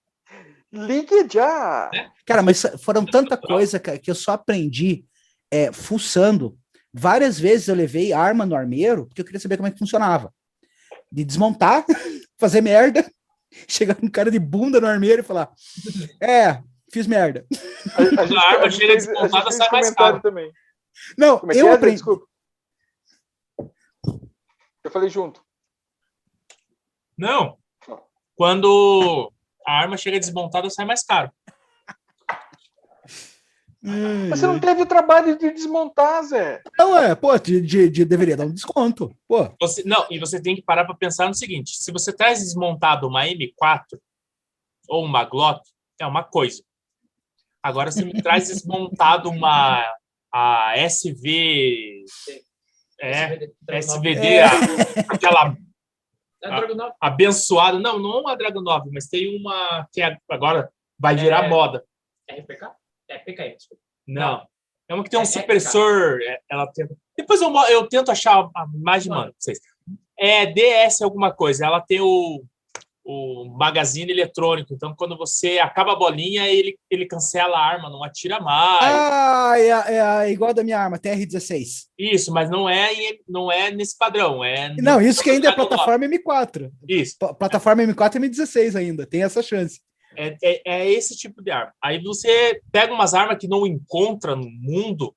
[0.72, 1.90] Ligue já!
[1.94, 2.10] É?
[2.26, 5.04] Cara, mas foram tanta coisa que eu só aprendi
[5.52, 6.58] é, fuçando.
[6.94, 10.34] Várias vezes eu levei arma no armeiro porque eu queria saber como é que funcionava.
[11.12, 11.86] De desmontar,
[12.38, 13.10] fazer merda,
[13.68, 15.52] chegar com um cara de bunda no armeiro e falar:
[16.22, 16.62] É,
[16.92, 17.46] fiz merda.
[17.96, 20.22] A, a, gente, a arma chega desmontada sai mais caro.
[20.22, 20.52] Também.
[21.18, 21.96] Não, Como é eu é, aprendi.
[21.96, 22.26] Desculpa.
[24.84, 25.44] Eu falei junto.
[27.18, 27.58] Não.
[28.36, 29.32] Quando
[29.66, 31.32] a arma chega desmontada, sai mais caro.
[33.84, 34.30] Hum.
[34.30, 36.62] Você não teve o trabalho de desmontar, Zé.
[36.78, 39.16] Não, é, pô, de, de, de deveria dar um desconto.
[39.28, 39.52] Pô.
[39.60, 43.08] Você, não, e você tem que parar para pensar no seguinte: se você traz desmontado
[43.08, 44.00] uma M4
[44.88, 45.62] ou uma Glock,
[46.00, 46.64] é uma coisa.
[47.64, 49.84] Agora, se me traz desmontado uma
[50.32, 52.06] a SV.
[53.04, 54.46] É, SVD, é.
[55.10, 55.56] aquela
[56.44, 57.80] a, abençoada.
[57.80, 61.84] Não, não a Dragon 9, mas tem uma que é, agora vai virar é, moda.
[62.28, 62.40] É
[63.12, 63.58] É PKI,
[64.08, 64.46] Não.
[64.90, 66.20] É uma que tem um é supressor.
[66.22, 66.96] É, ela tenta...
[67.18, 69.34] Depois eu, eu tento achar a mais de mano.
[69.38, 69.60] Vocês.
[70.18, 71.66] É DS alguma coisa.
[71.66, 72.44] Ela tem o
[73.04, 74.74] o magazine eletrônico.
[74.74, 78.84] Então, quando você acaba a bolinha, ele, ele cancela a arma, não atira mais.
[78.84, 81.88] Ah, é, é, é igual da minha arma, TR-16.
[81.98, 82.90] Isso, mas não é,
[83.28, 84.44] não é nesse padrão.
[84.44, 86.72] É não, isso que ainda é plataforma M4.
[86.88, 87.18] Isso.
[87.18, 89.82] P plataforma M4 e M16 ainda, tem essa chance.
[90.18, 91.74] É, é, é, esse tipo de arma.
[91.84, 95.16] Aí você pega umas armas que não encontra no mundo,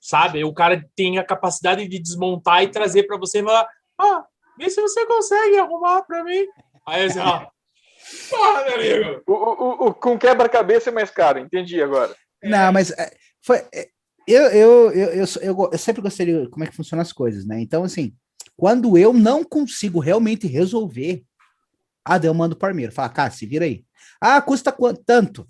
[0.00, 0.42] sabe?
[0.44, 3.68] o cara tem a capacidade de desmontar e trazer para você e falar:
[3.98, 4.24] ah,
[4.58, 6.46] vê se você consegue arrumar para mim.
[6.86, 7.46] Aí assim, ó.
[8.30, 9.22] Porra, meu amigo.
[9.26, 12.14] O, o, o com quebra-cabeça é mais caro, entendi agora.
[12.42, 13.10] Não, mas é,
[13.44, 13.64] foi.
[13.74, 13.88] É,
[14.28, 17.46] eu, eu, eu, eu, eu, eu sempre gostei de como é que funcionam as coisas,
[17.46, 17.60] né?
[17.60, 18.12] Então, assim,
[18.56, 21.24] quando eu não consigo realmente resolver,
[22.04, 23.84] ah, daí eu mando para o armeiro, fala, cara, se vira aí.
[24.20, 25.02] Ah, custa quanto?
[25.04, 25.46] Tanto.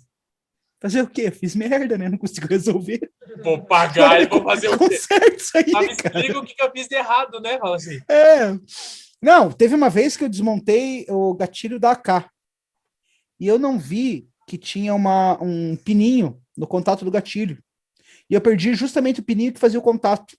[0.79, 1.31] Fazer o quê?
[1.31, 2.07] Fiz merda, né?
[2.07, 3.11] Não consigo resolver.
[3.43, 4.95] Vou pagar e vou fazer o quê?
[4.95, 7.57] Isso aí, ah, me explica o que eu fiz de errado, né?
[7.57, 7.99] Fala assim.
[8.09, 8.53] É.
[9.21, 12.29] Não, teve uma vez que eu desmontei o gatilho da AK.
[13.39, 17.61] E eu não vi que tinha uma, um pininho no contato do gatilho.
[18.29, 20.37] E eu perdi justamente o pininho que fazia o contato.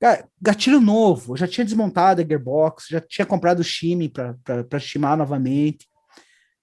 [0.00, 4.66] Cara, gatilho novo, eu já tinha desmontado a gearbox, já tinha comprado o shimmy para
[4.76, 5.88] estimar novamente.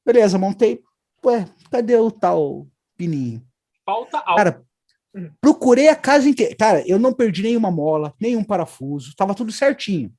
[0.06, 0.82] Beleza, montei.
[1.26, 2.68] Ué, cadê o tal
[2.98, 3.46] pininho?
[3.86, 4.38] Falta algo.
[4.38, 4.66] Cara,
[5.42, 6.56] procurei a casa inteira.
[6.56, 10.14] Cara, eu não perdi nenhuma mola, nenhum parafuso, tava tudo certinho.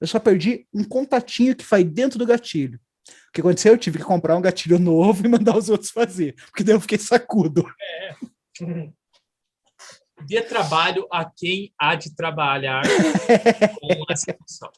[0.00, 2.78] Eu só perdi um contatinho que foi dentro do gatilho.
[3.08, 3.72] O que aconteceu?
[3.72, 6.80] Eu tive que comprar um gatilho novo e mandar os outros fazer, porque daí eu
[6.80, 7.64] fiquei sacudo.
[10.26, 12.82] Dê trabalho a quem há de trabalhar
[13.80, 14.70] com essa função.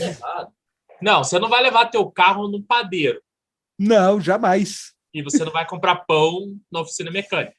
[0.00, 0.52] É errado.
[1.00, 3.22] Não, você não vai levar teu carro no padeiro
[3.78, 4.92] Não, jamais.
[5.12, 7.54] e você não vai comprar pão na oficina mecânica.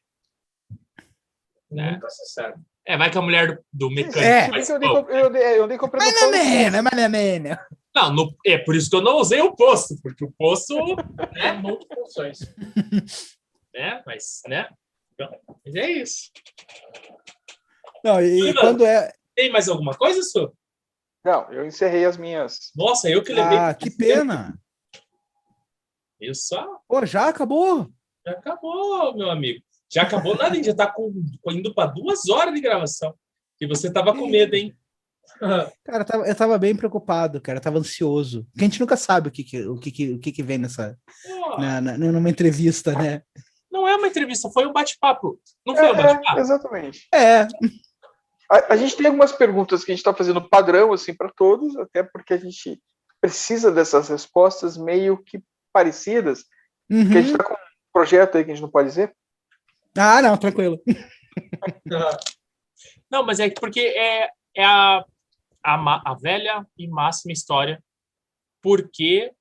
[1.72, 1.92] Né?
[1.94, 2.62] Nunca se sabe.
[2.88, 4.48] É, vai que a mulher do, do mecânico É.
[4.50, 4.88] faz eu pão.
[4.94, 6.32] nem, comprei- eu, nem- eu nem comprei no pão.
[6.32, 7.58] menos, mais ou menos.
[7.96, 10.76] Não, no- é por isso que eu não usei o posto, porque o posto,
[11.36, 12.40] É multifunções.
[13.74, 14.04] né?
[14.06, 14.70] Mas, né?
[15.14, 15.30] Então,
[15.66, 16.30] mas é isso.
[18.04, 19.12] Não, e quando é.
[19.36, 20.54] Tem mais alguma coisa, Su?
[21.24, 22.72] Não, eu encerrei as minhas.
[22.76, 23.58] Nossa, eu que levei.
[23.58, 24.58] Ah, que pena.
[26.20, 26.80] Eu só.
[26.88, 27.90] Pô, já acabou.
[28.26, 29.62] Já acabou, meu amigo.
[29.92, 31.14] Já acabou nada, a gente já tá com,
[31.50, 33.14] indo para duas horas de gravação.
[33.62, 34.76] E você tava com medo, hein?
[35.86, 38.46] Cara, eu tava, eu tava bem preocupado, cara, eu tava ansioso.
[38.52, 40.58] Porque a gente nunca sabe o que, que- o que, que- o que, que vem
[40.60, 40.98] nessa,
[41.58, 43.22] na, na- numa entrevista, né?
[43.72, 45.40] Não é uma entrevista, foi um bate-papo.
[45.66, 46.38] Não foi um É, bate-papo?
[46.38, 47.08] é, exatamente.
[47.14, 47.42] É,
[48.50, 51.76] A, a gente tem algumas perguntas que a gente está fazendo padrão assim para todos,
[51.78, 52.80] até porque a gente
[53.20, 55.42] precisa dessas respostas meio que
[55.76, 56.46] parecidas.
[56.90, 57.04] uhum.
[57.04, 57.58] Porque a gente está com um
[57.92, 59.14] projeto aí que a gente não pode dizer.
[59.98, 60.82] Ah, não, tranquilo.
[63.12, 65.06] Não, mas é que porque é, é a,
[65.64, 67.84] a, a velha e máxima história.
[68.62, 69.32] Porque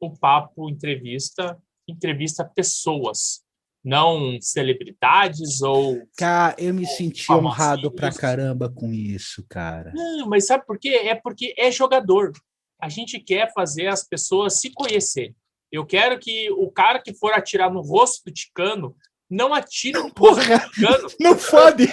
[0.00, 1.56] o papo entrevista
[1.88, 3.42] entrevista pessoas,
[3.84, 6.02] não celebridades ou.
[6.16, 9.92] Cara, eu me senti honrado pra caramba com isso, cara.
[9.94, 10.88] Não, mas sabe por quê?
[10.88, 12.32] É porque é jogador.
[12.80, 15.34] A gente quer fazer as pessoas se conhecerem.
[15.70, 18.96] Eu quero que o cara que for atirar no rosto do Ticano
[19.28, 21.88] não atire no rosto Porra, do Ticano, não fode!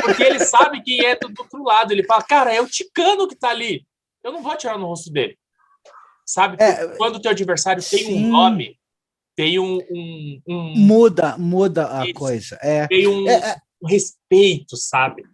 [0.00, 1.92] porque ele sabe quem é do, do outro lado.
[1.92, 3.86] Ele fala, cara, é o Ticano que tá ali.
[4.24, 5.36] Eu não vou atirar no rosto dele.
[6.24, 6.56] Sabe?
[6.62, 8.24] É, Quando o teu adversário tem sim.
[8.24, 8.78] um nome,
[9.36, 12.58] tem um, um, um- Muda, muda a coisa.
[12.62, 15.24] É, tem um, é, é, um respeito, sabe?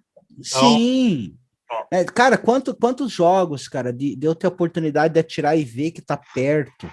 [0.43, 1.37] sim.
[1.71, 1.85] Ó.
[1.93, 5.65] É, cara, quanto, quantos jogos, cara, de, de eu ter a oportunidade de atirar e
[5.65, 6.91] ver que tá perto.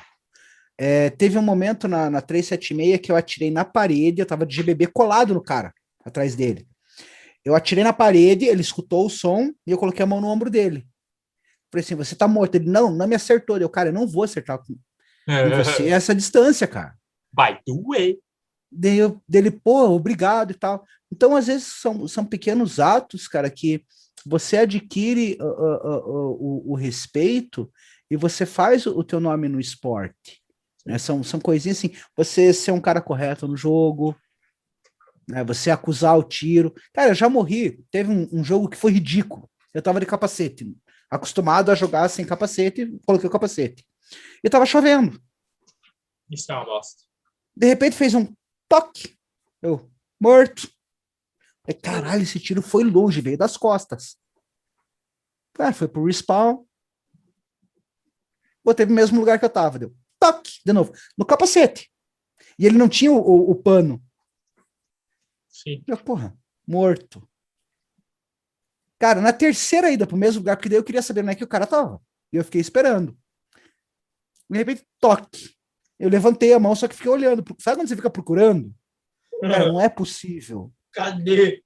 [0.78, 4.56] É, teve um momento na, na 376 que eu atirei na parede, eu tava de
[4.56, 5.74] GBB colado no cara,
[6.04, 6.68] atrás dele.
[7.44, 10.50] Eu atirei na parede, ele escutou o som e eu coloquei a mão no ombro
[10.50, 10.88] dele.
[11.72, 12.56] Falei assim, você tá morto.
[12.56, 13.58] Ele, não, não me acertou.
[13.58, 14.76] Eu, cara, eu não vou acertar com
[15.26, 16.96] com você essa distância, cara.
[17.32, 18.20] By the way.
[18.72, 20.86] Daí eu- dele, pô, obrigado e tal.
[21.12, 23.84] Então, às vezes, são, são pequenos atos, cara, que
[24.26, 27.72] você adquire uh, uh, uh, o, o respeito
[28.10, 30.42] e você faz o, o teu nome no esporte.
[30.86, 30.98] Né?
[30.98, 34.16] São, são coisinhas assim, você ser um cara correto no jogo,
[35.28, 35.44] né?
[35.44, 36.74] você acusar o tiro.
[36.94, 37.84] Cara, eu já morri.
[37.90, 39.50] Teve um, um jogo que foi ridículo.
[39.74, 40.74] Eu tava de capacete,
[41.10, 43.86] acostumado a jogar sem capacete, coloquei o capacete.
[44.44, 45.20] E tava chovendo.
[46.30, 47.04] Isso é uma bosta.
[47.56, 48.28] De repente fez um
[48.70, 49.18] toque.
[49.62, 50.70] Eu, morto.
[51.68, 54.18] Aí, caralho, esse tiro foi longe, veio das costas.
[55.58, 56.64] Ah, foi pro respawn.
[58.64, 59.80] Botei no mesmo lugar que eu tava.
[59.80, 59.96] Deu
[60.34, 61.92] toque, de novo, no capacete.
[62.58, 64.02] E ele não tinha o, o- o pano.
[65.50, 65.84] Sim.
[65.88, 66.38] Eu, porra,
[66.68, 67.28] morto.
[69.00, 71.44] Cara, na terceira ida pro mesmo lugar, porque daí eu queria saber onde é que
[71.44, 72.02] o cara tava.
[72.32, 73.18] E eu fiquei esperando.
[74.50, 75.56] De repente, toque.
[76.00, 77.44] Eu levantei a mão, só que fiquei olhando.
[77.60, 78.74] Sabe quando você fica procurando?
[79.42, 80.74] Cara, não é possível.
[80.92, 81.64] Cadê?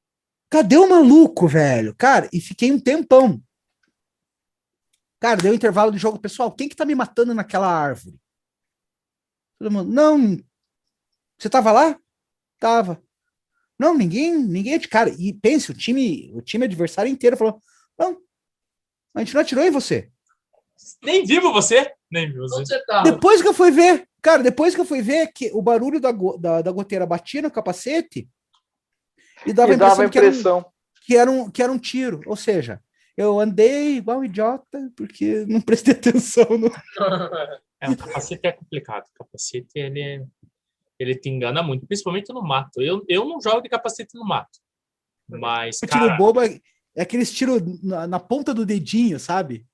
[0.50, 1.96] Cadê o maluco, velho?
[1.96, 3.42] Cara, e fiquei um tempão.
[5.20, 6.20] Cara, deu intervalo de jogo.
[6.20, 8.20] Pessoal, quem que tá me matando naquela árvore?
[9.60, 10.40] Todo mundo, não.
[11.38, 12.00] Você tava lá?
[12.58, 13.02] Tava.
[13.78, 15.10] Não, ninguém, ninguém é de cara.
[15.18, 17.62] E pense, o time, o time adversário inteiro falou:
[17.98, 18.18] não,
[19.14, 20.10] a gente não atirou em você.
[21.04, 21.94] Nem vivo você.
[22.10, 22.82] Nem vivo você.
[23.04, 26.12] Depois que eu fui ver, cara, depois que eu fui ver que o barulho da,
[26.12, 28.30] da, da goteira batia no capacete
[29.46, 30.66] e dava a E dava a impressão,
[31.02, 32.22] que, era um, que, era um, que era um tiro.
[32.26, 32.82] Ou seja,
[33.16, 36.72] eu andei igual um idiota porque não prestei atenção no.
[37.82, 39.06] É, o capacete é complicado.
[39.08, 40.26] O capacete, ele,
[41.00, 42.82] ele te engana muito, principalmente no mato.
[42.82, 44.60] Eu, eu não jogo de capacete no mato.
[45.28, 46.60] Mas, O tiro cara, bobo é,
[46.96, 49.66] é aqueles tiros na, na ponta do dedinho, sabe?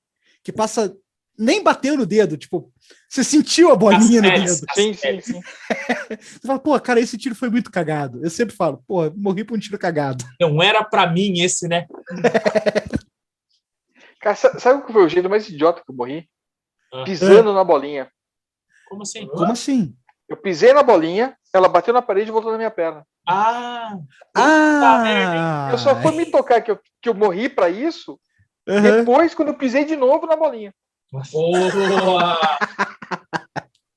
[0.42, 0.96] Que passa.
[1.38, 2.72] Nem bateu no dedo, tipo,
[3.10, 4.66] você sentiu a bolinha no As dedo.
[4.74, 4.74] peles.
[4.74, 5.40] Sim, sim, sim.
[6.18, 8.24] Você fala, pô, cara, esse tiro foi muito cagado.
[8.24, 10.24] Eu sempre falo, pô, morri por um tiro cagado.
[10.40, 11.86] não era pra mim esse, né?
[14.20, 16.26] Cara, sa- sabe qual foi o jeito mais idiota que eu morri?
[17.04, 18.10] Pisando na bolinha.
[18.88, 19.26] Como assim?
[19.26, 19.94] Como assim?
[20.28, 23.06] Eu pisei na bolinha, ela bateu na parede e voltou na minha perna.
[23.28, 23.96] Ah,
[24.34, 25.68] Ah!
[25.70, 28.18] Eu só fui me tocar que eu, que eu morri pra isso
[28.68, 28.80] Aham.
[28.98, 30.74] depois, quando eu pisei de novo na bolinha.
[31.32, 32.36] Boa!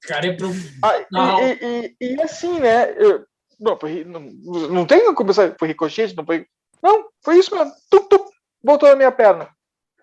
[0.03, 0.51] Cara, é pro...
[0.83, 0.97] Ah,
[1.41, 2.91] e- e, e- e assim, né?
[2.97, 3.25] eu-
[3.59, 5.55] não, foi, não, não tem como começar.
[5.59, 6.47] Foi ricochete, não foi.
[6.81, 7.71] Não, foi isso mesmo.
[7.91, 8.25] Tum, tum,
[8.63, 9.49] voltou na minha perna.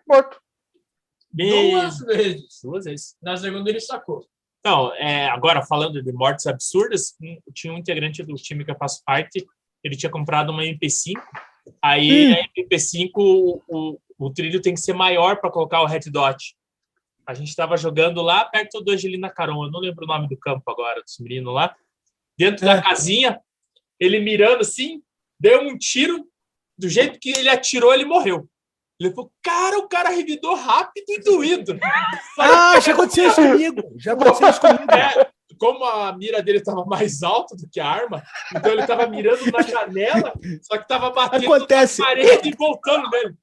[0.06, 0.38] Morto.
[1.36, 2.60] Duas vezes.
[2.62, 3.16] Duas vezes.
[3.22, 4.26] Na segunda ele sacou.
[4.60, 7.14] Então, é, agora falando de mortes absurdas,
[7.54, 9.46] tinha um integrante do time que eu faço parte,
[9.84, 11.14] ele tinha comprado uma MP5,
[11.80, 12.34] aí Hum.
[12.34, 16.56] a MP5, o, o, o trilho tem que ser maior para colocar o red dot.
[17.24, 20.36] A gente estava jogando lá perto do Angelina Caron, eu não lembro o nome do
[20.36, 21.74] campo agora, dos meninos lá,
[22.36, 22.74] dentro É.
[22.76, 23.40] da casinha,
[24.00, 25.00] ele mirando assim,
[25.38, 26.26] deu um tiro,
[26.76, 28.48] do jeito que ele atirou, ele morreu.
[28.98, 31.78] Ele falou, cara, o cara revidou rápido e doído.
[32.38, 33.82] Ah, já aconteceu isso comigo.
[33.98, 34.90] Já aconteceu isso comigo.
[34.92, 35.28] É,
[35.58, 38.22] como a mira dele estava mais alta do que a arma,
[38.54, 40.32] então ele estava mirando na janela,
[40.62, 42.00] só que estava batendo Acontece.
[42.00, 43.34] na parede e voltando nele.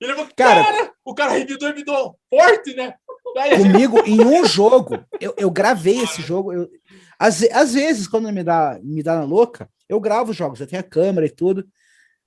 [0.00, 2.94] Ele falou, Cara- cara, o cara revidou e me deu forte, né?
[3.34, 6.52] Daí a gente, Comigo, em um jogo, eu, eu gravei esse jogo.
[6.52, 6.68] Eu,
[7.18, 10.66] às, às vezes, quando me dá, me dá na louca, eu gravo os jogos, eu
[10.66, 11.66] tenho a câmera e tudo.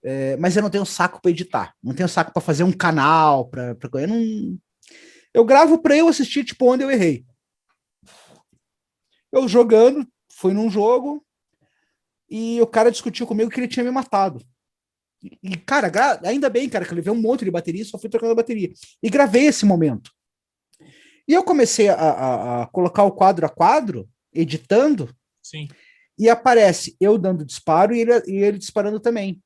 [0.04, 1.76] É, mas eu não tenho saco para editar.
[1.84, 3.48] Não tenho saco para fazer um canal.
[3.50, 4.58] Pra, eu, não,
[5.34, 7.26] eu gravo para eu assistir, tipo, onde eu errei.
[9.32, 11.24] Eu jogando, fui num jogo
[12.30, 14.44] e o cara discutiu comigo que ele tinha me matado.
[15.24, 18.00] E, e, cara, gra- ainda bem, cara, que eu levei um monte de bateria, só
[18.00, 18.72] fui trocando a bateria.
[19.04, 20.12] E gravei esse momento.
[21.28, 25.14] E eu comecei a, a- a colocar o quadro a quadro, editando,
[25.44, 25.68] Sim.
[26.18, 29.42] e aparece eu dando disparo e ele, e ele disparando também.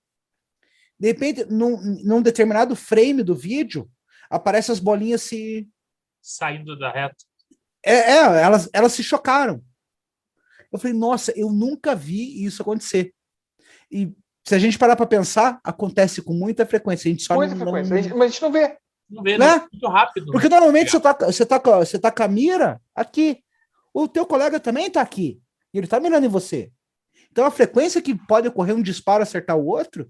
[0.99, 3.89] De repente, num, num determinado frame do vídeo,
[4.29, 5.67] aparece as bolinhas se.
[6.21, 7.15] Saindo da reta.
[7.85, 9.61] É, é, elas, elas se chocaram.
[10.71, 13.13] Eu falei, nossa, eu nunca vi isso acontecer.
[13.91, 14.11] E
[14.47, 17.09] se a gente parar para pensar, acontece com muita frequência.
[17.09, 17.89] A gente só Muita não, frequência.
[17.93, 18.77] não- A gente- mas a gente não vê.
[19.09, 19.45] Não vê, Né?
[19.57, 19.67] né?
[19.71, 20.31] Muito rápido.
[20.31, 23.43] Porque normalmente você tá, você, tá, com a- você tá com a mira aqui.
[23.93, 25.39] O teu colega também tá aqui.
[25.73, 26.71] E ele tá mirando em você.
[27.31, 30.09] Então a frequência que pode ocorrer um disparo acertar o outro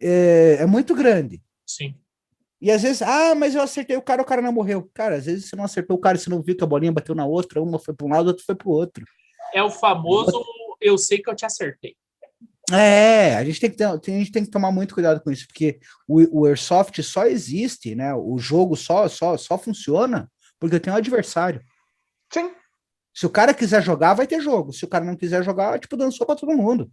[0.00, 1.42] é, é muito grande.
[1.66, 1.94] Sim.
[2.60, 4.90] E às vezes, ah, mas eu acertei o cara, o cara não morreu.
[4.92, 7.14] Cara, às vezes você não acertou o cara, você não viu que a bolinha bateu
[7.14, 9.04] na outra, uma foi para um lado, outra foi para o outro.
[9.54, 10.44] É o famoso
[10.80, 11.96] eu sei que eu te acertei.
[12.70, 15.46] É, a gente tem que ter, a gente tem que tomar muito cuidado com isso,
[15.46, 18.14] porque o, o Airsoft só existe, né?
[18.14, 20.30] O jogo só, só, só funciona
[20.60, 21.62] porque tem um adversário.
[22.32, 22.50] Sim.
[23.14, 24.72] Se o cara quiser jogar, vai ter jogo.
[24.72, 26.90] Se o cara não quiser jogar, tipo, dançou para todo mundo.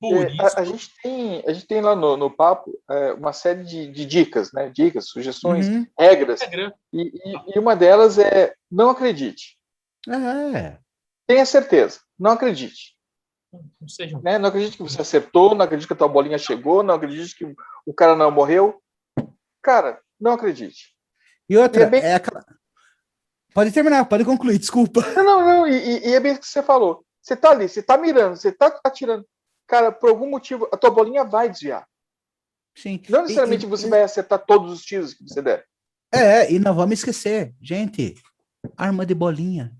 [0.00, 3.12] Por É, isso, a, a gente tem, a gente tem lá no, no papo é,
[3.12, 4.70] uma série de, de dicas, né?
[4.70, 5.86] Dicas, sugestões, Uhum.
[5.98, 6.40] regras.
[6.92, 9.58] E, e- e uma delas é não acredite.
[10.08, 10.78] É.
[11.26, 12.00] Tenha certeza.
[12.18, 12.96] Não acredite.
[13.80, 14.38] não seja Né?
[14.38, 17.54] Não acredite que você acertou, não acredite que a tua bolinha chegou, não acredite que
[17.84, 18.80] o cara não morreu.
[19.62, 20.94] Cara, não acredite.
[21.48, 22.42] E outra, E é bem- é aquela.
[23.52, 25.02] Pode terminar, pode concluir, desculpa.
[25.14, 25.66] Não, não, não.
[25.68, 27.04] E, e- e é bem o que você falou.
[27.20, 29.26] Você tá ali, você tá mirando, você tá atirando.
[29.70, 31.86] Cara, por algum motivo, a tua bolinha vai desviar.
[32.76, 33.00] Sim.
[33.08, 35.64] Não necessariamente E- e- você vai acertar todos os tiros que você der.
[36.12, 38.14] É, e não vamos esquecer, gente,
[38.76, 39.72] arma de bolinha.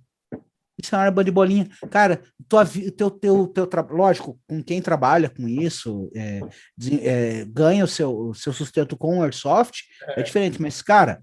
[0.80, 1.68] Isso é uma arma de bolinha.
[1.90, 2.64] Cara, tua,
[2.96, 6.40] teu, teu, teu, tra- lógico, com quem trabalha com isso, é,
[7.02, 9.82] é, ganha o seu, o seu sustento com o Airsoft,
[10.16, 10.22] é.
[10.22, 10.62] diferente.
[10.62, 11.22] Mas, cara,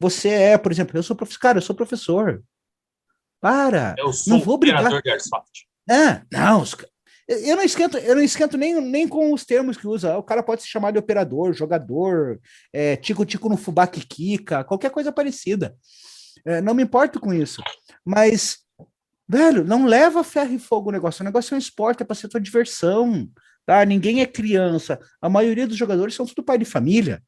[0.00, 2.42] você é, por exemplo, eu sou professor, cara, eu sou professor.
[3.40, 3.94] Para.
[3.98, 4.82] Eu sou vou o brigar.
[5.02, 5.66] de Airsoft.
[5.88, 6.74] É, não, os
[7.28, 10.16] eu não esquento, eu não esquento nem, nem com os termos que usa.
[10.16, 12.40] O cara pode se chamar de operador, jogador,
[12.72, 15.76] é, tico-tico no fubá que quica, qualquer coisa parecida.
[16.44, 17.60] É, não me importo com isso.
[18.04, 18.58] Mas,
[19.28, 21.22] velho, não leva ferro e fogo o negócio.
[21.22, 23.28] O negócio é um esporte, é para ser tua diversão.
[23.64, 23.84] Tá?
[23.84, 25.00] Ninguém é criança.
[25.20, 27.20] A maioria dos jogadores são tudo pai de família.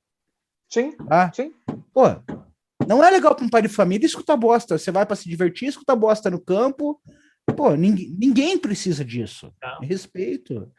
[0.71, 1.33] Sim, Tá?
[1.35, 1.53] sim.
[1.93, 2.05] Pô,
[2.87, 4.79] não é legal para um pai de família escutar bosta.
[4.79, 7.01] Você vai para se divertir, escutar bosta no campo.
[7.57, 9.53] Pô, ninguém, ninguém precisa disso.
[9.63, 9.81] Não.
[9.81, 10.71] Respeito.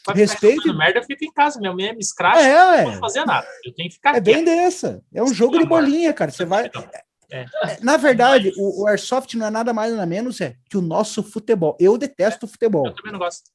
[0.00, 1.58] Ficar Respeito- merda, eu fico em casa.
[1.60, 2.84] Minha mulher me escracha, É, não ué.
[2.84, 3.46] posso fazer nada.
[3.64, 4.46] Eu tenho que ficar É bem quieto.
[4.46, 5.02] dessa.
[5.12, 5.80] É um jogo de amor.
[5.80, 6.30] bolinha, cara.
[6.30, 6.66] Você vai.
[6.66, 6.88] Então,
[7.30, 7.44] É,
[7.82, 11.22] Na verdade, o, o Airsoft não é nada mais nada menos é que o nosso
[11.22, 11.76] futebol.
[11.78, 12.86] Eu detesto futebol.
[12.86, 13.50] Eu também não gosto.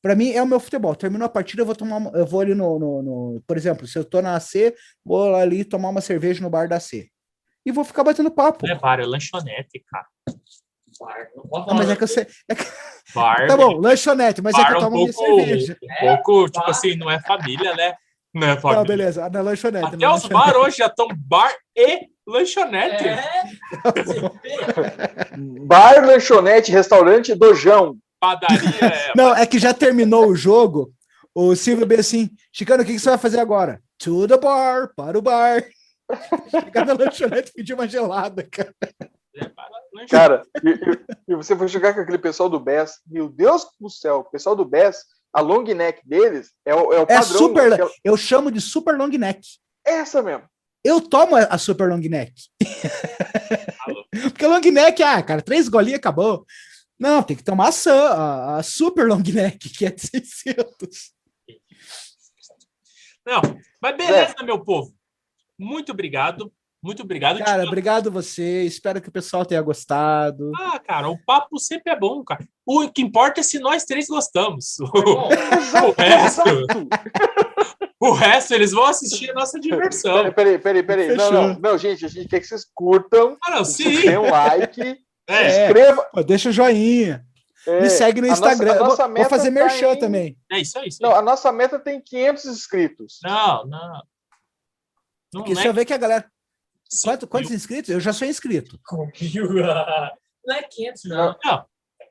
[0.00, 0.94] Pra mim é o meu futebol.
[0.94, 2.00] Terminou a partida, eu vou tomar.
[2.14, 4.72] Eu vou ali no, no- no- Por exemplo, se eu tô na AC,
[5.04, 7.10] vou ali tomar uma cerveja no bar da AC.
[7.66, 8.64] E vou ficar batendo papo.
[8.68, 10.06] Não é bar, é lanchonete, cara.
[11.00, 12.26] Bar, não pode Ah, mas falar é que eu sei.
[12.48, 12.64] é que-
[13.14, 15.76] Bar, Tá bom, lanchonete, mas é que eu um tomo minha pouco, cerveja.
[15.82, 16.70] um pouco, tipo bar.
[16.70, 17.94] assim, não é família, né?
[18.34, 18.76] Não, pode.
[18.76, 19.86] Não, beleza, na lanchonete.
[19.86, 20.46] Até na os lanchonete.
[20.52, 23.04] bar hoje já estão bar e lanchonete.
[23.08, 23.22] É.
[24.04, 24.20] Você?
[25.66, 27.96] Bar, lanchonete, restaurante, dojão.
[28.20, 29.12] Padaria é.
[29.16, 30.92] Não, é que já terminou o jogo.
[31.34, 33.80] O Silvio bem assim, Chicano, o que, que você vai fazer agora?
[33.98, 35.64] To the bar, para o bar.
[36.50, 38.74] Chegar na lanchonete e pedir uma gelada, cara.
[39.36, 39.77] é para.
[40.10, 43.00] Cara, e, e- você foi jogar com aquele pessoal do BES.
[43.06, 46.98] Meu Deus do céu, o pessoal do BES, a long neck deles é o, é
[47.00, 47.22] o É padrão.
[47.38, 49.40] super, daquela- eu chamo de super long neck.
[49.84, 50.44] Essa mesmo.
[50.84, 52.32] Eu tomo a super long neck.
[54.32, 56.46] Porque long neck, ah, cara, três golinhas acabou.
[56.98, 61.12] Não, tem que tomar a, a, a super long neck, que é de 600.
[63.26, 63.40] Não,
[63.80, 64.94] mas beleza, meu povo.
[65.58, 66.52] Muito obrigado.
[66.82, 67.38] Muito obrigado.
[67.38, 67.66] Cara, Tiago.
[67.66, 68.62] obrigado você.
[68.62, 70.52] Espero que o pessoal tenha gostado.
[70.56, 72.46] Ah, cara, o papo sempre é bom, cara.
[72.64, 74.76] O que importa é se nós três gostamos.
[74.78, 75.28] Bom,
[75.88, 76.42] O resto,
[78.00, 80.32] o resto eles vão assistir a nossa diversão.
[80.32, 81.16] Peraí, peraí, peraí.
[81.16, 84.00] Não, não, não, gente, a gente quer que vocês curtam, Ah, não, sim.
[84.00, 84.98] deem um like,
[85.28, 86.02] É, inscreva.
[86.12, 87.24] Pô, deixa o joinha.
[87.66, 88.70] é, Me segue no a nossa- Instagram.
[88.70, 90.38] a Eu vou- nossa vou, fazer tá merchan em- também.
[90.52, 90.88] é isso aí.
[90.88, 93.18] Isso Não, a nossa meta tem 500 inscritos.
[93.24, 94.02] Não, não.
[95.34, 96.24] Não Porque é eu ver que a galera.
[96.88, 97.90] Cinco Quanto- quantos inscritos?
[97.90, 98.78] Eu já sou inscrito.
[100.46, 101.36] Não é 500, não.
[101.44, 101.64] Não.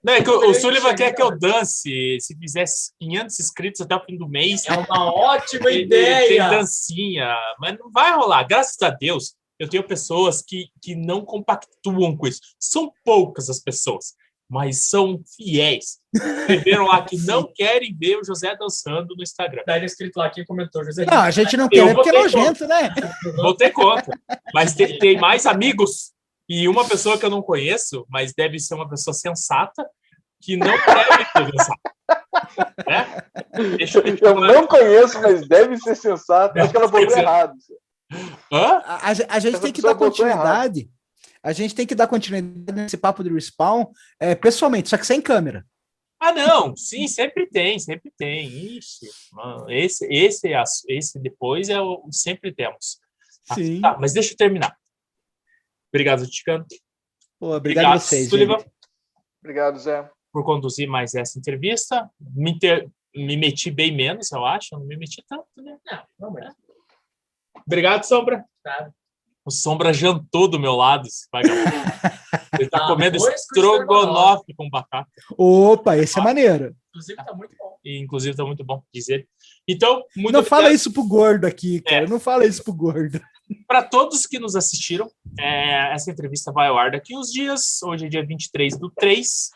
[0.03, 2.17] Não, é que o, o Sullivan quer que eu dance.
[2.21, 6.27] Se fizesse 500 inscritos até o fim do mês, É uma ótima ideia.
[6.27, 7.35] tem dancinha.
[7.59, 8.43] Mas não vai rolar.
[8.43, 12.41] Graças a Deus, eu tenho pessoas que, que não compactuam com isso.
[12.59, 14.13] São poucas as pessoas,
[14.49, 15.97] mas são fiéis.
[16.13, 19.63] Escreveram lá que não querem ver o José dançando no Instagram.
[19.65, 21.05] Daí ele escrito lá, quem comentou, José.
[21.05, 22.89] Não, a gente não quer, porque é nojento, né?
[23.35, 24.17] Vou ter conta.
[24.53, 26.13] Mas tem, tem mais amigos
[26.49, 29.85] e uma pessoa que eu não conheço, mas deve ser uma pessoa sensata,
[30.41, 31.79] que não deve ter dançado.
[32.87, 33.23] Né?
[33.77, 36.57] Deixa eu Eu não conheço, mas deve ser sensato.
[36.57, 37.53] Acho que ela botou errado.
[38.51, 38.81] Hã?
[38.85, 40.89] A, a- a gente Essa tem que dar continuidade.
[41.43, 43.85] A gente tem que dar continuidade nesse papo de respawn
[44.19, 45.65] é, pessoalmente, só que sem câmera.
[46.19, 48.47] Ah, não, sim, sempre tem, sempre tem.
[48.77, 52.99] Ixi, mano, esse, esse, é esse depois é o sempre temos.
[53.47, 53.79] Tá, Sim.
[53.81, 54.75] Tá, mas deixa eu terminar.
[55.93, 56.65] Obrigado, Ticano.
[57.39, 58.29] Pô, obrigado a vocês.
[58.29, 58.71] Sullivan, gente.
[59.41, 60.09] Obrigado, Zé.
[60.33, 62.09] por conduzir mais essa entrevista.
[62.19, 64.73] Me, inter- me meti bem menos, eu acho.
[64.73, 65.77] Eu não me meti tanto, né?
[65.85, 66.53] Não, não, mas
[67.65, 68.43] Obrigado, Sombra.
[68.63, 68.91] tá.
[69.47, 71.71] O Sombra jantou do meu lado, esse vagabundo.
[72.59, 75.07] Ele tá Ah, comendo estrogonofe com batata.
[75.37, 76.75] Opa, esse é maneiro.
[76.89, 77.77] Inclusive, tá muito bom.
[77.85, 79.25] E, inclusive, tá muito bom dizer.
[79.65, 82.03] Então, muito não fala obrigado isso pro gordo aqui, cara.
[82.03, 82.09] É.
[82.09, 83.21] Não fala isso pro gordo.
[83.65, 85.09] para todos que nos assistiram.
[85.39, 87.81] é, essa entrevista vai ao ar daqui uns dias.
[87.83, 89.49] Hoje é dia 23 do 3.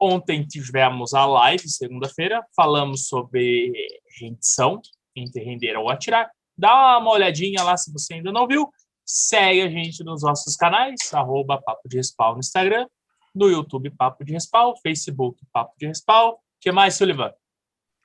[0.00, 2.40] Ontem tivemos a live, segunda-feira.
[2.54, 3.72] Falamos sobre
[4.20, 4.80] rendição,
[5.16, 6.30] entre render ou atirar.
[6.56, 8.68] Dá uma olhadinha lá se você ainda não viu.
[9.10, 12.86] Segue a gente nos nossos canais, arroba Papo de Respawn no Instagram,
[13.34, 16.32] no YouTube Papo de Respawn, Facebook Papo de Respawn.
[16.32, 17.32] O que mais, Sullivan?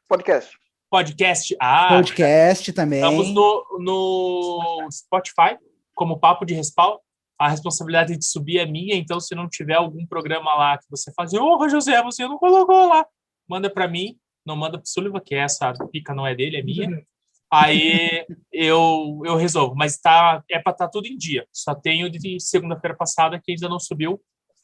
[0.07, 0.57] Podcast.
[0.89, 1.57] Podcast.
[1.59, 3.01] Ah, Podcast também.
[3.01, 5.57] Estamos no, no Spotify,
[5.93, 6.97] como Papo de Respawn.
[7.37, 11.11] A responsabilidade de subir é minha, então se não tiver algum programa lá que você
[11.11, 13.05] faz, ô José, você não colocou lá,
[13.45, 16.63] manda para mim, não manda para o Sullivan, que essa pica não é dele, é
[16.63, 17.05] minha.
[17.53, 21.45] Aí eu, eu resolvo, mas tá, é para estar tudo em dia.
[21.51, 24.19] Só tenho de segunda-feira passada que ainda não subiu,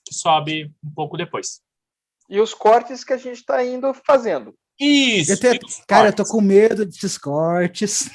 [0.05, 1.61] que sobe um pouco depois.
[2.29, 4.53] E os cortes que a gente está indo fazendo.
[4.79, 5.33] Isso!
[5.33, 6.31] Eu tenho- Cara, eu tô cortes?
[6.31, 8.09] com medo desses cortes.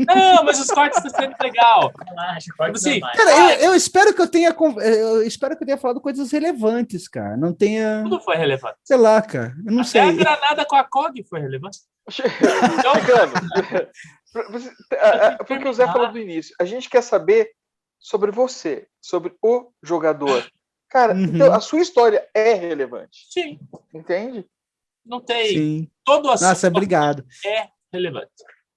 [0.00, 1.92] Não, mas os cortes estão sendo legal.
[2.08, 2.98] Relaxa, pode Assim.
[2.98, 4.48] Cara, eu, eu espero que eu tenha.
[4.82, 7.36] Eu espero que eu tenha falado coisas relevantes, cara.
[7.36, 8.00] Não tenha.
[8.02, 8.76] Tudo foi relevante.
[8.84, 9.54] Sei lá, cara.
[9.64, 10.16] Eu não Até a sei.
[10.16, 11.78] granada com a COG foi relevante.
[12.78, 12.92] Então,
[15.00, 16.54] A- a- Porque o Zé falou do início.
[16.60, 17.50] A gente quer saber
[17.98, 20.46] sobre você, sobre o jogador.
[20.88, 21.22] Cara, Uhum.
[21.24, 23.26] então a sua história é relevante.
[23.30, 23.58] sim,
[23.94, 24.46] Entende?
[25.04, 25.48] não tem.
[25.48, 25.90] Sim.
[26.04, 27.24] Todo o assunto Nossa, obrigado.
[27.44, 28.30] é relevante.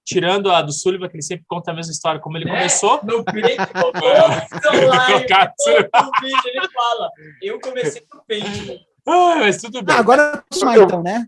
[0.03, 2.51] Tirando a do Sullivan, que ele sempre conta a mesma história como ele Né?
[2.51, 2.99] começou.
[3.03, 7.09] No Colocar- todo vídeo, ele fala.
[7.41, 8.81] Eu comecei no paint.
[9.07, 9.95] Ah, mas tudo bem.
[9.95, 11.27] Ah, agora fumar, então, né?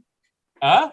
[0.61, 0.91] Hã?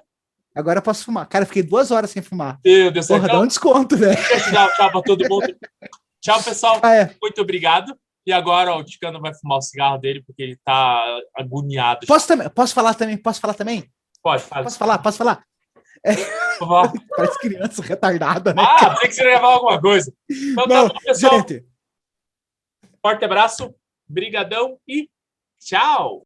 [0.54, 1.26] Agora eu posso fumar.
[1.28, 2.58] Cara, eu fiquei duas horas sem fumar.
[2.64, 3.16] Meu Deus do céu.
[3.16, 4.14] Porra, dá Então, um desconto, né?
[4.16, 5.46] tchau pra todo mundo.
[6.22, 6.78] Tchau, pessoal.
[6.82, 7.16] Ah, é.
[7.22, 7.96] Muito obrigado.
[8.26, 11.02] E agora ó, o Ticano vai fumar o cigarro dele porque ele tá
[11.34, 12.06] agoniado.
[12.06, 13.16] Posso, também, posso falar também?
[13.16, 13.90] Posso falar também?
[14.22, 14.64] Pode, fala.
[14.64, 14.98] Posso falar?
[14.98, 15.42] Posso falar?
[16.58, 16.92] Favor.
[17.16, 18.62] Parece criança retardada, né?
[18.62, 20.12] Ah, pensei que você levar alguma coisa.
[20.30, 21.38] Então tá Não, bom, pessoal.
[21.38, 21.64] gente.
[23.00, 23.74] Forte abraço,
[24.06, 25.08] brigadão e
[25.58, 26.18] tchau!